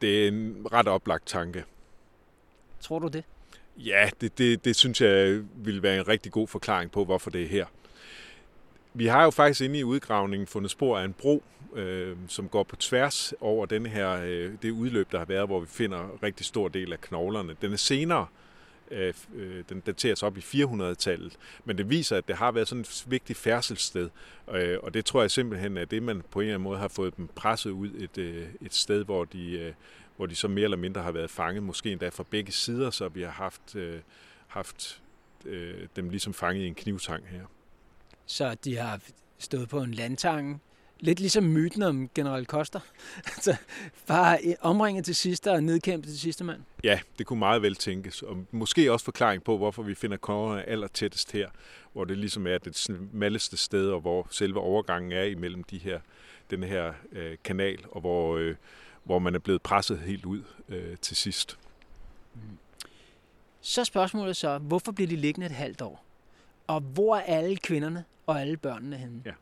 Det 0.00 0.24
er 0.24 0.28
en 0.28 0.66
ret 0.72 0.88
oplagt 0.88 1.26
tanke. 1.26 1.64
Tror 2.80 2.98
du 2.98 3.08
det? 3.08 3.24
Ja, 3.76 4.10
det, 4.20 4.38
det, 4.38 4.64
det 4.64 4.76
synes 4.76 5.00
jeg 5.00 5.42
vil 5.56 5.82
være 5.82 5.96
en 5.96 6.08
rigtig 6.08 6.32
god 6.32 6.48
forklaring 6.48 6.90
på, 6.90 7.04
hvorfor 7.04 7.30
det 7.30 7.42
er 7.42 7.48
her. 7.48 7.66
Vi 8.94 9.06
har 9.06 9.24
jo 9.24 9.30
faktisk 9.30 9.60
inde 9.60 9.78
i 9.78 9.84
udgravningen 9.84 10.46
fundet 10.46 10.70
spor 10.70 10.98
af 10.98 11.04
en 11.04 11.12
bro, 11.12 11.42
øh, 11.74 12.16
som 12.28 12.48
går 12.48 12.62
på 12.62 12.76
tværs 12.76 13.34
over 13.40 13.66
den 13.66 13.86
her, 13.86 14.22
øh, 14.24 14.52
det 14.62 14.70
udløb, 14.70 15.12
der 15.12 15.18
har 15.18 15.24
været, 15.24 15.48
hvor 15.48 15.60
vi 15.60 15.66
finder 15.66 16.22
rigtig 16.22 16.46
stor 16.46 16.68
del 16.68 16.92
af 16.92 17.00
knoglerne. 17.00 17.56
Den 17.62 17.72
er 17.72 17.76
senere, 17.76 18.26
øh, 18.90 19.14
øh 19.34 19.64
den 19.68 19.80
dateres 19.80 20.22
op 20.22 20.36
i 20.36 20.40
400-tallet, 20.40 21.36
men 21.64 21.78
det 21.78 21.90
viser, 21.90 22.16
at 22.16 22.28
det 22.28 22.36
har 22.36 22.52
været 22.52 22.68
sådan 22.68 22.80
et 22.80 23.04
vigtigt 23.06 23.38
færdselssted, 23.38 24.10
øh, 24.50 24.78
og 24.82 24.94
det 24.94 25.04
tror 25.04 25.20
jeg 25.20 25.30
simpelthen 25.30 25.76
er 25.76 25.84
det, 25.84 26.02
man 26.02 26.22
på 26.30 26.40
en 26.40 26.44
eller 26.44 26.54
anden 26.54 26.64
måde 26.64 26.78
har 26.78 26.88
fået 26.88 27.16
dem 27.16 27.28
presset 27.34 27.70
ud 27.70 27.90
et, 27.90 28.18
øh, 28.18 28.46
et 28.62 28.74
sted, 28.74 29.04
hvor 29.04 29.24
de, 29.24 29.50
øh, 29.50 29.72
hvor 30.16 30.26
de 30.26 30.34
så 30.34 30.48
mere 30.48 30.64
eller 30.64 30.76
mindre 30.76 31.02
har 31.02 31.12
været 31.12 31.30
fanget, 31.30 31.62
måske 31.62 31.92
endda 31.92 32.08
fra 32.08 32.24
begge 32.30 32.52
sider, 32.52 32.90
så 32.90 33.08
vi 33.08 33.22
har 33.22 33.30
haft, 33.30 33.74
øh, 33.76 34.00
haft 34.46 35.02
øh, 35.44 35.88
dem 35.96 36.10
ligesom 36.10 36.34
fanget 36.34 36.62
i 36.62 36.66
en 36.66 36.74
knivtang 36.74 37.26
her. 37.28 37.44
Så 38.26 38.56
de 38.64 38.76
har 38.76 39.00
stået 39.38 39.68
på 39.68 39.82
en 39.82 39.94
landtang, 39.94 40.62
lidt 41.00 41.20
ligesom 41.20 41.44
myten 41.44 41.82
om 41.82 42.10
General 42.14 42.46
Koster. 42.46 42.80
altså, 43.34 43.56
bare 44.06 44.38
omringet 44.60 45.04
til 45.04 45.14
sidste 45.14 45.52
og 45.52 45.62
nedkæmpet 45.62 46.10
til 46.10 46.20
sidste 46.20 46.44
mand. 46.44 46.60
Ja, 46.84 47.00
det 47.18 47.26
kunne 47.26 47.38
meget 47.38 47.62
vel 47.62 47.74
tænkes. 47.74 48.22
Og 48.22 48.46
måske 48.50 48.92
også 48.92 49.04
forklaring 49.04 49.44
på, 49.44 49.56
hvorfor 49.56 49.82
vi 49.82 49.94
finder 49.94 50.16
kongerne 50.16 50.68
aller 50.68 50.88
tættest 50.88 51.32
her, 51.32 51.48
hvor 51.92 52.04
det 52.04 52.18
ligesom 52.18 52.46
er 52.46 52.58
det 52.58 52.76
smalleste 52.76 53.56
sted, 53.56 53.90
og 53.90 54.00
hvor 54.00 54.26
selve 54.30 54.60
overgangen 54.60 55.12
er 55.12 55.22
imellem 55.22 55.64
de 55.64 55.78
her, 55.78 56.00
den 56.50 56.62
her 56.62 56.92
øh, 57.12 57.36
kanal, 57.44 57.78
og 57.90 58.00
hvor, 58.00 58.36
øh, 58.36 58.54
hvor 59.04 59.18
man 59.18 59.34
er 59.34 59.38
blevet 59.38 59.62
presset 59.62 59.98
helt 59.98 60.24
ud 60.24 60.42
øh, 60.68 60.96
til 60.96 61.16
sidst. 61.16 61.58
Så 63.60 63.84
spørgsmålet 63.84 64.36
så, 64.36 64.58
hvorfor 64.58 64.92
bliver 64.92 65.08
de 65.08 65.16
liggende 65.16 65.46
et 65.46 65.52
halvt 65.52 65.82
år? 65.82 66.04
Og 66.66 66.80
hvor 66.80 67.16
er 67.16 67.20
alle 67.20 67.56
kvinderne 67.56 68.04
og 68.26 68.40
alle 68.40 68.56
børnene 68.56 68.96
henne? 68.96 69.22
Ja. 69.24 69.32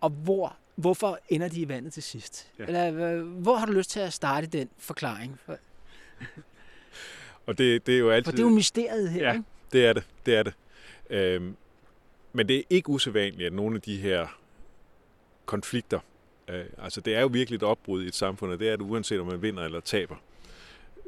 Og 0.00 0.10
hvor, 0.10 0.56
hvorfor 0.80 1.18
ender 1.28 1.48
de 1.48 1.60
i 1.60 1.68
vandet 1.68 1.92
til 1.92 2.02
sidst? 2.02 2.50
Ja. 2.58 2.64
Eller 2.64 3.22
hvor 3.22 3.56
har 3.56 3.66
du 3.66 3.72
lyst 3.72 3.90
til 3.90 4.00
at 4.00 4.12
starte 4.12 4.46
den 4.46 4.68
forklaring? 4.78 5.40
og 7.46 7.58
det, 7.58 7.86
det 7.86 7.94
er 7.94 7.98
jo 7.98 8.10
altid... 8.10 8.24
For 8.24 8.30
det 8.30 8.38
er 8.38 8.48
jo 8.48 8.54
mysteriet 8.54 9.10
her, 9.10 9.26
ja, 9.26 9.32
ikke? 9.32 9.44
det 9.72 9.86
er 9.86 9.92
det. 9.92 10.04
det, 10.26 10.36
er 10.36 10.42
det. 10.42 10.54
Øhm, 11.10 11.56
men 12.32 12.48
det 12.48 12.58
er 12.58 12.62
ikke 12.70 12.90
usædvanligt, 12.90 13.46
at 13.46 13.52
nogle 13.52 13.76
af 13.76 13.82
de 13.82 13.96
her 13.96 14.26
konflikter, 15.46 16.00
øh, 16.48 16.64
altså 16.78 17.00
det 17.00 17.14
er 17.14 17.20
jo 17.20 17.26
virkelig 17.26 17.56
et 17.56 17.62
opbrud 17.62 18.04
i 18.04 18.06
et 18.06 18.14
samfund, 18.14 18.52
og 18.52 18.58
det 18.58 18.68
er 18.68 18.76
det 18.76 18.84
uanset 18.84 19.20
om 19.20 19.26
man 19.26 19.42
vinder 19.42 19.64
eller 19.64 19.80
taber, 19.80 20.16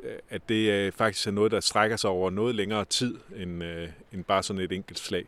øh, 0.03 0.19
at 0.31 0.49
det 0.49 0.71
øh, 0.71 0.93
faktisk 0.93 1.27
er 1.27 1.31
noget, 1.31 1.53
der 1.53 1.61
strækker 1.61 1.97
sig 1.97 2.11
over 2.11 2.31
noget 2.31 2.55
længere 2.55 2.85
tid 2.85 3.17
end, 3.37 3.65
øh, 3.65 3.89
end 4.13 4.25
bare 4.25 4.43
sådan 4.43 4.63
et 4.63 4.73
enkelt 4.73 4.99
slag. 4.99 5.25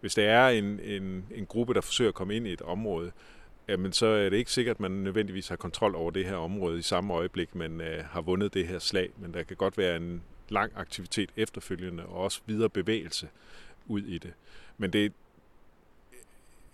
Hvis 0.00 0.14
der 0.14 0.30
er 0.30 0.48
en, 0.48 0.80
en, 0.80 1.26
en 1.34 1.46
gruppe, 1.46 1.74
der 1.74 1.80
forsøger 1.80 2.08
at 2.08 2.14
komme 2.14 2.36
ind 2.36 2.46
i 2.46 2.52
et 2.52 2.62
område, 2.62 3.12
jamen 3.68 3.92
så 3.92 4.06
er 4.06 4.28
det 4.28 4.36
ikke 4.36 4.52
sikkert, 4.52 4.76
at 4.76 4.80
man 4.80 4.90
nødvendigvis 4.90 5.48
har 5.48 5.56
kontrol 5.56 5.94
over 5.94 6.10
det 6.10 6.24
her 6.24 6.36
område 6.36 6.78
i 6.78 6.82
samme 6.82 7.14
øjeblik, 7.14 7.54
man 7.54 7.80
øh, 7.80 8.04
har 8.04 8.20
vundet 8.20 8.54
det 8.54 8.66
her 8.66 8.78
slag. 8.78 9.10
Men 9.16 9.34
der 9.34 9.42
kan 9.42 9.56
godt 9.56 9.78
være 9.78 9.96
en 9.96 10.22
lang 10.48 10.72
aktivitet 10.76 11.30
efterfølgende, 11.36 12.06
og 12.06 12.16
også 12.16 12.40
videre 12.46 12.68
bevægelse 12.68 13.28
ud 13.86 14.02
i 14.02 14.18
det. 14.18 14.32
Men 14.78 14.92
det, 14.92 15.04
et 15.04 15.12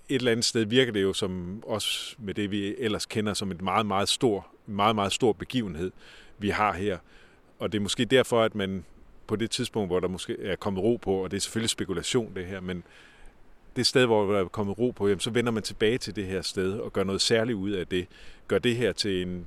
eller 0.09 0.31
andet 0.31 0.45
sted 0.45 0.65
virker 0.65 0.93
det 0.93 1.03
jo 1.03 1.13
som 1.13 1.63
også 1.67 2.17
med 2.19 2.35
det, 2.35 2.51
vi 2.51 2.75
ellers 2.79 3.07
kender 3.07 3.35
som 3.35 3.51
et 3.51 3.63
meget, 3.63 3.87
meget 3.87 4.09
stor, 4.09 4.47
meget, 4.67 4.95
meget 4.95 5.13
stor 5.13 5.33
begivenhed, 5.33 5.91
vi 6.39 6.49
har 6.49 6.73
her. 6.73 6.99
Og 7.59 7.73
det 7.73 7.79
er 7.79 7.83
måske 7.83 8.05
derfor, 8.05 8.43
at 8.43 8.55
man 8.55 8.85
på 9.27 9.37
det 9.37 9.51
tidspunkt, 9.51 9.89
hvor 9.89 10.01
der 10.01 10.09
måske 10.09 10.43
er 10.43 10.57
kommet 10.57 10.83
ro 10.83 10.97
på, 10.97 11.25
og 11.25 11.31
det 11.31 11.37
er 11.37 11.41
selvfølgelig 11.41 11.71
spekulation 11.71 12.35
det 12.35 12.47
her, 12.47 12.61
men 12.61 12.85
det 13.77 13.87
sted, 13.87 14.07
hvor 14.07 14.33
der 14.33 14.41
er 14.41 14.45
kommet 14.45 14.79
ro 14.79 14.91
på, 14.91 15.09
jamen, 15.09 15.21
så 15.21 15.31
vender 15.31 15.53
man 15.53 15.63
tilbage 15.63 15.99
til 15.99 16.17
det 16.17 16.27
her 16.27 16.43
sted 16.43 16.79
og 16.79 16.93
gør 16.93 17.05
noget 17.05 17.21
særligt 17.21 17.57
ud 17.57 17.71
af 17.71 17.87
det. 17.87 18.07
Gør 18.49 18.59
det 18.59 18.77
her 18.77 18.93
til 18.93 19.23
en, 19.23 19.47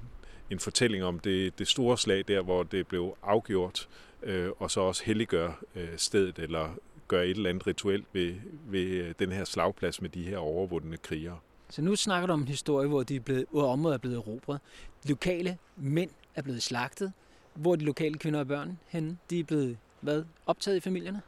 en 0.49 0.59
fortælling 0.59 1.03
om 1.03 1.19
det, 1.19 1.59
det 1.59 1.67
store 1.67 1.97
slag 1.97 2.23
der, 2.27 2.41
hvor 2.41 2.63
det 2.63 2.87
blev 2.87 3.17
afgjort, 3.23 3.87
øh, 4.23 4.49
og 4.59 4.71
så 4.71 4.79
også 4.79 5.03
helliggør 5.05 5.63
øh, 5.75 5.89
stedet, 5.97 6.39
eller 6.39 6.69
gør 7.07 7.21
et 7.21 7.29
eller 7.29 7.49
andet 7.49 7.67
rituelt 7.67 8.05
ved, 8.13 8.35
ved 8.67 8.81
øh, 8.81 9.13
den 9.19 9.31
her 9.31 9.43
slagplads 9.43 10.01
med 10.01 10.09
de 10.09 10.23
her 10.23 10.37
overvundne 10.37 10.97
krigere. 10.97 11.37
Så 11.69 11.81
nu 11.81 11.95
snakker 11.95 12.27
du 12.27 12.33
om 12.33 12.41
en 12.41 12.47
historie, 12.47 12.87
hvor, 12.87 13.03
de 13.03 13.15
er 13.15 13.19
blevet, 13.19 13.45
hvor 13.51 13.71
området 13.71 13.93
er 13.93 13.99
blevet 13.99 14.17
erobret. 14.17 14.59
De 15.03 15.09
lokale 15.09 15.57
mænd 15.77 16.09
er 16.35 16.41
blevet 16.41 16.63
slagtet. 16.63 17.13
Hvor 17.53 17.71
er 17.71 17.75
de 17.75 17.85
lokale 17.85 18.17
kvinder 18.17 18.39
og 18.39 18.47
børn 18.47 18.79
henne? 18.87 19.17
De 19.29 19.39
er 19.39 19.43
blevet 19.43 19.77
hvad, 20.01 20.23
optaget 20.45 20.77
i 20.77 20.79
familierne? 20.79 21.21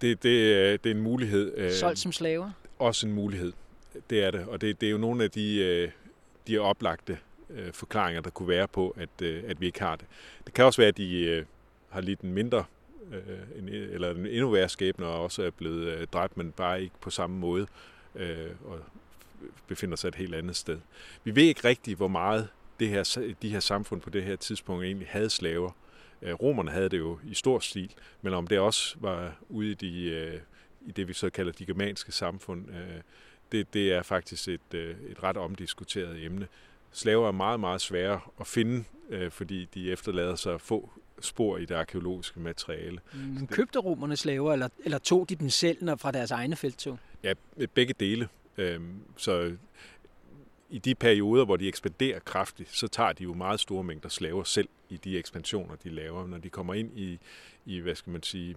Det, 0.00 0.22
det, 0.22 0.84
det 0.84 0.90
er 0.90 0.94
en 0.94 1.02
mulighed. 1.02 1.52
Øh, 1.56 1.72
Solgt 1.72 1.98
som 1.98 2.12
slaver? 2.12 2.50
Også 2.78 3.06
en 3.06 3.12
mulighed. 3.12 3.52
Det 4.10 4.24
er 4.24 4.30
det. 4.30 4.46
Og 4.48 4.60
det, 4.60 4.80
det 4.80 4.86
er 4.86 4.90
jo 4.90 4.98
nogle 4.98 5.24
af 5.24 5.30
de, 5.30 5.56
øh, 5.56 5.90
de 6.48 6.58
oplagte 6.58 7.18
forklaringer, 7.72 8.20
der 8.20 8.30
kunne 8.30 8.48
være 8.48 8.68
på, 8.68 8.96
at, 8.96 9.22
at 9.26 9.60
vi 9.60 9.66
ikke 9.66 9.80
har 9.80 9.96
det. 9.96 10.06
Det 10.46 10.54
kan 10.54 10.64
også 10.64 10.80
være, 10.80 10.88
at 10.88 10.96
de 10.96 11.44
har 11.88 12.00
lidt 12.00 12.20
en 12.20 12.32
mindre 12.32 12.64
en, 13.58 13.68
eller 13.68 14.10
en 14.10 14.26
endnu 14.26 14.50
værre 14.50 14.68
skæbne, 14.68 15.06
og 15.06 15.22
også 15.22 15.42
er 15.42 15.50
blevet 15.50 16.12
dræbt, 16.12 16.36
men 16.36 16.52
bare 16.52 16.82
ikke 16.82 16.94
på 17.00 17.10
samme 17.10 17.36
måde, 17.38 17.66
og 18.64 18.78
befinder 19.66 19.96
sig 19.96 20.08
et 20.08 20.14
helt 20.14 20.34
andet 20.34 20.56
sted. 20.56 20.78
Vi 21.24 21.34
ved 21.34 21.42
ikke 21.42 21.68
rigtigt, 21.68 21.96
hvor 21.96 22.08
meget 22.08 22.48
det 22.80 22.88
her, 22.88 23.32
de 23.42 23.48
her 23.50 23.60
samfund 23.60 24.00
på 24.00 24.10
det 24.10 24.22
her 24.22 24.36
tidspunkt 24.36 24.84
egentlig 24.84 25.08
havde 25.10 25.30
slaver. 25.30 25.70
Øh, 26.22 26.34
romerne 26.34 26.70
havde 26.70 26.88
det 26.88 26.98
jo 26.98 27.18
i 27.24 27.34
stor 27.34 27.58
stil, 27.58 27.94
men 28.22 28.34
om 28.34 28.46
det 28.46 28.58
også 28.58 28.96
var 29.00 29.36
ude 29.48 29.70
i, 29.70 29.74
de, 29.74 30.02
øh, 30.02 30.40
i 30.86 30.92
det, 30.92 31.08
vi 31.08 31.12
så 31.12 31.30
kalder 31.30 31.52
de 31.52 31.66
germanske 31.66 32.12
samfund, 32.12 32.70
øh, 32.70 33.00
det, 33.52 33.74
det 33.74 33.92
er 33.92 34.02
faktisk 34.02 34.48
et, 34.48 34.74
et 34.74 35.22
ret 35.22 35.36
omdiskuteret 35.36 36.24
emne. 36.24 36.46
Slaver 36.92 37.28
er 37.28 37.32
meget, 37.32 37.60
meget 37.60 37.80
svære 37.80 38.20
at 38.40 38.46
finde, 38.46 38.84
fordi 39.30 39.68
de 39.74 39.92
efterlader 39.92 40.34
sig 40.34 40.60
få 40.60 40.90
spor 41.20 41.58
i 41.58 41.64
det 41.64 41.74
arkeologiske 41.74 42.40
materiale. 42.40 43.00
Men 43.14 43.46
købte 43.46 43.78
romerne 43.78 44.16
slaver, 44.16 44.52
eller, 44.52 44.68
eller 44.84 44.98
tog 44.98 45.28
de 45.28 45.36
dem 45.36 45.48
selv 45.48 45.84
når 45.84 45.96
fra 45.96 46.10
deres 46.10 46.30
egne 46.30 46.56
feltog? 46.56 46.98
Ja, 47.22 47.32
begge 47.74 47.94
dele. 48.00 48.28
Så 49.16 49.56
i 50.70 50.78
de 50.78 50.94
perioder, 50.94 51.44
hvor 51.44 51.56
de 51.56 51.68
ekspanderer 51.68 52.18
kraftigt, 52.18 52.76
så 52.76 52.88
tager 52.88 53.12
de 53.12 53.22
jo 53.22 53.34
meget 53.34 53.60
store 53.60 53.84
mængder 53.84 54.08
slaver 54.08 54.44
selv 54.44 54.68
i 54.88 54.96
de 54.96 55.18
ekspansioner, 55.18 55.76
de 55.84 55.88
laver. 55.88 56.26
Når 56.26 56.38
de 56.38 56.50
kommer 56.50 56.74
ind 56.74 56.98
i, 56.98 57.18
i 57.66 57.78
hvad 57.78 57.94
skal 57.94 58.10
man 58.10 58.22
sige, 58.22 58.56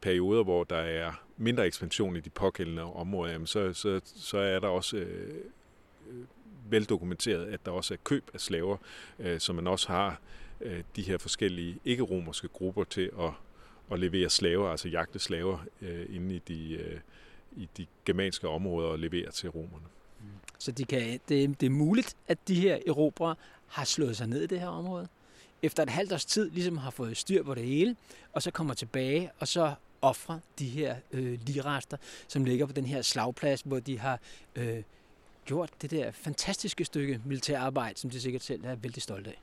perioder, 0.00 0.44
hvor 0.44 0.64
der 0.64 0.76
er 0.76 1.12
mindre 1.36 1.66
ekspansion 1.66 2.16
i 2.16 2.20
de 2.20 2.30
pågældende 2.30 2.82
områder, 2.82 3.32
jamen 3.32 3.46
så, 3.46 3.72
så, 3.72 4.00
så 4.04 4.38
er 4.38 4.58
der 4.58 4.68
også 4.68 4.96
øh, 4.96 5.34
øh 6.10 6.24
veldokumenteret, 6.70 7.46
at 7.46 7.66
der 7.66 7.70
også 7.70 7.94
er 7.94 7.98
køb 8.04 8.30
af 8.34 8.40
slaver, 8.40 8.76
øh, 9.18 9.40
så 9.40 9.52
man 9.52 9.66
også 9.66 9.88
har 9.88 10.20
øh, 10.60 10.82
de 10.96 11.02
her 11.02 11.18
forskellige 11.18 11.78
ikke-romerske 11.84 12.48
grupper 12.48 12.84
til 12.84 13.10
at, 13.20 13.30
at 13.90 13.98
levere 13.98 14.30
slaver, 14.30 14.70
altså 14.70 14.88
jagte 14.88 15.18
slaver 15.18 15.58
øh, 15.82 16.16
inde 16.16 16.34
i 16.34 16.38
de, 16.48 16.74
øh, 16.74 17.00
i 17.56 17.68
de 17.76 17.86
germanske 18.04 18.48
områder 18.48 18.88
og 18.88 18.98
levere 18.98 19.30
til 19.30 19.50
romerne. 19.50 19.86
Så 20.64 20.72
de 20.72 20.84
kan, 20.84 21.20
det, 21.28 21.60
det 21.60 21.66
er 21.66 21.70
muligt, 21.70 22.16
at 22.28 22.38
de 22.48 22.54
her 22.60 22.78
erobrere 22.86 23.34
har 23.66 23.84
slået 23.84 24.16
sig 24.16 24.26
ned 24.26 24.42
i 24.42 24.46
det 24.46 24.60
her 24.60 24.68
område? 24.68 25.08
efter 25.64 25.82
et 25.82 25.90
halvt 25.90 26.12
års 26.12 26.24
tid 26.24 26.50
ligesom 26.50 26.76
har 26.78 26.90
fået 26.90 27.16
styr 27.16 27.42
på 27.42 27.54
det 27.54 27.64
hele, 27.64 27.96
og 28.32 28.42
så 28.42 28.50
kommer 28.50 28.74
tilbage, 28.74 29.30
og 29.38 29.48
så 29.48 29.74
ofre 30.02 30.40
de 30.58 30.66
her 30.66 30.96
øh, 31.12 31.38
ligrester, 31.46 31.96
som 32.28 32.44
ligger 32.44 32.66
på 32.66 32.72
den 32.72 32.86
her 32.86 33.02
slagplads, 33.02 33.60
hvor 33.60 33.80
de 33.80 33.98
har 33.98 34.20
øh, 34.56 34.82
gjort 35.44 35.70
det 35.82 35.90
der 35.90 36.12
fantastiske 36.12 36.84
stykke 36.84 37.20
militærarbejde, 37.24 37.98
som 37.98 38.10
de 38.10 38.20
sikkert 38.20 38.42
selv 38.42 38.64
er 38.64 38.74
vældig 38.74 39.02
stolte 39.02 39.30
af. 39.30 39.40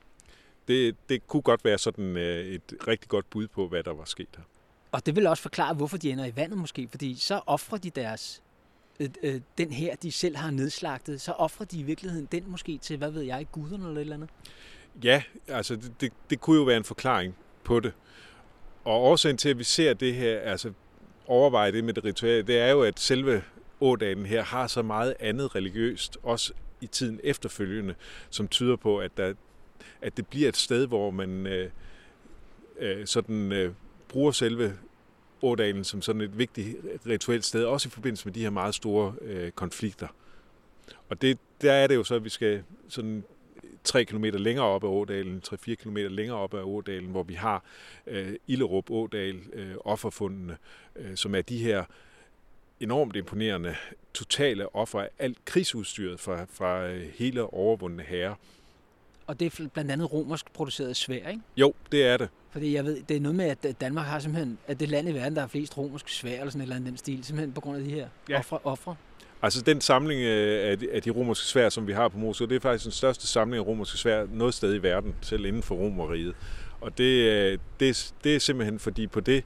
Det, 0.68 0.96
det 1.08 1.26
kunne 1.26 1.42
godt 1.42 1.64
være 1.64 1.78
sådan 1.78 2.16
øh, 2.16 2.46
et 2.46 2.74
rigtig 2.86 3.08
godt 3.08 3.30
bud 3.30 3.48
på, 3.48 3.68
hvad 3.68 3.82
der 3.82 3.94
var 3.94 4.04
sket 4.04 4.28
her. 4.36 4.44
Og 4.92 5.06
det 5.06 5.16
vil 5.16 5.26
også 5.26 5.42
forklare, 5.42 5.74
hvorfor 5.74 5.96
de 5.96 6.10
ender 6.10 6.24
i 6.24 6.36
vandet 6.36 6.58
måske, 6.58 6.88
fordi 6.88 7.14
så 7.14 7.40
offrer 7.46 7.78
de 7.78 7.90
deres 7.90 8.42
Øh, 9.02 9.08
øh, 9.22 9.40
den 9.58 9.72
her, 9.72 9.96
de 9.96 10.12
selv 10.12 10.36
har 10.36 10.50
nedslagtet, 10.50 11.20
så 11.20 11.32
offrer 11.32 11.66
de 11.66 11.78
i 11.78 11.82
virkeligheden 11.82 12.28
den 12.32 12.44
måske 12.46 12.78
til, 12.78 12.96
hvad 12.96 13.10
ved 13.10 13.22
jeg, 13.22 13.46
guderne 13.52 13.84
eller 13.84 13.96
et 13.96 14.00
eller 14.00 14.16
andet? 14.16 14.30
Ja, 15.04 15.22
altså 15.48 15.76
det, 15.76 15.92
det, 16.00 16.12
det 16.30 16.40
kunne 16.40 16.56
jo 16.56 16.62
være 16.62 16.76
en 16.76 16.84
forklaring 16.84 17.36
på 17.64 17.80
det. 17.80 17.92
Og 18.84 19.02
årsagen 19.02 19.36
til, 19.36 19.48
at 19.48 19.58
vi 19.58 19.64
ser 19.64 19.94
det 19.94 20.14
her, 20.14 20.40
altså 20.40 20.72
overveje 21.26 21.72
det 21.72 21.84
med 21.84 21.94
det 21.94 22.04
rituelle, 22.04 22.42
det 22.42 22.58
er 22.58 22.70
jo, 22.70 22.82
at 22.82 23.00
selve 23.00 23.42
ådagen 23.80 24.26
her 24.26 24.42
har 24.42 24.66
så 24.66 24.82
meget 24.82 25.14
andet 25.20 25.54
religiøst, 25.54 26.18
også 26.22 26.52
i 26.80 26.86
tiden 26.86 27.20
efterfølgende, 27.24 27.94
som 28.30 28.48
tyder 28.48 28.76
på, 28.76 28.98
at, 28.98 29.16
der, 29.16 29.34
at 30.02 30.16
det 30.16 30.26
bliver 30.26 30.48
et 30.48 30.56
sted, 30.56 30.86
hvor 30.86 31.10
man 31.10 31.46
øh, 31.46 31.70
øh, 32.78 33.06
sådan 33.06 33.52
øh, 33.52 33.72
bruger 34.08 34.32
selve 34.32 34.78
ådalen 35.42 35.84
som 35.84 36.02
sådan 36.02 36.20
et 36.20 36.38
vigtigt 36.38 36.76
rituelt 37.06 37.44
sted, 37.44 37.64
også 37.64 37.88
i 37.88 37.90
forbindelse 37.90 38.26
med 38.26 38.32
de 38.34 38.40
her 38.40 38.50
meget 38.50 38.74
store 38.74 39.14
øh, 39.20 39.50
konflikter. 39.50 40.08
Og 41.08 41.22
det, 41.22 41.38
der 41.62 41.72
er 41.72 41.86
det 41.86 41.94
jo 41.94 42.04
så, 42.04 42.14
at 42.14 42.24
vi 42.24 42.28
skal 42.28 42.62
sådan 42.88 43.24
3 43.84 44.04
km 44.04 44.24
længere 44.24 44.66
op 44.66 44.84
ad 44.84 44.88
Ådalen, 44.88 45.42
3-4 45.48 45.74
km 45.74 45.96
længere 45.96 46.38
op 46.38 46.54
ad 46.54 46.60
Ådalen, 46.60 47.10
hvor 47.10 47.22
vi 47.22 47.34
har 47.34 47.64
øh, 48.06 48.34
Illerup 48.46 48.90
Ådal, 48.90 49.40
øh, 49.52 49.74
offerfundene, 49.84 50.56
øh, 50.96 51.16
som 51.16 51.34
er 51.34 51.42
de 51.42 51.58
her 51.58 51.84
enormt 52.80 53.16
imponerende 53.16 53.76
totale 54.14 54.74
offer 54.74 55.00
af 55.00 55.08
alt 55.18 55.44
krigsudstyret 55.44 56.20
fra, 56.20 56.44
fra 56.44 56.86
øh, 56.86 57.08
hele 57.14 57.42
overvundne 57.42 58.02
herrer. 58.02 58.34
Og 59.26 59.40
det 59.40 59.60
er 59.60 59.68
blandt 59.68 59.90
andet 59.90 60.12
romersk 60.12 60.52
produceret 60.52 60.96
svær, 60.96 61.28
ikke? 61.28 61.40
Jo, 61.56 61.74
det 61.92 62.06
er 62.06 62.16
det. 62.16 62.28
Fordi 62.50 62.74
jeg 62.74 62.84
ved, 62.84 63.02
det 63.08 63.16
er 63.16 63.20
noget 63.20 63.36
med, 63.36 63.44
at 63.44 63.80
Danmark 63.80 64.06
har 64.06 64.18
simpelthen, 64.18 64.58
at 64.66 64.80
det 64.80 64.88
land 64.88 65.08
i 65.08 65.12
verden, 65.12 65.34
der 65.34 65.40
har 65.40 65.48
flest 65.48 65.78
romersk 65.78 66.08
svær, 66.08 66.38
eller 66.38 66.50
sådan 66.50 66.60
et 66.60 66.62
eller 66.62 66.76
andet 66.76 66.88
den 66.88 66.96
stil, 66.96 67.24
simpelthen 67.24 67.52
på 67.52 67.60
grund 67.60 67.76
af 67.78 67.84
de 67.84 67.90
her 67.90 68.08
ja. 68.28 68.38
ofre, 68.38 68.58
ofre. 68.64 68.96
Altså 69.42 69.62
den 69.62 69.80
samling 69.80 70.20
øh, 70.20 70.70
af 70.70 70.78
de, 70.78 70.92
af 70.92 71.02
de 71.02 71.10
romerske 71.10 71.46
svær, 71.46 71.68
som 71.68 71.86
vi 71.86 71.92
har 71.92 72.08
på 72.08 72.18
Mosul, 72.18 72.48
det 72.48 72.56
er 72.56 72.60
faktisk 72.60 72.84
den 72.84 72.92
største 72.92 73.26
samling 73.26 73.64
af 73.64 73.66
romerske 73.66 73.98
svær 73.98 74.26
noget 74.32 74.54
sted 74.54 74.74
i 74.74 74.78
verden, 74.78 75.14
selv 75.20 75.44
inden 75.44 75.62
for 75.62 75.74
Romeriet. 75.74 76.34
Og 76.80 76.98
det, 76.98 77.30
øh, 77.30 77.58
det, 77.80 78.14
det 78.24 78.36
er 78.36 78.40
simpelthen 78.40 78.78
fordi 78.78 79.06
på 79.06 79.20
det 79.20 79.44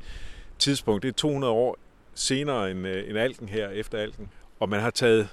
tidspunkt, 0.59 1.03
det 1.03 1.09
er 1.09 1.13
200 1.13 1.53
år 1.53 1.77
senere 2.15 2.71
end, 2.71 2.87
øh, 2.87 3.09
end 3.09 3.19
Alken 3.19 3.49
her, 3.49 3.69
efter 3.69 3.99
Alken, 3.99 4.29
og 4.61 4.69
man 4.69 4.81
har 4.81 4.91
taget 4.91 5.29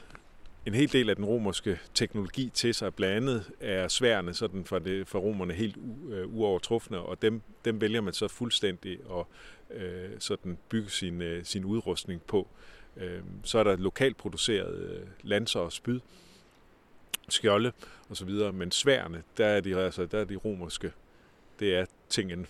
en 0.66 0.74
hel 0.74 0.92
del 0.94 1.10
af 1.10 1.16
den 1.16 1.26
romerske 1.26 1.80
teknologi 1.94 2.50
til 2.54 2.74
sig. 2.74 2.96
Blandt 2.96 3.16
andet 3.16 3.52
er 3.60 3.88
sværene 3.88 4.34
sådan 4.34 4.66
for, 4.66 4.80
det, 4.80 5.08
for 5.08 5.20
romerne 5.20 5.54
helt 5.54 5.78
u, 5.78 6.12
øh, 6.12 6.36
uovertrufne, 6.36 7.00
og 7.00 7.22
dem, 7.22 7.42
dem 7.66 7.82
vælger 7.82 8.02
man 8.02 8.14
så 8.14 8.28
fuldstændig 8.28 8.98
at 9.12 9.26
øh, 9.78 10.10
sådan 10.20 10.58
bygge 10.70 10.90
sin, 10.90 11.22
øh, 11.22 11.46
sin 11.46 11.66
udrustning 11.66 12.22
på. 12.22 12.48
Øh, 12.98 13.22
så 13.44 13.60
er 13.60 13.64
der 13.64 13.76
lokalt 13.76 14.18
produceret 14.18 14.76
øh, 14.76 15.08
lanser 15.22 15.60
og 15.60 15.72
spyd, 15.72 16.00
skjolde 17.30 17.72
og 18.10 18.18
så 18.18 18.26
videre, 18.26 18.54
men 18.54 18.72
sværene, 18.72 19.24
der 19.38 19.46
er 19.46 19.62
de, 19.62 19.76
altså, 19.76 20.06
der 20.06 20.20
er 20.20 20.26
de 20.26 20.36
romerske, 20.36 20.92
det 21.60 21.76
er 21.76 21.86
tingen. 22.10 22.48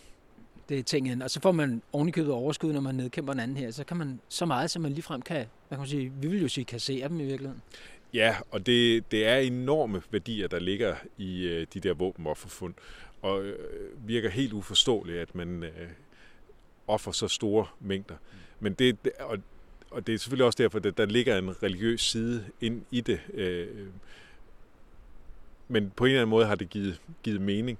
Det 0.70 0.80
er 0.80 0.84
tingen, 0.84 1.22
og 1.22 1.32
så 1.32 1.42
får 1.42 1.52
man 1.52 1.82
ovenikøbet 1.94 2.32
overskud, 2.32 2.74
når 2.74 2.82
man 2.82 2.96
nedkæmper 2.96 3.34
en 3.34 3.40
anden 3.40 3.58
her, 3.58 3.72
så 3.72 3.84
kan 3.84 3.98
man 3.98 4.20
så 4.30 4.46
meget, 4.46 4.72
som 4.72 4.82
man 4.82 4.92
ligefrem 4.92 5.22
kan, 5.22 5.36
hvad 5.38 5.78
kan 5.78 5.80
man 5.80 5.88
sige, 5.88 6.12
vi 6.22 6.28
vil 6.28 6.42
jo 6.42 6.48
sige, 6.48 6.66
kassere 6.66 7.08
dem 7.10 7.20
i 7.20 7.24
virkeligheden. 7.24 7.62
Ja, 8.14 8.36
og 8.52 8.66
det, 8.66 9.12
det 9.12 9.26
er 9.28 9.38
enorme 9.38 10.02
værdier, 10.12 10.48
der 10.48 10.60
ligger 10.60 10.96
i 11.18 11.48
øh, 11.48 11.68
de 11.74 11.80
der 11.80 11.94
våbenofferfund, 11.94 12.74
og 13.22 13.44
øh, 13.44 13.58
virker 14.08 14.30
helt 14.30 14.54
uforståeligt, 14.54 15.18
at 15.18 15.36
man 15.36 15.64
øh, 15.64 15.90
offer 16.88 17.12
så 17.12 17.28
store 17.28 17.66
mængder. 17.80 18.16
Men 18.60 18.74
det, 18.74 18.98
og 19.20 19.38
og 19.94 20.08
det 20.08 20.14
er 20.14 20.20
selvfølgelig 20.20 20.46
også 20.46 20.58
derfor, 20.64 20.78
at 20.78 20.98
der 20.98 21.06
ligger 21.06 21.38
en 21.38 21.64
religiøs 21.64 22.02
side 22.02 22.46
ind 22.62 22.82
i 22.92 23.02
det. 23.02 23.20
Øh, 23.34 23.88
men 25.68 25.92
på 25.96 26.06
en 26.06 26.10
eller 26.10 26.22
anden 26.22 26.30
måde 26.30 26.46
har 26.46 26.56
det 26.56 26.70
givet, 26.70 27.02
givet 27.24 27.42
mening. 27.42 27.80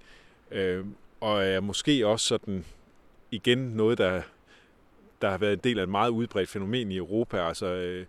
Øh, 0.52 0.86
og 1.20 1.46
er 1.46 1.60
måske 1.60 2.08
også 2.08 2.28
sådan 2.28 2.66
igen 3.32 3.58
noget, 3.58 3.98
der, 3.98 4.22
der 5.22 5.30
har 5.30 5.38
været 5.38 5.54
en 5.54 5.60
del 5.64 5.80
af 5.80 5.84
et 5.84 5.90
meget 5.90 6.10
udbredt 6.10 6.50
fænomen 6.50 6.92
i 6.92 6.98
Europa. 6.98 7.48
Altså, 7.48 7.66
øh, 7.66 8.06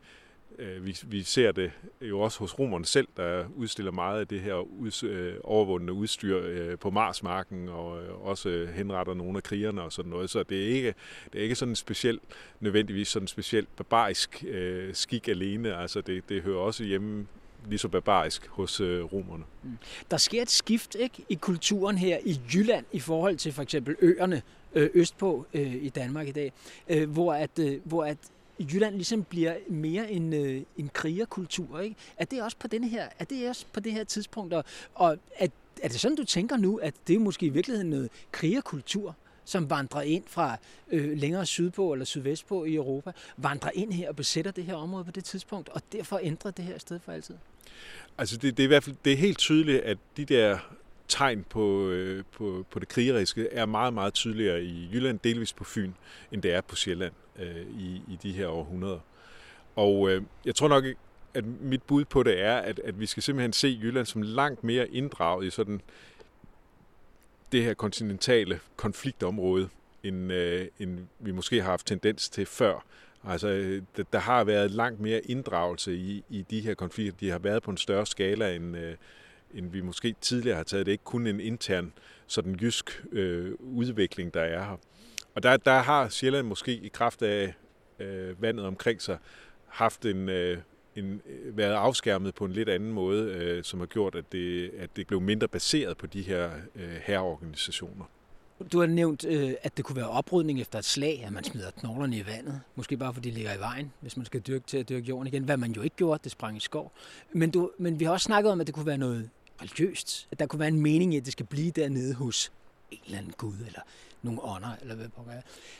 Øh, 0.59 0.87
vi, 0.87 0.99
vi 1.07 1.23
ser 1.23 1.53
det 1.53 1.73
jo 2.01 2.21
også 2.21 2.39
hos 2.39 2.59
romerne 2.59 2.87
selv, 2.87 3.09
der 3.17 3.45
udstiller 3.57 3.93
meget 3.93 4.21
af 4.21 4.29
det 4.29 4.41
her 4.41 4.55
ud, 4.55 5.05
øh, 5.05 5.35
overvundne 5.45 5.93
udstyr 5.93 6.41
øh, 6.45 6.79
på 6.79 6.91
Marsmarken, 6.91 7.69
og 7.69 8.03
øh, 8.03 8.27
også 8.27 8.49
øh, 8.49 8.69
henretter 8.69 9.15
nogle 9.15 9.37
af 9.37 9.43
krigerne 9.43 9.83
og 9.83 9.93
sådan 9.93 10.11
noget. 10.11 10.31
Så 10.31 10.43
det 10.43 10.65
er 10.65 10.69
ikke, 10.69 10.95
det 11.33 11.39
er 11.39 11.43
ikke 11.43 11.55
sådan 11.55 11.73
en 11.73 11.77
speciel, 11.77 12.21
nødvendigvis 12.61 13.09
sådan 13.09 13.25
en 13.25 13.29
speciel 13.29 13.67
barbarisk 13.77 14.45
øh, 14.49 14.95
skik 14.95 15.29
alene. 15.29 15.77
Altså 15.77 16.01
det, 16.01 16.29
det 16.29 16.43
hører 16.43 16.59
også 16.59 16.85
hjemme 16.85 17.27
lige 17.69 17.79
så 17.79 17.89
barbarisk 17.89 18.47
hos 18.47 18.81
øh, 18.81 19.05
romerne. 19.05 19.45
Mm. 19.63 19.79
Der 20.11 20.17
sker 20.17 20.43
et 20.43 20.51
skift 20.51 20.95
ikke 20.95 21.25
i 21.29 21.35
kulturen 21.35 21.99
her 21.99 22.19
i 22.25 22.41
Jylland 22.55 22.85
i 22.93 23.01
forhold 23.01 23.37
til 23.37 23.53
for 23.53 23.63
eksempel 23.63 23.97
øerne 24.01 24.43
øh, 24.75 24.91
østpå 24.95 25.47
øh, 25.55 25.75
i 25.75 25.89
Danmark 25.89 26.29
i 26.29 26.33
dag, 26.33 26.53
øh, 26.89 27.11
hvor 27.11 27.35
at, 27.35 27.59
øh, 27.59 27.81
hvor 27.85 28.05
at 28.05 28.19
Jylland 28.59 28.95
ligesom 28.95 29.25
bliver 29.25 29.55
mere 29.69 30.11
en, 30.11 30.33
øh, 30.33 30.63
en 30.77 30.91
krigerkultur, 30.93 31.81
ikke? 31.81 31.97
Er 32.17 32.25
det 32.25 32.43
også 32.43 32.57
på 32.57 32.69
denne 32.69 32.89
her, 32.89 33.09
er 33.19 33.25
det 33.25 33.49
også 33.49 33.67
på 33.73 33.81
det 33.81 33.93
her 33.93 34.05
tidspunkt, 34.05 34.55
og, 34.55 34.65
og 34.95 35.19
er, 35.37 35.49
er 35.83 35.89
det 35.89 36.01
sådan, 36.01 36.17
du 36.17 36.25
tænker 36.25 36.57
nu, 36.57 36.77
at 36.77 36.95
det 37.07 37.17
er 37.17 37.21
måske 37.21 37.47
i 37.47 37.49
virkeligheden 37.49 37.91
noget 37.91 38.11
krigerkultur, 38.33 39.17
som 39.45 39.71
vandrer 39.71 40.03
ind 40.03 40.25
fra 40.27 40.57
øh, 40.93 41.19
længere 41.19 41.47
sydpå 41.47 41.93
eller 41.93 42.05
sydvestpå 42.05 42.65
i 42.65 42.75
Europa, 42.75 43.13
vandrer 43.37 43.71
ind 43.75 43.93
her 43.93 44.09
og 44.09 44.17
besætter 44.17 44.51
det 44.51 44.65
her 44.65 44.75
område 44.75 45.05
på 45.05 45.11
det 45.11 45.25
tidspunkt, 45.25 45.69
og 45.69 45.83
derfor 45.93 46.21
ændrer 46.23 46.51
det 46.51 46.65
her 46.65 46.79
sted 46.79 47.01
for 47.05 47.13
altid? 47.13 47.35
Altså 48.19 48.37
det, 48.37 48.57
det 48.57 48.63
er 48.63 48.65
i 48.65 48.69
hvert 48.69 48.85
fald 48.85 48.97
det 49.05 49.13
er 49.13 49.17
helt 49.17 49.39
tydeligt, 49.39 49.83
at 49.83 49.99
de 50.17 50.25
der 50.25 50.59
tegn 51.09 51.45
på, 51.51 51.89
øh, 51.89 52.25
på, 52.33 52.67
på 52.71 52.79
det 52.79 52.89
krigeriske 52.89 53.49
er 53.49 53.67
meget, 53.67 53.95
meget 53.95 54.15
tydeligere 54.15 54.63
i 54.63 54.89
Jylland, 54.93 55.19
delvis 55.25 55.53
på 55.53 55.65
Fyn, 55.65 55.93
end 56.33 56.43
det 56.43 56.53
er 56.53 56.61
på 56.61 56.77
Sjælland 56.77 57.13
øh, 57.39 57.67
i, 57.79 58.03
i 58.09 58.19
de 58.23 58.33
her 58.33 58.49
århundreder. 58.49 59.01
Og 59.77 60.11
øh, 60.11 60.23
jeg 60.45 60.55
tror 60.55 60.69
nok, 60.69 60.85
at 61.35 61.45
mit 61.61 61.83
bud 61.83 62.05
på 62.05 62.23
det 62.23 62.41
er, 62.43 62.57
at, 62.57 62.79
at 62.79 63.01
vi 63.01 63.07
skal 63.07 63.23
simpelthen 63.23 63.53
se 63.53 63.79
Jylland 63.83 64.07
som 64.07 64.23
langt 64.23 64.65
mere 64.65 64.89
inddraget 64.89 65.47
i 65.47 65.51
sådan 65.51 65.81
det 67.53 67.63
her 67.65 67.75
kontinentale 67.75 68.61
konfliktområde, 68.77 69.69
end, 70.03 70.33
øh, 70.33 70.67
end 70.79 70.99
vi 71.19 71.33
måske 71.33 71.63
har 71.63 71.71
haft 71.71 71.87
tendens 71.87 72.29
til 72.29 72.47
før. 72.47 72.85
Altså, 73.25 73.81
der, 73.97 74.03
der 74.13 74.19
har 74.19 74.45
været 74.45 74.71
langt 74.71 75.01
mere 75.01 75.21
inddragelse 75.21 75.97
i, 75.97 76.25
i 76.29 76.45
de 76.51 76.61
her 76.61 76.75
konflikter. 76.75 77.19
De 77.21 77.31
har 77.31 77.39
været 77.39 77.63
på 77.63 77.71
en 77.71 77.77
større 77.77 78.07
skala, 78.07 78.55
end, 78.55 78.77
øh, 78.77 78.95
end 79.55 79.71
vi 79.71 79.81
måske 79.81 80.15
tidligere 80.21 80.57
har 80.57 80.65
taget. 80.65 80.87
Det 80.87 80.91
er 80.91 80.95
ikke 80.95 81.05
kun 81.05 81.27
en 81.27 81.41
intern 81.41 81.93
sådan 82.27 82.55
jysk 82.55 83.05
øh, 83.13 83.53
udvikling, 83.61 84.35
der 84.35 84.41
er 84.41 84.65
her. 84.65 84.77
Og 85.35 85.43
der, 85.43 85.57
der 85.57 85.79
har 85.79 86.09
Sjælland 86.09 86.47
måske 86.47 86.73
i 86.73 86.89
kraft 86.89 87.23
af 87.23 87.55
øh, 87.99 88.43
vandet 88.43 88.67
omkring 88.67 89.03
sig 89.03 89.19
haft 89.67 90.07
en, 90.07 90.29
øh, 90.29 90.59
en, 90.97 91.23
øh, 91.27 91.57
været 91.57 91.73
afskærmet 91.73 92.35
på 92.35 92.45
en 92.45 92.53
lidt 92.53 92.69
anden 92.69 92.93
måde, 92.93 93.33
øh, 93.33 93.65
som 93.65 93.81
har 93.81 93.87
gjort, 93.87 94.15
at 94.15 94.25
det, 94.33 94.71
at 94.79 94.97
det 94.97 95.07
blev 95.07 95.21
mindre 95.21 95.49
baseret 95.49 95.97
på 95.97 96.07
de 96.07 96.23
her 96.23 96.51
øh, 96.77 96.97
herreorganisationer. 97.03 98.05
Du 98.73 98.81
har 98.81 98.87
nævnt, 98.87 99.25
øh, 99.25 99.55
at 99.63 99.77
det 99.77 99.85
kunne 99.85 99.97
være 99.97 100.09
oprydning 100.09 100.61
efter 100.61 100.79
et 100.79 100.85
slag, 100.85 101.23
at 101.27 101.33
man 101.33 101.45
smider 101.45 101.71
knoglerne 101.71 102.17
i 102.17 102.27
vandet. 102.27 102.61
Måske 102.75 102.97
bare 102.97 103.15
fordi 103.15 103.31
de 103.31 103.35
ligger 103.35 103.55
i 103.55 103.59
vejen, 103.59 103.93
hvis 104.01 104.17
man 104.17 104.27
skal 104.27 104.41
dyrke 104.41 104.65
til 104.67 104.79
at 104.79 104.89
dyrke 104.89 105.07
jorden 105.07 105.27
igen. 105.27 105.45
Hvad 105.45 105.57
man 105.57 105.73
jo 105.73 105.83
ikke 105.83 105.97
gjorde, 105.97 106.21
det 106.25 106.33
sprang 106.33 106.57
i 106.57 106.61
skov. 106.61 106.93
Men, 107.33 107.51
du, 107.51 107.71
men 107.79 108.01
vi 108.01 108.05
har 108.05 108.13
også 108.13 108.25
snakket 108.25 108.53
om, 108.53 108.61
at 108.61 108.67
det 108.67 108.75
kunne 108.75 108.87
være 108.87 108.99
noget 108.99 109.31
religiøst. 109.61 110.29
At 110.31 110.39
der 110.39 110.47
kunne 110.47 110.61
være 110.61 110.69
en 110.69 110.81
mening 110.81 111.15
i, 111.15 111.17
at 111.17 111.25
det 111.25 111.33
skal 111.33 111.47
blive 111.47 111.71
dernede 111.71 112.15
hos 112.15 112.53
en 112.91 112.99
eller 113.05 113.19
anden 113.19 113.35
gud, 113.37 113.55
eller 113.67 113.81
nogle 114.23 114.41
ånder, 114.43 114.77
eller 114.81 114.95
hvad 114.95 115.09
pokker 115.09 115.33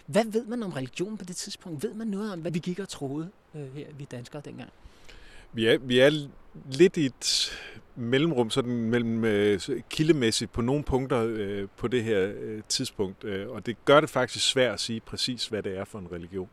Hvad 0.07 0.25
ved 0.25 0.47
man 0.47 0.63
om 0.63 0.73
religion 0.73 1.17
på 1.17 1.25
det 1.25 1.37
tidspunkt? 1.37 1.83
Ved 1.83 1.95
man 1.95 2.07
noget 2.07 2.33
om, 2.33 2.41
hvad 2.41 2.51
vi 2.51 2.59
gik 2.59 2.79
og 2.79 2.89
troede 2.89 3.31
øh, 3.55 3.75
her, 3.75 3.87
vi 3.99 4.05
danskere 4.05 4.43
dengang? 4.45 4.71
Vi 5.53 5.67
er, 5.67 5.79
vi 5.79 5.99
er 5.99 6.29
lidt 6.73 6.97
i 6.97 7.07
et 7.07 7.53
mellemrum, 7.97 8.51
sådan 8.51 8.73
mellem 8.73 9.25
øh, 9.25 9.61
kildemæssigt 9.91 10.53
på 10.53 10.61
nogle 10.61 10.85
punkter 10.85 11.25
øh, 11.29 11.69
på 11.77 11.89
det 11.89 12.05
her 12.05 12.33
øh, 12.37 12.63
tidspunkt, 12.69 13.25
øh, 13.25 13.49
og 13.49 13.67
det 13.67 13.85
gør 13.85 14.01
det 14.01 14.11
faktisk 14.11 14.51
svært 14.51 14.75
at 14.75 14.81
sige 14.81 15.01
præcis, 15.01 15.47
hvad 15.47 15.63
det 15.63 15.79
er 15.79 15.85
for 15.85 15.99
en 15.99 16.09
religion. 16.13 16.49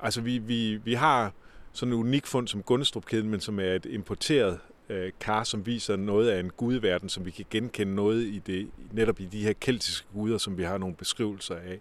Altså 0.00 0.20
vi, 0.20 0.38
vi, 0.38 0.76
vi 0.76 0.94
har 0.94 1.32
sådan 1.72 1.92
en 1.92 1.98
unik 1.98 2.26
fund 2.26 2.48
som 2.48 2.62
Gunnestrup-kæden, 2.62 3.28
men 3.28 3.40
som 3.40 3.58
er 3.58 3.74
et 3.74 3.86
importeret 3.86 4.58
øh, 4.88 5.12
kar, 5.20 5.44
som 5.44 5.66
viser 5.66 5.96
noget 5.96 6.30
af 6.30 6.40
en 6.40 6.50
gudverden, 6.50 7.08
som 7.08 7.24
vi 7.24 7.30
kan 7.30 7.44
genkende 7.50 7.94
noget 7.94 8.22
i 8.22 8.38
det, 8.38 8.70
netop 8.92 9.20
i 9.20 9.24
de 9.24 9.42
her 9.42 9.52
keltiske 9.52 10.06
guder, 10.12 10.38
som 10.38 10.58
vi 10.58 10.62
har 10.62 10.78
nogle 10.78 10.94
beskrivelser 10.94 11.56
af. 11.56 11.80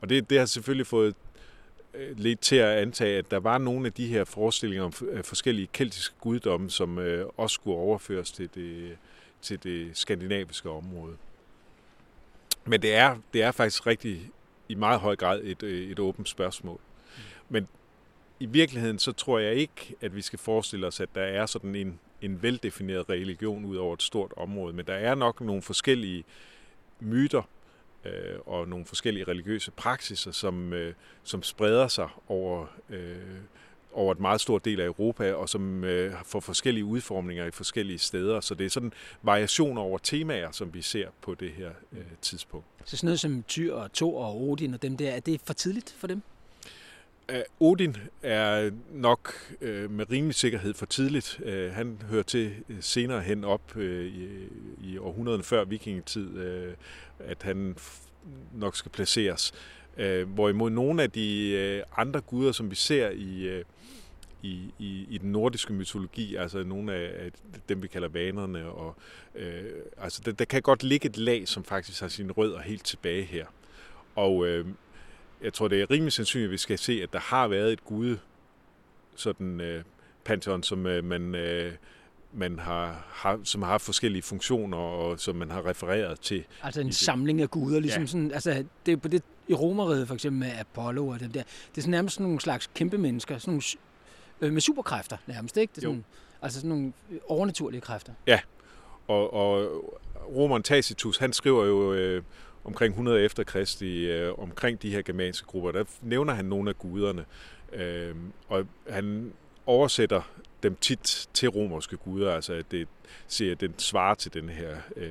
Og 0.00 0.08
det, 0.08 0.30
det 0.30 0.38
har 0.38 0.46
selvfølgelig 0.46 0.86
fået 0.86 1.14
øh, 1.94 2.18
lidt 2.18 2.40
til 2.40 2.56
at 2.56 2.78
antage, 2.78 3.18
at 3.18 3.30
der 3.30 3.38
var 3.38 3.58
nogle 3.58 3.86
af 3.86 3.92
de 3.92 4.06
her 4.06 4.24
forestillinger 4.24 4.84
om 4.84 4.92
forskellige 5.24 5.68
keltiske 5.72 6.14
guddomme, 6.20 6.70
som 6.70 6.98
øh, 6.98 7.26
også 7.36 7.54
skulle 7.54 7.76
overføres 7.76 8.32
til 8.32 8.48
det, 8.54 8.96
til 9.42 9.62
det 9.62 9.96
skandinaviske 9.96 10.70
område. 10.70 11.16
Men 12.64 12.82
det 12.82 12.94
er, 12.94 13.16
det 13.32 13.42
er 13.42 13.52
faktisk 13.52 13.86
rigtig 13.86 14.30
i 14.68 14.74
meget 14.74 15.00
høj 15.00 15.16
grad 15.16 15.40
et, 15.44 15.62
øh, 15.62 15.90
et 15.90 15.98
åbent 15.98 16.28
spørgsmål. 16.28 16.80
Men 17.48 17.68
i 18.40 18.46
virkeligheden 18.46 18.98
så 18.98 19.12
tror 19.12 19.38
jeg 19.38 19.54
ikke, 19.54 19.94
at 20.00 20.16
vi 20.16 20.22
skal 20.22 20.38
forestille 20.38 20.86
os, 20.86 21.00
at 21.00 21.08
der 21.14 21.22
er 21.22 21.46
sådan 21.46 21.74
en, 21.74 22.00
en 22.22 22.42
veldefineret 22.42 23.08
religion 23.08 23.64
ud 23.64 23.76
over 23.76 23.94
et 23.94 24.02
stort 24.02 24.32
område. 24.36 24.72
Men 24.72 24.86
der 24.86 24.94
er 24.94 25.14
nok 25.14 25.40
nogle 25.40 25.62
forskellige 25.62 26.24
myter 27.00 27.42
øh, 28.04 28.38
og 28.46 28.68
nogle 28.68 28.84
forskellige 28.84 29.24
religiøse 29.24 29.70
praksiser, 29.70 30.32
som, 30.32 30.72
øh, 30.72 30.94
som 31.22 31.42
spreder 31.42 31.88
sig 31.88 32.08
over, 32.28 32.66
øh, 32.90 33.16
over 33.92 34.12
et 34.12 34.20
meget 34.20 34.40
stort 34.40 34.64
del 34.64 34.80
af 34.80 34.86
Europa, 34.86 35.32
og 35.32 35.48
som 35.48 35.84
øh, 35.84 36.14
får 36.24 36.40
forskellige 36.40 36.84
udformninger 36.84 37.46
i 37.46 37.50
forskellige 37.50 37.98
steder. 37.98 38.40
Så 38.40 38.54
det 38.54 38.66
er 38.66 38.70
sådan 38.70 38.92
variationer 39.22 39.82
over 39.82 39.98
temaer, 39.98 40.50
som 40.50 40.74
vi 40.74 40.82
ser 40.82 41.08
på 41.20 41.34
det 41.34 41.50
her 41.52 41.70
øh, 41.92 42.04
tidspunkt. 42.22 42.66
Så 42.84 42.96
sådan 42.96 43.06
noget 43.06 43.20
som 43.20 43.44
Tyr 43.48 43.74
og 43.74 43.92
Thor 43.92 44.24
og 44.24 44.42
Odin 44.42 44.74
og 44.74 44.82
dem 44.82 44.96
der, 44.96 45.10
er 45.10 45.20
det 45.20 45.40
for 45.44 45.52
tidligt 45.52 45.94
for 45.98 46.06
dem? 46.06 46.22
Uh, 47.32 47.68
Odin 47.68 47.96
er 48.22 48.70
nok 48.92 49.34
uh, 49.60 49.90
med 49.90 50.10
rimelig 50.10 50.34
sikkerhed 50.34 50.74
for 50.74 50.86
tidligt. 50.86 51.40
Øh, 51.44 51.72
han 51.72 52.02
hører 52.10 52.22
til 52.22 52.54
senere 52.80 53.20
hen 53.20 53.44
op 53.44 53.76
i, 53.76 54.28
i 54.84 54.98
århundrederne 54.98 55.44
før 55.44 55.64
vikingetid, 55.64 56.28
uh, 56.28 56.72
at 57.18 57.42
han 57.42 57.76
nok 58.54 58.76
skal 58.76 58.90
placeres. 58.90 59.52
Uh, 59.98 60.22
hvorimod 60.22 60.70
nogle 60.70 61.02
af 61.02 61.10
de 61.10 61.82
andre 61.96 62.20
guder, 62.20 62.52
som 62.52 62.70
vi 62.70 62.74
ser 62.74 63.10
i, 63.10 63.62
i, 64.46 64.72
i, 64.78 65.06
i 65.10 65.18
den 65.18 65.32
nordiske 65.32 65.72
mytologi, 65.72 66.36
altså 66.36 66.64
nogle 66.64 66.92
af, 66.94 67.30
dem, 67.68 67.82
vi 67.82 67.88
kalder 67.88 68.08
vanerne, 68.08 68.66
og, 68.66 68.96
øh, 69.34 69.64
altså 69.98 70.22
der, 70.24 70.32
der 70.32 70.44
kan 70.44 70.62
godt 70.62 70.82
ligge 70.82 71.08
et 71.08 71.16
lag, 71.16 71.48
som 71.48 71.64
faktisk 71.64 72.00
har 72.00 72.08
sine 72.08 72.32
rødder 72.32 72.60
helt 72.60 72.84
tilbage 72.84 73.22
her. 73.22 73.46
Og 74.14 74.46
øh, 74.46 74.66
jeg 75.42 75.52
tror, 75.52 75.68
det 75.68 75.80
er 75.80 75.90
rimelig 75.90 76.12
sandsynligt, 76.12 76.48
at 76.48 76.52
vi 76.52 76.56
skal 76.56 76.78
se, 76.78 77.00
at 77.02 77.12
der 77.12 77.18
har 77.18 77.48
været 77.48 77.72
et 77.72 77.84
gude, 77.84 78.18
sådan 79.16 79.60
øh, 79.60 79.84
pantheon, 80.24 80.62
som 80.62 80.86
øh, 80.86 81.04
man, 81.04 81.34
øh, 81.34 81.72
man 82.32 82.58
har, 82.58 83.06
har, 83.08 83.40
som 83.44 83.62
har 83.62 83.70
haft 83.70 83.82
forskellige 83.82 84.22
funktioner, 84.22 84.78
og 84.78 85.20
som 85.20 85.36
man 85.36 85.50
har 85.50 85.66
refereret 85.66 86.20
til. 86.20 86.44
Altså 86.62 86.80
en 86.80 86.92
samling 86.92 87.40
af 87.40 87.50
guder, 87.50 87.80
ligesom 87.80 88.02
ja. 88.02 88.06
sådan, 88.06 88.32
altså 88.32 88.64
det 88.86 88.92
er 88.92 88.96
på 88.96 89.08
det, 89.08 89.22
i 89.48 89.54
Romeriet 89.54 90.06
for 90.06 90.14
eksempel 90.14 90.38
med 90.38 90.52
Apollo 90.58 91.08
og 91.08 91.20
dem 91.20 91.32
der, 91.32 91.42
det 91.42 91.78
er 91.78 91.82
sådan 91.82 91.90
nærmest 91.90 92.14
sådan 92.14 92.24
nogle 92.24 92.40
slags 92.40 92.70
kæmpe 92.74 92.98
mennesker, 92.98 93.38
sådan 93.38 93.52
nogle 93.52 93.62
øh, 94.40 94.52
med 94.52 94.60
superkræfter 94.60 95.16
nærmest, 95.26 95.56
ikke? 95.56 95.72
Det 95.76 95.78
er 95.78 95.88
sådan, 95.88 96.04
altså 96.42 96.58
sådan 96.58 96.68
nogle 96.68 96.92
overnaturlige 97.28 97.80
kræfter. 97.80 98.12
Ja, 98.26 98.40
og, 99.08 99.32
og 99.32 99.84
romeren 100.28 100.62
Tacitus, 100.62 101.18
han 101.18 101.32
skriver 101.32 101.64
jo 101.64 101.92
øh, 101.94 102.22
omkring 102.66 102.90
100 102.90 103.20
efter 103.20 103.44
Kristi, 103.44 104.10
øh, 104.10 104.38
omkring 104.38 104.82
de 104.82 104.90
her 104.90 105.02
germanske 105.02 105.46
grupper, 105.46 105.72
der 105.72 105.84
nævner 106.02 106.34
han 106.34 106.44
nogle 106.44 106.70
af 106.70 106.78
guderne, 106.78 107.24
øh, 107.72 108.14
og 108.48 108.66
han 108.88 109.32
oversætter 109.66 110.22
dem 110.62 110.76
tit 110.80 111.28
til 111.34 111.48
romerske 111.48 111.96
guder, 111.96 112.34
altså 112.34 112.52
at 112.52 112.70
det 112.70 112.88
siger, 113.26 113.52
at 113.52 113.60
den 113.60 113.74
svarer 113.78 114.14
til 114.14 114.34
den 114.34 114.48
her 114.48 114.76
øh, 114.96 115.10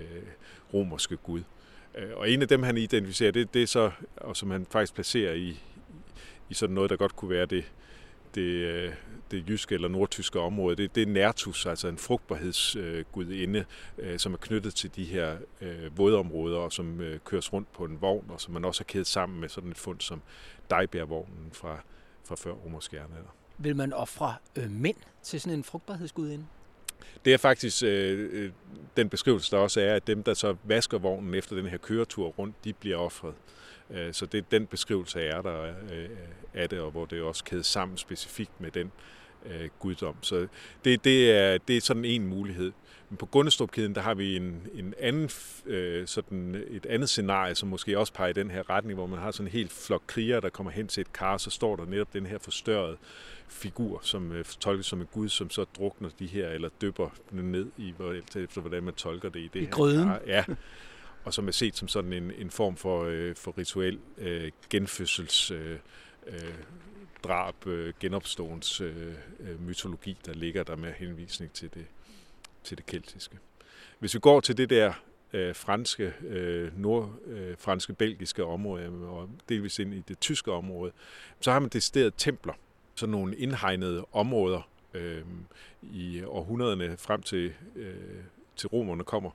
romerske 0.73 1.17
gud. 1.17 1.41
Øh, 1.97 2.09
og 2.15 2.29
en 2.29 2.41
af 2.41 2.47
dem, 2.47 2.63
han 2.63 2.77
identificerer, 2.77 3.31
det, 3.31 3.53
det 3.53 3.63
er 3.63 3.67
så, 3.67 3.91
og 4.17 4.37
som 4.37 4.51
han 4.51 4.67
faktisk 4.71 4.93
placerer 4.93 5.33
i, 5.33 5.59
i 6.49 6.53
sådan 6.53 6.75
noget, 6.75 6.89
der 6.89 6.95
godt 6.95 7.15
kunne 7.15 7.29
være 7.29 7.45
det, 7.45 7.71
det, 8.35 8.41
øh, 8.41 8.93
det 9.31 9.49
jyske 9.49 9.75
eller 9.75 9.87
nordtyske 9.87 10.39
område, 10.39 10.75
det, 10.75 10.95
det 10.95 11.03
er 11.03 11.07
Nertus, 11.07 11.65
altså 11.65 11.87
en 11.87 11.97
frugtbarhedsgudinde, 11.97 13.65
øh, 13.97 14.19
som 14.19 14.33
er 14.33 14.37
knyttet 14.37 14.75
til 14.75 14.95
de 14.95 15.03
her 15.03 15.37
øh, 15.61 15.97
vådområder, 15.97 16.57
og 16.57 16.73
som 16.73 17.01
øh, 17.01 17.19
køres 17.25 17.53
rundt 17.53 17.73
på 17.73 17.85
en 17.85 18.01
vogn, 18.01 18.25
og 18.29 18.41
som 18.41 18.53
man 18.53 18.65
også 18.65 18.81
har 18.81 18.85
kædet 18.85 19.07
sammen 19.07 19.39
med 19.39 19.49
sådan 19.49 19.69
et 19.69 19.77
fund 19.77 19.99
som 19.99 20.21
Dejbjergvognen 20.69 21.49
fra, 21.53 21.77
fra 22.23 22.35
før 22.35 22.51
romerske 22.51 23.01
Vil 23.57 23.75
man 23.75 23.93
ofre 23.93 24.35
øh, 24.55 24.71
mænd 24.71 24.97
til 25.23 25.41
sådan 25.41 25.57
en 25.57 25.63
frugtbarhedsgudinde? 25.63 26.45
Det 27.25 27.33
er 27.33 27.37
faktisk 27.37 27.83
øh, 27.83 28.29
øh, 28.31 28.51
den 28.97 29.09
beskrivelse, 29.09 29.51
der 29.51 29.57
også 29.57 29.81
er, 29.81 29.95
at 29.95 30.07
dem, 30.07 30.23
der 30.23 30.33
så 30.33 30.55
vasker 30.63 30.97
vognen 30.97 31.33
efter 31.33 31.55
den 31.55 31.65
her 31.65 31.77
køretur 31.77 32.27
rundt, 32.27 32.55
de 32.63 32.73
bliver 32.73 32.97
offret. 32.97 33.33
Øh, 33.91 34.13
så 34.13 34.25
det 34.25 34.37
er 34.37 34.41
den 34.51 34.67
beskrivelse 34.67 35.21
er 35.21 35.41
der 35.41 35.61
øh, 35.63 36.09
af 36.53 36.69
det, 36.69 36.79
og 36.79 36.91
hvor 36.91 37.05
det 37.05 37.21
også 37.21 37.43
kædet 37.43 37.65
sammen 37.65 37.97
specifikt 37.97 38.61
med 38.61 38.71
den 38.71 38.91
øh, 39.45 39.69
guddom. 39.79 40.15
Så 40.21 40.47
det, 40.85 41.03
det, 41.03 41.31
er, 41.31 41.57
det 41.57 41.77
er 41.77 41.81
sådan 41.81 42.05
en 42.05 42.27
mulighed. 42.27 42.71
Men 43.09 43.17
på 43.17 43.25
Gundestrupkæden, 43.25 43.95
der 43.95 44.01
har 44.01 44.13
vi 44.13 44.35
en, 44.35 44.67
en 44.73 44.93
anden, 44.99 45.29
øh, 45.65 46.07
sådan 46.07 46.63
et 46.69 46.85
andet 46.85 47.09
scenarie, 47.09 47.55
som 47.55 47.69
måske 47.69 47.99
også 47.99 48.13
peger 48.13 48.29
i 48.29 48.33
den 48.33 48.51
her 48.51 48.69
retning, 48.69 48.97
hvor 48.97 49.07
man 49.07 49.19
har 49.19 49.31
sådan 49.31 49.47
en 49.47 49.51
helt 49.51 49.71
flok 49.71 50.03
krigere, 50.07 50.41
der 50.41 50.49
kommer 50.49 50.71
hen 50.71 50.87
til 50.87 51.01
et 51.01 51.13
kar, 51.13 51.37
så 51.37 51.49
står 51.49 51.75
der 51.75 51.85
netop 51.85 52.13
den 52.13 52.25
her 52.25 52.37
forstørrede 52.37 52.97
figur, 53.47 53.99
som 54.03 54.31
øh, 54.31 54.45
tolkes 54.45 54.85
som 54.85 55.01
en 55.01 55.07
gud, 55.13 55.29
som 55.29 55.49
så 55.49 55.65
drukner 55.77 56.09
de 56.19 56.27
her, 56.27 56.49
eller 56.49 56.69
dypper 56.81 57.09
ned 57.31 57.67
i, 57.77 57.93
efter 58.35 58.61
hvordan 58.61 58.83
man 58.83 58.93
tolker 58.93 59.29
det 59.29 59.39
i 59.39 59.49
det 59.53 59.59
I 59.59 59.63
her 59.63 59.71
gryden. 59.71 60.07
Kar. 60.07 60.21
Ja, 60.27 60.43
og 61.25 61.33
som 61.33 61.47
er 61.47 61.51
set 61.51 61.75
som 61.77 61.87
sådan 61.87 62.13
en, 62.13 62.31
en 62.37 62.51
form 62.51 62.75
for, 62.75 63.03
øh, 63.03 63.35
for 63.35 63.57
rituel 63.57 63.99
øh, 64.17 64.51
genfødsels 64.69 65.51
øh, 65.51 65.79
øh, 66.27 66.53
drab, 67.23 67.67
øh, 67.67 67.93
genopståens 67.99 68.81
øh, 68.81 69.13
øh 69.39 69.61
mytologi, 69.61 70.17
der 70.25 70.33
ligger 70.33 70.63
der 70.63 70.75
med 70.75 70.93
henvisning 70.93 71.51
til 71.51 71.73
det, 71.73 71.85
til 72.63 72.77
det 72.77 72.85
keltiske. 72.85 73.37
Hvis 73.99 74.13
vi 74.13 74.19
går 74.19 74.39
til 74.39 74.57
det 74.57 74.69
der 74.69 74.93
øh, 75.33 75.55
franske, 75.55 76.13
øh, 76.27 76.79
nordfranske, 76.79 77.93
øh, 77.93 77.97
belgiske 77.97 78.43
område, 78.43 78.89
og 78.89 79.29
delvis 79.49 79.79
ind 79.79 79.93
i 79.93 80.03
det 80.07 80.19
tyske 80.19 80.51
område, 80.51 80.91
så 81.41 81.51
har 81.51 81.59
man 81.59 81.69
decideret 81.69 82.13
templer, 82.17 82.53
sådan 82.95 83.11
nogle 83.11 83.37
indhegnede 83.37 84.05
områder 84.11 84.69
øh, 84.93 85.21
i 85.81 86.23
århundrederne 86.23 86.97
frem 86.97 87.21
til, 87.21 87.53
øh, 87.75 87.95
til 88.55 88.67
romerne 88.67 89.03
kommer, 89.03 89.31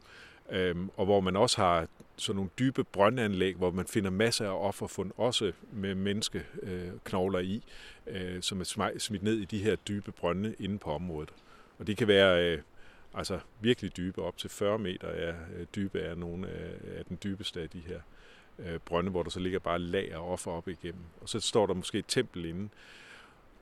Øhm, 0.51 0.90
og 0.96 1.05
hvor 1.05 1.20
man 1.20 1.36
også 1.36 1.57
har 1.57 1.86
sådan 2.16 2.36
nogle 2.36 2.51
dybe 2.59 2.84
brøndanlæg, 2.84 3.57
hvor 3.57 3.70
man 3.70 3.86
finder 3.86 4.11
masser 4.11 4.48
af 4.48 4.68
offerfund, 4.68 5.11
også 5.16 5.53
med 5.72 5.94
menneskeknogler 5.94 7.40
øh, 7.40 7.46
i, 7.46 7.62
øh, 8.07 8.42
som 8.42 8.61
er 8.61 8.94
smidt 8.98 9.22
ned 9.22 9.36
i 9.36 9.44
de 9.44 9.59
her 9.59 9.76
dybe 9.76 10.12
brønde 10.12 10.55
inde 10.59 10.78
på 10.78 10.92
området. 10.92 11.32
Og 11.78 11.86
det 11.86 11.96
kan 11.96 12.09
være 12.09 12.44
øh, 12.44 12.62
altså 13.14 13.38
virkelig 13.61 13.96
dybe, 13.96 14.22
op 14.22 14.36
til 14.36 14.51
40 14.51 14.78
meter 14.78 15.09
er, 15.09 15.34
øh, 15.57 15.66
dybe 15.76 16.01
er 16.01 16.14
nogle 16.14 16.48
af, 16.48 16.98
af 16.98 17.05
den 17.05 17.18
dybeste 17.24 17.61
af 17.61 17.70
de 17.70 17.80
her 17.86 18.01
øh, 18.59 18.78
brønde, 18.78 19.11
hvor 19.11 19.22
der 19.22 19.30
så 19.30 19.40
ligger 19.40 19.59
bare 19.59 19.78
lag 19.78 20.12
af 20.12 20.32
offer 20.32 20.51
op 20.51 20.68
igennem. 20.68 21.03
Og 21.20 21.28
så 21.28 21.40
står 21.40 21.66
der 21.66 21.74
måske 21.74 21.98
et 21.98 22.05
tempel 22.09 22.44
inde. 22.44 22.68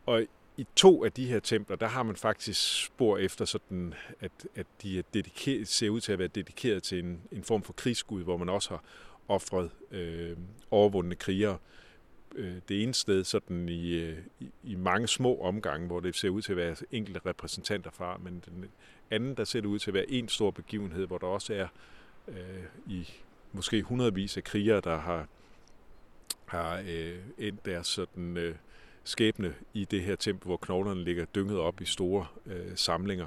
Og 0.07 0.26
i 0.59 0.67
to 0.77 1.05
af 1.05 1.13
de 1.13 1.27
her 1.27 1.41
templer, 1.41 1.77
der 1.77 1.87
har 1.87 2.03
man 2.03 2.17
faktisk 2.17 2.85
spor 2.85 3.19
efter 3.19 3.45
sådan, 3.45 3.95
at, 4.21 4.33
at 4.55 4.67
de 4.83 4.99
er 4.99 5.03
dedikeret, 5.15 5.69
ser 5.69 5.91
ud 5.91 6.01
til 6.01 6.13
at 6.13 6.19
være 6.19 6.29
dedikeret 6.29 6.83
til 6.83 6.99
en, 6.99 7.21
en 7.33 7.45
form 7.45 7.63
for 7.63 7.73
krigsgud, 7.73 8.25
hvor 8.25 8.37
man 8.37 8.49
også 8.49 8.69
har 8.71 8.83
offret 9.29 9.71
øh, 9.91 10.37
overvundne 10.71 11.15
krigere. 11.15 11.59
Øh, 12.35 12.57
det 12.69 12.83
ene 12.83 12.95
sted 12.95 13.25
sådan 13.25 13.69
i, 13.69 13.93
øh, 13.93 14.19
i, 14.41 14.51
i 14.65 14.75
mange 14.75 15.09
små 15.09 15.41
omgange, 15.41 15.87
hvor 15.87 16.01
det 16.01 16.17
ser 16.17 16.29
ud 16.29 16.43
til 16.43 16.53
at 16.53 16.57
være 16.57 16.77
enkelte 16.93 17.21
repræsentanter 17.27 17.91
fra, 17.91 18.19
men 18.19 18.43
den 18.47 18.65
anden, 19.11 19.35
der 19.35 19.45
ser 19.45 19.61
det 19.61 19.69
ud 19.69 19.79
til 19.79 19.91
at 19.91 19.95
være 19.95 20.11
en 20.11 20.29
stor 20.29 20.51
begivenhed, 20.51 21.07
hvor 21.07 21.19
der 21.19 21.27
også 21.27 21.55
er 21.55 21.69
øh, 22.29 22.65
i 22.87 23.09
måske 23.53 23.83
hundredvis 23.83 24.37
af 24.37 24.45
krigere, 24.45 24.81
der 24.81 24.99
har, 24.99 25.29
har 26.47 26.83
øh, 26.89 27.19
endt 27.39 27.67
deres 27.67 27.87
sådan... 27.87 28.37
Øh, 28.37 28.55
skæbne 29.09 29.55
i 29.75 29.85
det 29.85 30.03
her 30.03 30.17
tempel, 30.17 30.47
hvor 30.47 30.57
knoglerne 30.57 31.05
ligger 31.05 31.25
dynget 31.25 31.59
op 31.59 31.81
i 31.81 31.85
store 31.85 32.27
øh, 32.47 32.77
samlinger 32.77 33.27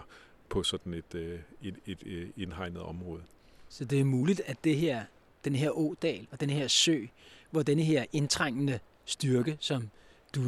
på 0.50 0.64
sådan 0.64 0.94
et, 0.94 1.16
øh, 1.16 1.40
et, 1.62 1.76
et, 1.86 2.00
et 2.02 2.08
øh, 2.08 2.30
indhegnet 2.38 2.82
område. 2.82 3.22
Så 3.70 3.86
det 3.86 4.00
er 4.00 4.04
muligt, 4.04 4.42
at 4.46 4.64
det 4.64 4.78
her, 4.78 5.04
den 5.46 5.56
her 5.56 5.70
ådal 5.70 6.28
og 6.32 6.40
den 6.40 6.50
her 6.50 6.68
sø, 6.68 7.06
hvor 7.52 7.64
denne 7.64 7.84
her 7.84 8.06
indtrængende 8.14 8.80
styrke, 9.06 9.58
som 9.60 9.90
du 10.36 10.42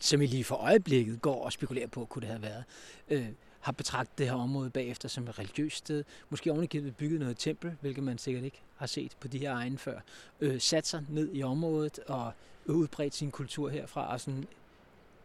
som 0.00 0.22
I 0.22 0.26
lige 0.26 0.44
for 0.44 0.54
øjeblikket 0.54 1.22
går 1.22 1.44
og 1.44 1.52
spekulerer 1.52 1.86
på, 1.86 2.04
kunne 2.04 2.20
det 2.20 2.28
have 2.28 2.42
været, 2.42 2.64
øh, 3.08 3.28
har 3.60 3.72
betragtet 3.72 4.18
det 4.18 4.26
her 4.26 4.34
område 4.34 4.70
bagefter 4.70 5.08
som 5.08 5.28
et 5.28 5.38
religiøst 5.38 5.76
sted. 5.76 6.04
Måske 6.28 6.52
ovenikøbet 6.52 6.96
bygget 6.96 7.20
noget 7.20 7.38
tempel, 7.38 7.76
hvilket 7.80 8.04
man 8.04 8.18
sikkert 8.18 8.44
ikke 8.44 8.60
har 8.76 8.86
set 8.86 9.16
på 9.20 9.28
de 9.28 9.38
her 9.38 9.52
egne 9.52 9.78
før. 9.78 10.00
Øh, 10.40 10.60
sat 10.60 10.86
sig 10.86 11.04
ned 11.08 11.30
i 11.32 11.42
området 11.42 11.98
og 11.98 12.32
udbredt 12.66 13.14
sin 13.14 13.30
kultur 13.30 13.68
herfra, 13.68 14.12
og 14.12 14.20
sådan 14.20 14.46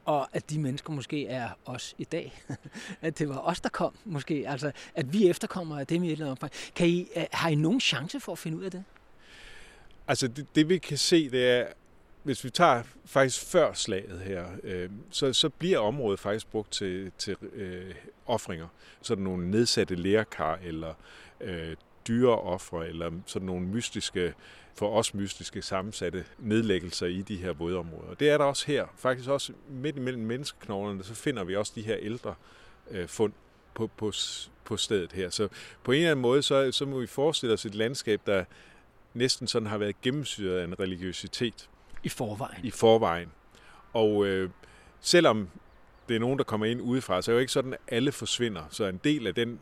og 0.06 0.28
at 0.34 0.50
de 0.50 0.60
mennesker 0.60 0.94
måske 0.94 1.28
er 1.28 1.50
os 1.66 1.96
i 1.98 2.04
dag. 2.04 2.44
at 3.02 3.20
det 3.20 3.30
var 3.30 3.38
os, 3.38 3.62
der 3.62 3.70
kom 3.70 3.94
måske. 4.06 4.46
Altså, 4.48 4.72
at 4.96 5.14
vi 5.14 5.30
efterkommer 5.30 5.80
af 5.80 5.88
dem 5.88 6.04
i 6.04 6.08
et 6.08 6.12
eller 6.12 6.26
andet 6.26 6.32
omfang. 6.32 6.52
Kan 6.76 6.88
I, 6.88 7.08
øh, 7.16 7.26
har 7.32 7.50
I 7.50 7.56
nogen 7.56 7.80
chance 7.82 8.20
for 8.20 8.32
at 8.32 8.40
finde 8.40 8.58
ud 8.58 8.64
af 8.64 8.72
det? 8.72 8.84
Altså 10.08 10.28
det, 10.28 10.56
det 10.56 10.70
vi 10.70 10.78
kan 10.78 10.98
se, 10.98 11.30
det 11.30 11.50
er, 11.50 11.68
hvis 12.24 12.44
vi 12.44 12.50
tager 12.50 12.84
faktisk 13.06 13.46
før 13.46 13.74
slaget 13.74 14.20
her, 14.20 14.46
øh, 14.64 14.90
så, 15.10 15.34
så 15.34 15.50
bliver 15.50 15.80
området 15.80 16.20
faktisk 16.20 16.48
brugt 16.48 16.72
til, 16.72 17.12
til 17.18 17.36
øh, 17.54 17.96
offringer. 18.26 18.68
Sådan 19.02 19.24
nogle 19.24 19.52
nedsatte 19.52 19.96
lærkar, 19.96 20.60
eller 20.64 20.94
øh, 21.42 21.76
dyreoffre, 22.08 22.88
eller 22.88 23.12
sådan 23.26 23.46
nogle 23.46 23.68
mystiske, 23.68 24.34
for 24.76 24.98
os 24.98 25.14
mystiske 25.14 25.62
sammensatte 25.62 26.26
nedlæggelser 26.40 27.08
i 27.08 27.22
de 27.22 27.36
her 27.36 27.54
vådområder. 27.54 28.14
Det 28.14 28.30
er 28.30 28.38
der 28.38 28.46
også 28.46 28.68
her. 28.68 28.86
Faktisk 28.98 29.30
også 29.30 29.54
midt 29.70 29.96
imellem 29.96 30.24
menneskeknoglerne, 30.24 31.04
så 31.04 31.16
finder 31.16 31.44
vi 31.44 31.56
også 31.56 31.72
de 31.76 31.82
her 31.82 31.98
ældre 32.00 32.36
øh, 32.92 33.08
fund 33.08 33.34
på, 33.74 33.88
på, 33.98 34.12
på 34.66 34.78
stedet 34.78 35.12
her. 35.12 35.30
Så 35.30 35.48
på 35.84 35.92
en 35.92 35.98
eller 35.98 36.12
anden 36.12 36.22
måde, 36.22 36.42
så, 36.42 36.72
så 36.72 36.86
må 36.86 37.00
vi 37.00 37.08
forestille 37.08 37.54
os 37.54 37.66
et 37.66 37.76
landskab, 37.76 38.22
der 38.26 38.46
næsten 39.14 39.48
sådan 39.48 39.68
har 39.68 39.78
været 39.78 40.02
gennemsyret 40.02 40.60
af 40.60 40.64
en 40.64 40.80
religiøsitet. 40.80 41.70
I 42.04 42.10
forvejen. 42.10 42.66
I 42.66 42.72
forvejen. 42.72 43.32
Og 43.94 44.26
øh, 44.26 44.50
selvom 45.02 45.50
det 46.10 46.16
er 46.16 46.20
nogen, 46.20 46.38
der 46.38 46.44
kommer 46.44 46.66
ind 46.66 46.82
udefra, 46.82 47.22
så 47.22 47.32
er 47.32 47.34
det 47.34 47.38
jo 47.38 47.42
ikke 47.42 47.54
sådan, 47.54 47.74
at 47.74 47.80
alle 47.88 48.12
forsvinder. 48.12 48.64
Så 48.70 48.86
en 48.86 49.00
del 49.04 49.28
af 49.28 49.36
den 49.36 49.60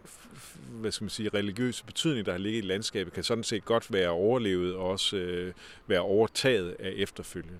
hvad 0.83 0.91
skal 0.91 1.03
man 1.03 1.09
sige, 1.09 1.29
religiøse 1.29 1.85
betydning, 1.85 2.25
der 2.25 2.31
har 2.31 2.39
ligget 2.39 2.63
i 2.63 2.67
landskabet, 2.67 3.13
kan 3.13 3.23
sådan 3.23 3.43
set 3.43 3.65
godt 3.65 3.93
være 3.93 4.09
overlevet 4.09 4.75
og 4.75 4.89
også 4.89 5.17
øh, 5.17 5.53
være 5.87 5.99
overtaget 5.99 6.75
af 6.79 6.93
efterfølgende. 6.95 7.57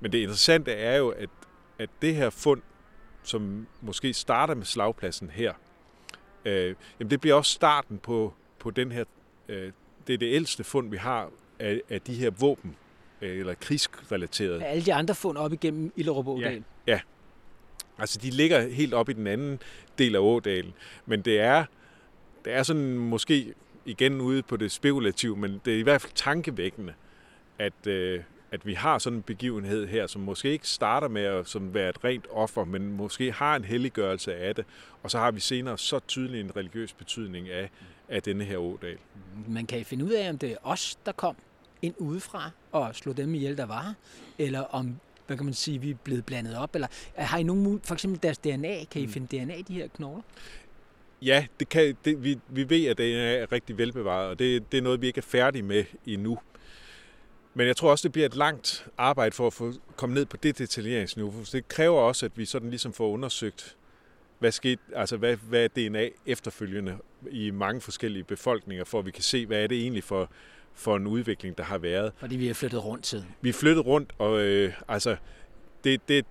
Men 0.00 0.12
det 0.12 0.18
interessante 0.18 0.72
er 0.72 0.96
jo, 0.96 1.08
at, 1.08 1.30
at 1.78 1.90
det 2.02 2.14
her 2.14 2.30
fund, 2.30 2.62
som 3.22 3.66
måske 3.80 4.12
starter 4.12 4.54
med 4.54 4.64
slagpladsen 4.64 5.30
her, 5.30 5.52
øh, 6.44 6.74
jamen 7.00 7.10
det 7.10 7.20
bliver 7.20 7.34
også 7.34 7.52
starten 7.52 7.98
på, 7.98 8.34
på 8.58 8.70
den 8.70 8.92
her, 8.92 9.04
øh, 9.48 9.72
det 10.06 10.14
er 10.14 10.18
det 10.18 10.34
ældste 10.34 10.64
fund, 10.64 10.90
vi 10.90 10.96
har 10.96 11.30
af, 11.58 11.80
af 11.88 12.00
de 12.00 12.14
her 12.14 12.30
våben, 12.30 12.76
øh, 13.20 13.38
eller 13.38 13.54
krigsrelaterede. 13.54 14.64
Alle 14.64 14.84
de 14.84 14.94
andre 14.94 15.14
fund 15.14 15.38
op 15.38 15.52
igennem 15.52 15.92
Illerup 15.96 16.40
Ja, 16.40 16.58
ja. 16.86 17.00
Altså 18.00 18.18
de 18.18 18.30
ligger 18.30 18.68
helt 18.68 18.94
op 18.94 19.08
i 19.08 19.12
den 19.12 19.26
anden 19.26 19.60
del 19.98 20.14
af 20.14 20.20
ådalen, 20.20 20.72
men 21.06 21.22
det 21.22 21.40
er, 21.40 21.64
det 22.44 22.52
er 22.52 22.62
sådan 22.62 22.98
måske 22.98 23.54
igen 23.84 24.20
ude 24.20 24.42
på 24.42 24.56
det 24.56 24.72
spekulative, 24.72 25.36
men 25.36 25.60
det 25.64 25.74
er 25.74 25.78
i 25.78 25.82
hvert 25.82 26.00
fald 26.00 26.12
tankevækkende, 26.14 26.92
at, 27.58 27.86
øh, 27.86 28.22
at 28.50 28.66
vi 28.66 28.74
har 28.74 28.98
sådan 28.98 29.16
en 29.16 29.22
begivenhed 29.22 29.86
her, 29.86 30.06
som 30.06 30.22
måske 30.22 30.50
ikke 30.50 30.68
starter 30.68 31.08
med 31.08 31.22
at 31.22 31.48
som 31.48 31.74
være 31.74 31.88
et 31.88 32.04
rent 32.04 32.26
offer, 32.30 32.64
men 32.64 32.92
måske 32.92 33.32
har 33.32 33.56
en 33.56 33.64
helliggørelse 33.64 34.34
af 34.34 34.54
det, 34.54 34.64
og 35.02 35.10
så 35.10 35.18
har 35.18 35.30
vi 35.30 35.40
senere 35.40 35.78
så 35.78 36.00
tydelig 36.08 36.40
en 36.40 36.56
religiøs 36.56 36.92
betydning 36.92 37.48
af, 37.48 37.70
af 38.08 38.22
denne 38.22 38.44
her 38.44 38.56
ådal. 38.56 38.98
Man 39.48 39.66
kan 39.66 39.84
finde 39.84 40.04
ud 40.04 40.10
af, 40.10 40.30
om 40.30 40.38
det 40.38 40.52
er 40.52 40.56
os, 40.62 40.98
der 41.06 41.12
kom 41.12 41.36
ind 41.82 41.94
udefra 41.98 42.50
og 42.72 42.94
slog 42.94 43.16
dem 43.16 43.34
ihjel, 43.34 43.56
der 43.56 43.66
var 43.66 43.94
eller 44.38 44.60
om 44.60 44.96
hvad 45.30 45.36
kan 45.36 45.44
man 45.44 45.54
sige, 45.54 45.80
vi 45.80 45.90
er 45.90 45.94
blevet 45.94 46.26
blandet 46.26 46.56
op, 46.56 46.74
eller 46.74 46.88
har 47.14 47.38
I 47.38 47.42
nogen, 47.42 47.80
for 47.84 47.94
eksempel 47.94 48.22
deres 48.22 48.38
DNA, 48.38 48.84
kan 48.84 49.02
I 49.02 49.06
mm. 49.06 49.12
finde 49.12 49.38
DNA 49.38 49.54
i 49.54 49.62
de 49.62 49.74
her 49.74 49.88
knogler? 49.88 50.22
Ja, 51.22 51.46
det 51.60 51.68
kan, 51.68 51.96
det, 52.04 52.24
vi, 52.24 52.38
vi 52.48 52.70
ved, 52.70 52.86
at 52.86 52.98
det 52.98 53.16
er 53.16 53.52
rigtig 53.52 53.78
velbevaret, 53.78 54.28
og 54.28 54.38
det, 54.38 54.72
det 54.72 54.78
er 54.78 54.82
noget, 54.82 55.00
vi 55.00 55.06
ikke 55.06 55.18
er 55.18 55.22
færdige 55.22 55.62
med 55.62 55.84
endnu. 56.06 56.38
Men 57.54 57.66
jeg 57.66 57.76
tror 57.76 57.90
også, 57.90 58.02
det 58.02 58.12
bliver 58.12 58.26
et 58.26 58.36
langt 58.36 58.86
arbejde 58.98 59.34
for 59.34 59.46
at 59.46 59.52
få 59.52 59.72
komme 59.96 60.14
ned 60.14 60.26
på 60.26 60.36
det 60.36 60.58
detaljeringsniveau. 60.58 61.34
Det 61.52 61.68
kræver 61.68 62.00
også, 62.00 62.26
at 62.26 62.32
vi 62.38 62.44
sådan 62.44 62.70
ligesom 62.70 62.92
får 62.92 63.08
undersøgt, 63.10 63.76
hvad, 64.38 64.52
skete, 64.52 64.82
altså 64.94 65.16
hvad, 65.16 65.36
hvad 65.36 65.64
er 65.64 65.68
DNA 65.68 66.08
efterfølgende 66.26 66.98
i 67.30 67.50
mange 67.50 67.80
forskellige 67.80 68.24
befolkninger, 68.24 68.84
for 68.84 68.98
at 68.98 69.06
vi 69.06 69.10
kan 69.10 69.22
se, 69.22 69.46
hvad 69.46 69.62
er 69.62 69.66
det 69.66 69.80
egentlig 69.80 70.04
for, 70.04 70.30
for 70.80 70.96
en 70.96 71.06
udvikling, 71.06 71.58
der 71.58 71.64
har 71.64 71.78
været. 71.78 72.12
Fordi 72.16 72.36
vi 72.36 72.46
har 72.46 72.54
flyttet 72.54 72.84
rundt 72.84 73.04
til. 73.04 73.24
Vi 73.40 73.48
er 73.48 73.52
flyttet 73.52 73.86
rundt, 73.86 74.12
og 74.18 74.40
øh, 74.40 74.72
altså, 74.88 75.16
det, 75.84 76.08
det, 76.08 76.24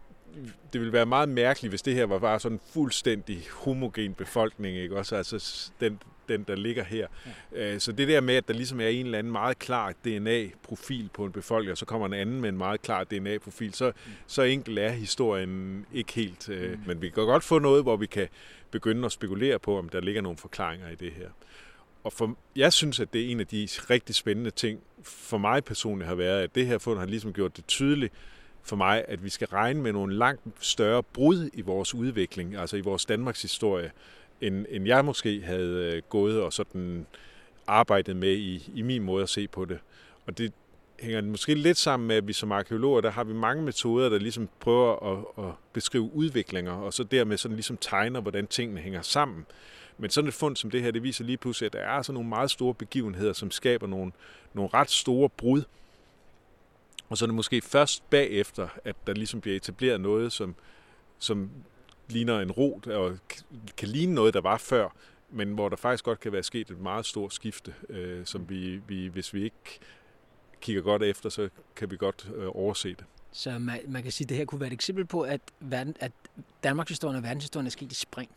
det 0.73 0.81
ville 0.81 0.93
være 0.93 1.05
meget 1.05 1.29
mærkeligt, 1.29 1.71
hvis 1.71 1.81
det 1.81 1.95
her 1.95 2.05
var 2.05 2.19
bare 2.19 2.39
sådan 2.39 2.55
en 2.55 2.61
fuldstændig 2.73 3.43
homogen 3.51 4.13
befolkning, 4.13 4.77
ikke? 4.77 4.97
Også 4.97 5.15
altså 5.15 5.71
den, 5.79 5.99
den, 6.29 6.43
der 6.43 6.55
ligger 6.55 6.83
her. 6.83 7.07
Ja. 7.55 7.73
Øh, 7.73 7.79
så 7.79 7.91
det 7.91 8.07
der 8.07 8.21
med, 8.21 8.35
at 8.35 8.47
der 8.47 8.53
ligesom 8.53 8.79
er 8.79 8.87
en 8.87 9.05
eller 9.05 9.19
anden 9.19 9.31
meget 9.31 9.59
klar 9.59 9.93
DNA-profil 10.05 11.09
på 11.13 11.25
en 11.25 11.31
befolkning, 11.31 11.71
og 11.71 11.77
så 11.77 11.85
kommer 11.85 12.07
en 12.07 12.13
anden 12.13 12.41
med 12.41 12.49
en 12.49 12.57
meget 12.57 12.81
klar 12.81 13.03
DNA-profil, 13.03 13.73
så, 13.73 13.87
mm. 13.87 14.11
så 14.27 14.41
enkelt 14.41 14.79
er 14.79 14.89
historien 14.89 15.85
ikke 15.93 16.13
helt. 16.13 16.49
Øh, 16.49 16.71
mm. 16.71 16.79
Men 16.85 17.01
vi 17.01 17.09
kan 17.09 17.25
godt 17.25 17.43
få 17.43 17.59
noget, 17.59 17.83
hvor 17.83 17.97
vi 17.97 18.05
kan 18.05 18.27
begynde 18.71 19.05
at 19.05 19.11
spekulere 19.11 19.59
på, 19.59 19.77
om 19.77 19.89
der 19.89 20.01
ligger 20.01 20.21
nogle 20.21 20.37
forklaringer 20.37 20.89
i 20.89 20.95
det 20.95 21.11
her. 21.11 21.29
Og 22.03 22.13
for, 22.13 22.37
jeg 22.55 22.73
synes, 22.73 22.99
at 22.99 23.13
det 23.13 23.25
er 23.25 23.31
en 23.31 23.39
af 23.39 23.47
de 23.47 23.67
rigtig 23.89 24.15
spændende 24.15 24.51
ting 24.51 24.79
for 25.03 25.37
mig 25.37 25.63
personligt 25.63 26.07
har 26.07 26.15
været, 26.15 26.43
at 26.43 26.55
det 26.55 26.67
her 26.67 26.77
fund 26.77 26.99
har 26.99 27.05
ligesom 27.05 27.33
gjort 27.33 27.57
det 27.57 27.67
tydeligt, 27.67 28.13
for 28.63 28.75
mig, 28.75 29.05
at 29.07 29.23
vi 29.23 29.29
skal 29.29 29.47
regne 29.47 29.81
med 29.81 29.93
nogle 29.93 30.17
langt 30.17 30.41
større 30.59 31.03
brud 31.03 31.49
i 31.53 31.61
vores 31.61 31.95
udvikling, 31.95 32.55
altså 32.55 32.77
i 32.77 32.81
vores 32.81 33.05
Danmarks 33.05 33.41
historie, 33.41 33.91
end, 34.41 34.65
end 34.69 34.87
jeg 34.87 35.05
måske 35.05 35.41
havde 35.41 35.93
øh, 35.95 36.01
gået 36.09 36.41
og 36.41 36.53
sådan 36.53 37.05
arbejdet 37.67 38.15
med 38.15 38.33
i, 38.33 38.71
i 38.75 38.81
min 38.81 39.03
måde 39.03 39.23
at 39.23 39.29
se 39.29 39.47
på 39.47 39.65
det. 39.65 39.79
Og 40.27 40.37
det 40.37 40.53
hænger 40.99 41.21
måske 41.21 41.53
lidt 41.53 41.77
sammen 41.77 42.07
med, 42.07 42.15
at 42.15 42.27
vi 42.27 42.33
som 42.33 42.51
arkeologer, 42.51 43.01
der 43.01 43.11
har 43.11 43.23
vi 43.23 43.33
mange 43.33 43.63
metoder, 43.63 44.09
der 44.09 44.19
ligesom 44.19 44.49
prøver 44.59 45.13
at, 45.13 45.45
at 45.45 45.51
beskrive 45.73 46.13
udviklinger, 46.13 46.71
og 46.71 46.93
så 46.93 47.03
dermed 47.03 47.37
sådan 47.37 47.55
ligesom 47.55 47.77
tegner, 47.77 48.21
hvordan 48.21 48.47
tingene 48.47 48.81
hænger 48.81 49.01
sammen. 49.01 49.45
Men 49.99 50.09
sådan 50.09 50.27
et 50.27 50.33
fund 50.33 50.55
som 50.55 50.71
det 50.71 50.81
her, 50.81 50.91
det 50.91 51.03
viser 51.03 51.23
lige 51.23 51.37
pludselig, 51.37 51.65
at 51.65 51.73
der 51.73 51.79
er 51.79 52.01
sådan 52.01 52.13
nogle 52.13 52.29
meget 52.29 52.51
store 52.51 52.73
begivenheder, 52.73 53.33
som 53.33 53.51
skaber 53.51 53.87
nogle, 53.87 54.11
nogle 54.53 54.69
ret 54.73 54.89
store 54.89 55.29
brud 55.29 55.63
og 57.09 57.17
så 57.17 57.25
er 57.25 57.27
det 57.27 57.35
måske 57.35 57.61
først 57.61 58.09
bagefter, 58.09 58.67
at 58.85 58.95
der 59.07 59.13
ligesom 59.13 59.41
bliver 59.41 59.57
etableret 59.57 60.01
noget, 60.01 60.33
som, 60.33 60.55
som 61.19 61.49
ligner 62.09 62.39
en 62.39 62.51
rot, 62.51 62.87
og 62.87 63.17
kan 63.77 63.87
ligne 63.87 64.13
noget, 64.13 64.33
der 64.33 64.41
var 64.41 64.57
før, 64.57 64.89
men 65.29 65.53
hvor 65.53 65.69
der 65.69 65.75
faktisk 65.75 66.03
godt 66.03 66.19
kan 66.19 66.31
være 66.31 66.43
sket 66.43 66.69
et 66.71 66.79
meget 66.79 67.05
stort 67.05 67.33
skifte, 67.33 67.73
øh, 67.89 68.25
som 68.25 68.49
vi, 68.49 68.81
vi, 68.87 69.07
hvis 69.07 69.33
vi 69.33 69.43
ikke 69.43 69.79
kigger 70.61 70.81
godt 70.81 71.03
efter, 71.03 71.29
så 71.29 71.49
kan 71.75 71.91
vi 71.91 71.97
godt 71.97 72.29
øh, 72.35 72.47
overse 72.47 72.89
det. 72.89 73.05
Så 73.31 73.59
man, 73.59 73.79
man 73.87 74.03
kan 74.03 74.11
sige, 74.11 74.25
at 74.25 74.29
det 74.29 74.37
her 74.37 74.45
kunne 74.45 74.61
være 74.61 74.67
et 74.67 74.73
eksempel 74.73 75.05
på, 75.05 75.21
at, 75.21 75.41
verden, 75.59 75.95
at 75.99 76.11
Danmarks 76.63 76.89
historie 76.89 77.17
og 77.17 77.23
verdenshistorien 77.23 77.67
er 77.67 77.71
sket 77.71 77.91
i 77.91 77.95
spring. 77.95 78.31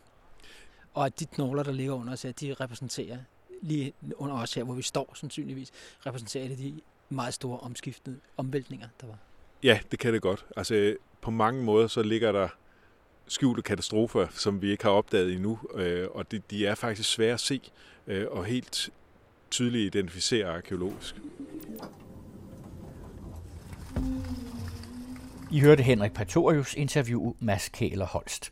Og 0.93 1.05
at 1.05 1.19
de 1.19 1.25
knogler, 1.25 1.63
der 1.63 1.71
ligger 1.71 1.93
under 1.93 2.13
os, 2.13 2.25
at 2.25 2.39
de 2.39 2.53
repræsenterer 2.53 3.17
lige 3.61 3.93
under 4.15 4.35
os 4.35 4.53
her, 4.53 4.63
hvor 4.63 4.73
vi 4.73 4.81
står 4.81 5.13
sandsynligvis, 5.15 5.71
repræsenterer 6.05 6.47
de 6.47 6.81
meget 7.09 7.33
store 7.33 7.59
omskiftende 7.59 8.19
omvæltninger, 8.37 8.87
der 9.01 9.07
var. 9.07 9.17
Ja, 9.63 9.79
det 9.91 9.99
kan 9.99 10.13
det 10.13 10.21
godt. 10.21 10.45
Altså, 10.57 10.95
på 11.21 11.31
mange 11.31 11.63
måder 11.63 11.87
så 11.87 12.03
ligger 12.03 12.31
der 12.31 12.47
skjulte 13.27 13.61
katastrofer, 13.61 14.27
som 14.31 14.61
vi 14.61 14.71
ikke 14.71 14.83
har 14.83 14.91
opdaget 14.91 15.33
endnu, 15.33 15.59
øh, 15.75 16.07
og 16.11 16.31
de, 16.31 16.41
de 16.49 16.65
er 16.65 16.75
faktisk 16.75 17.11
svære 17.11 17.33
at 17.33 17.39
se 17.39 17.61
øh, 18.07 18.27
og 18.31 18.45
helt 18.45 18.89
tydeligt 19.51 19.95
identificere 19.95 20.47
arkeologisk. 20.47 21.15
I 25.51 25.59
hørte 25.59 25.83
Henrik 25.83 26.13
Patorius 26.13 26.73
interview 26.73 27.33
Mads 27.39 27.69
Kæler 27.69 28.05
Holst. 28.05 28.51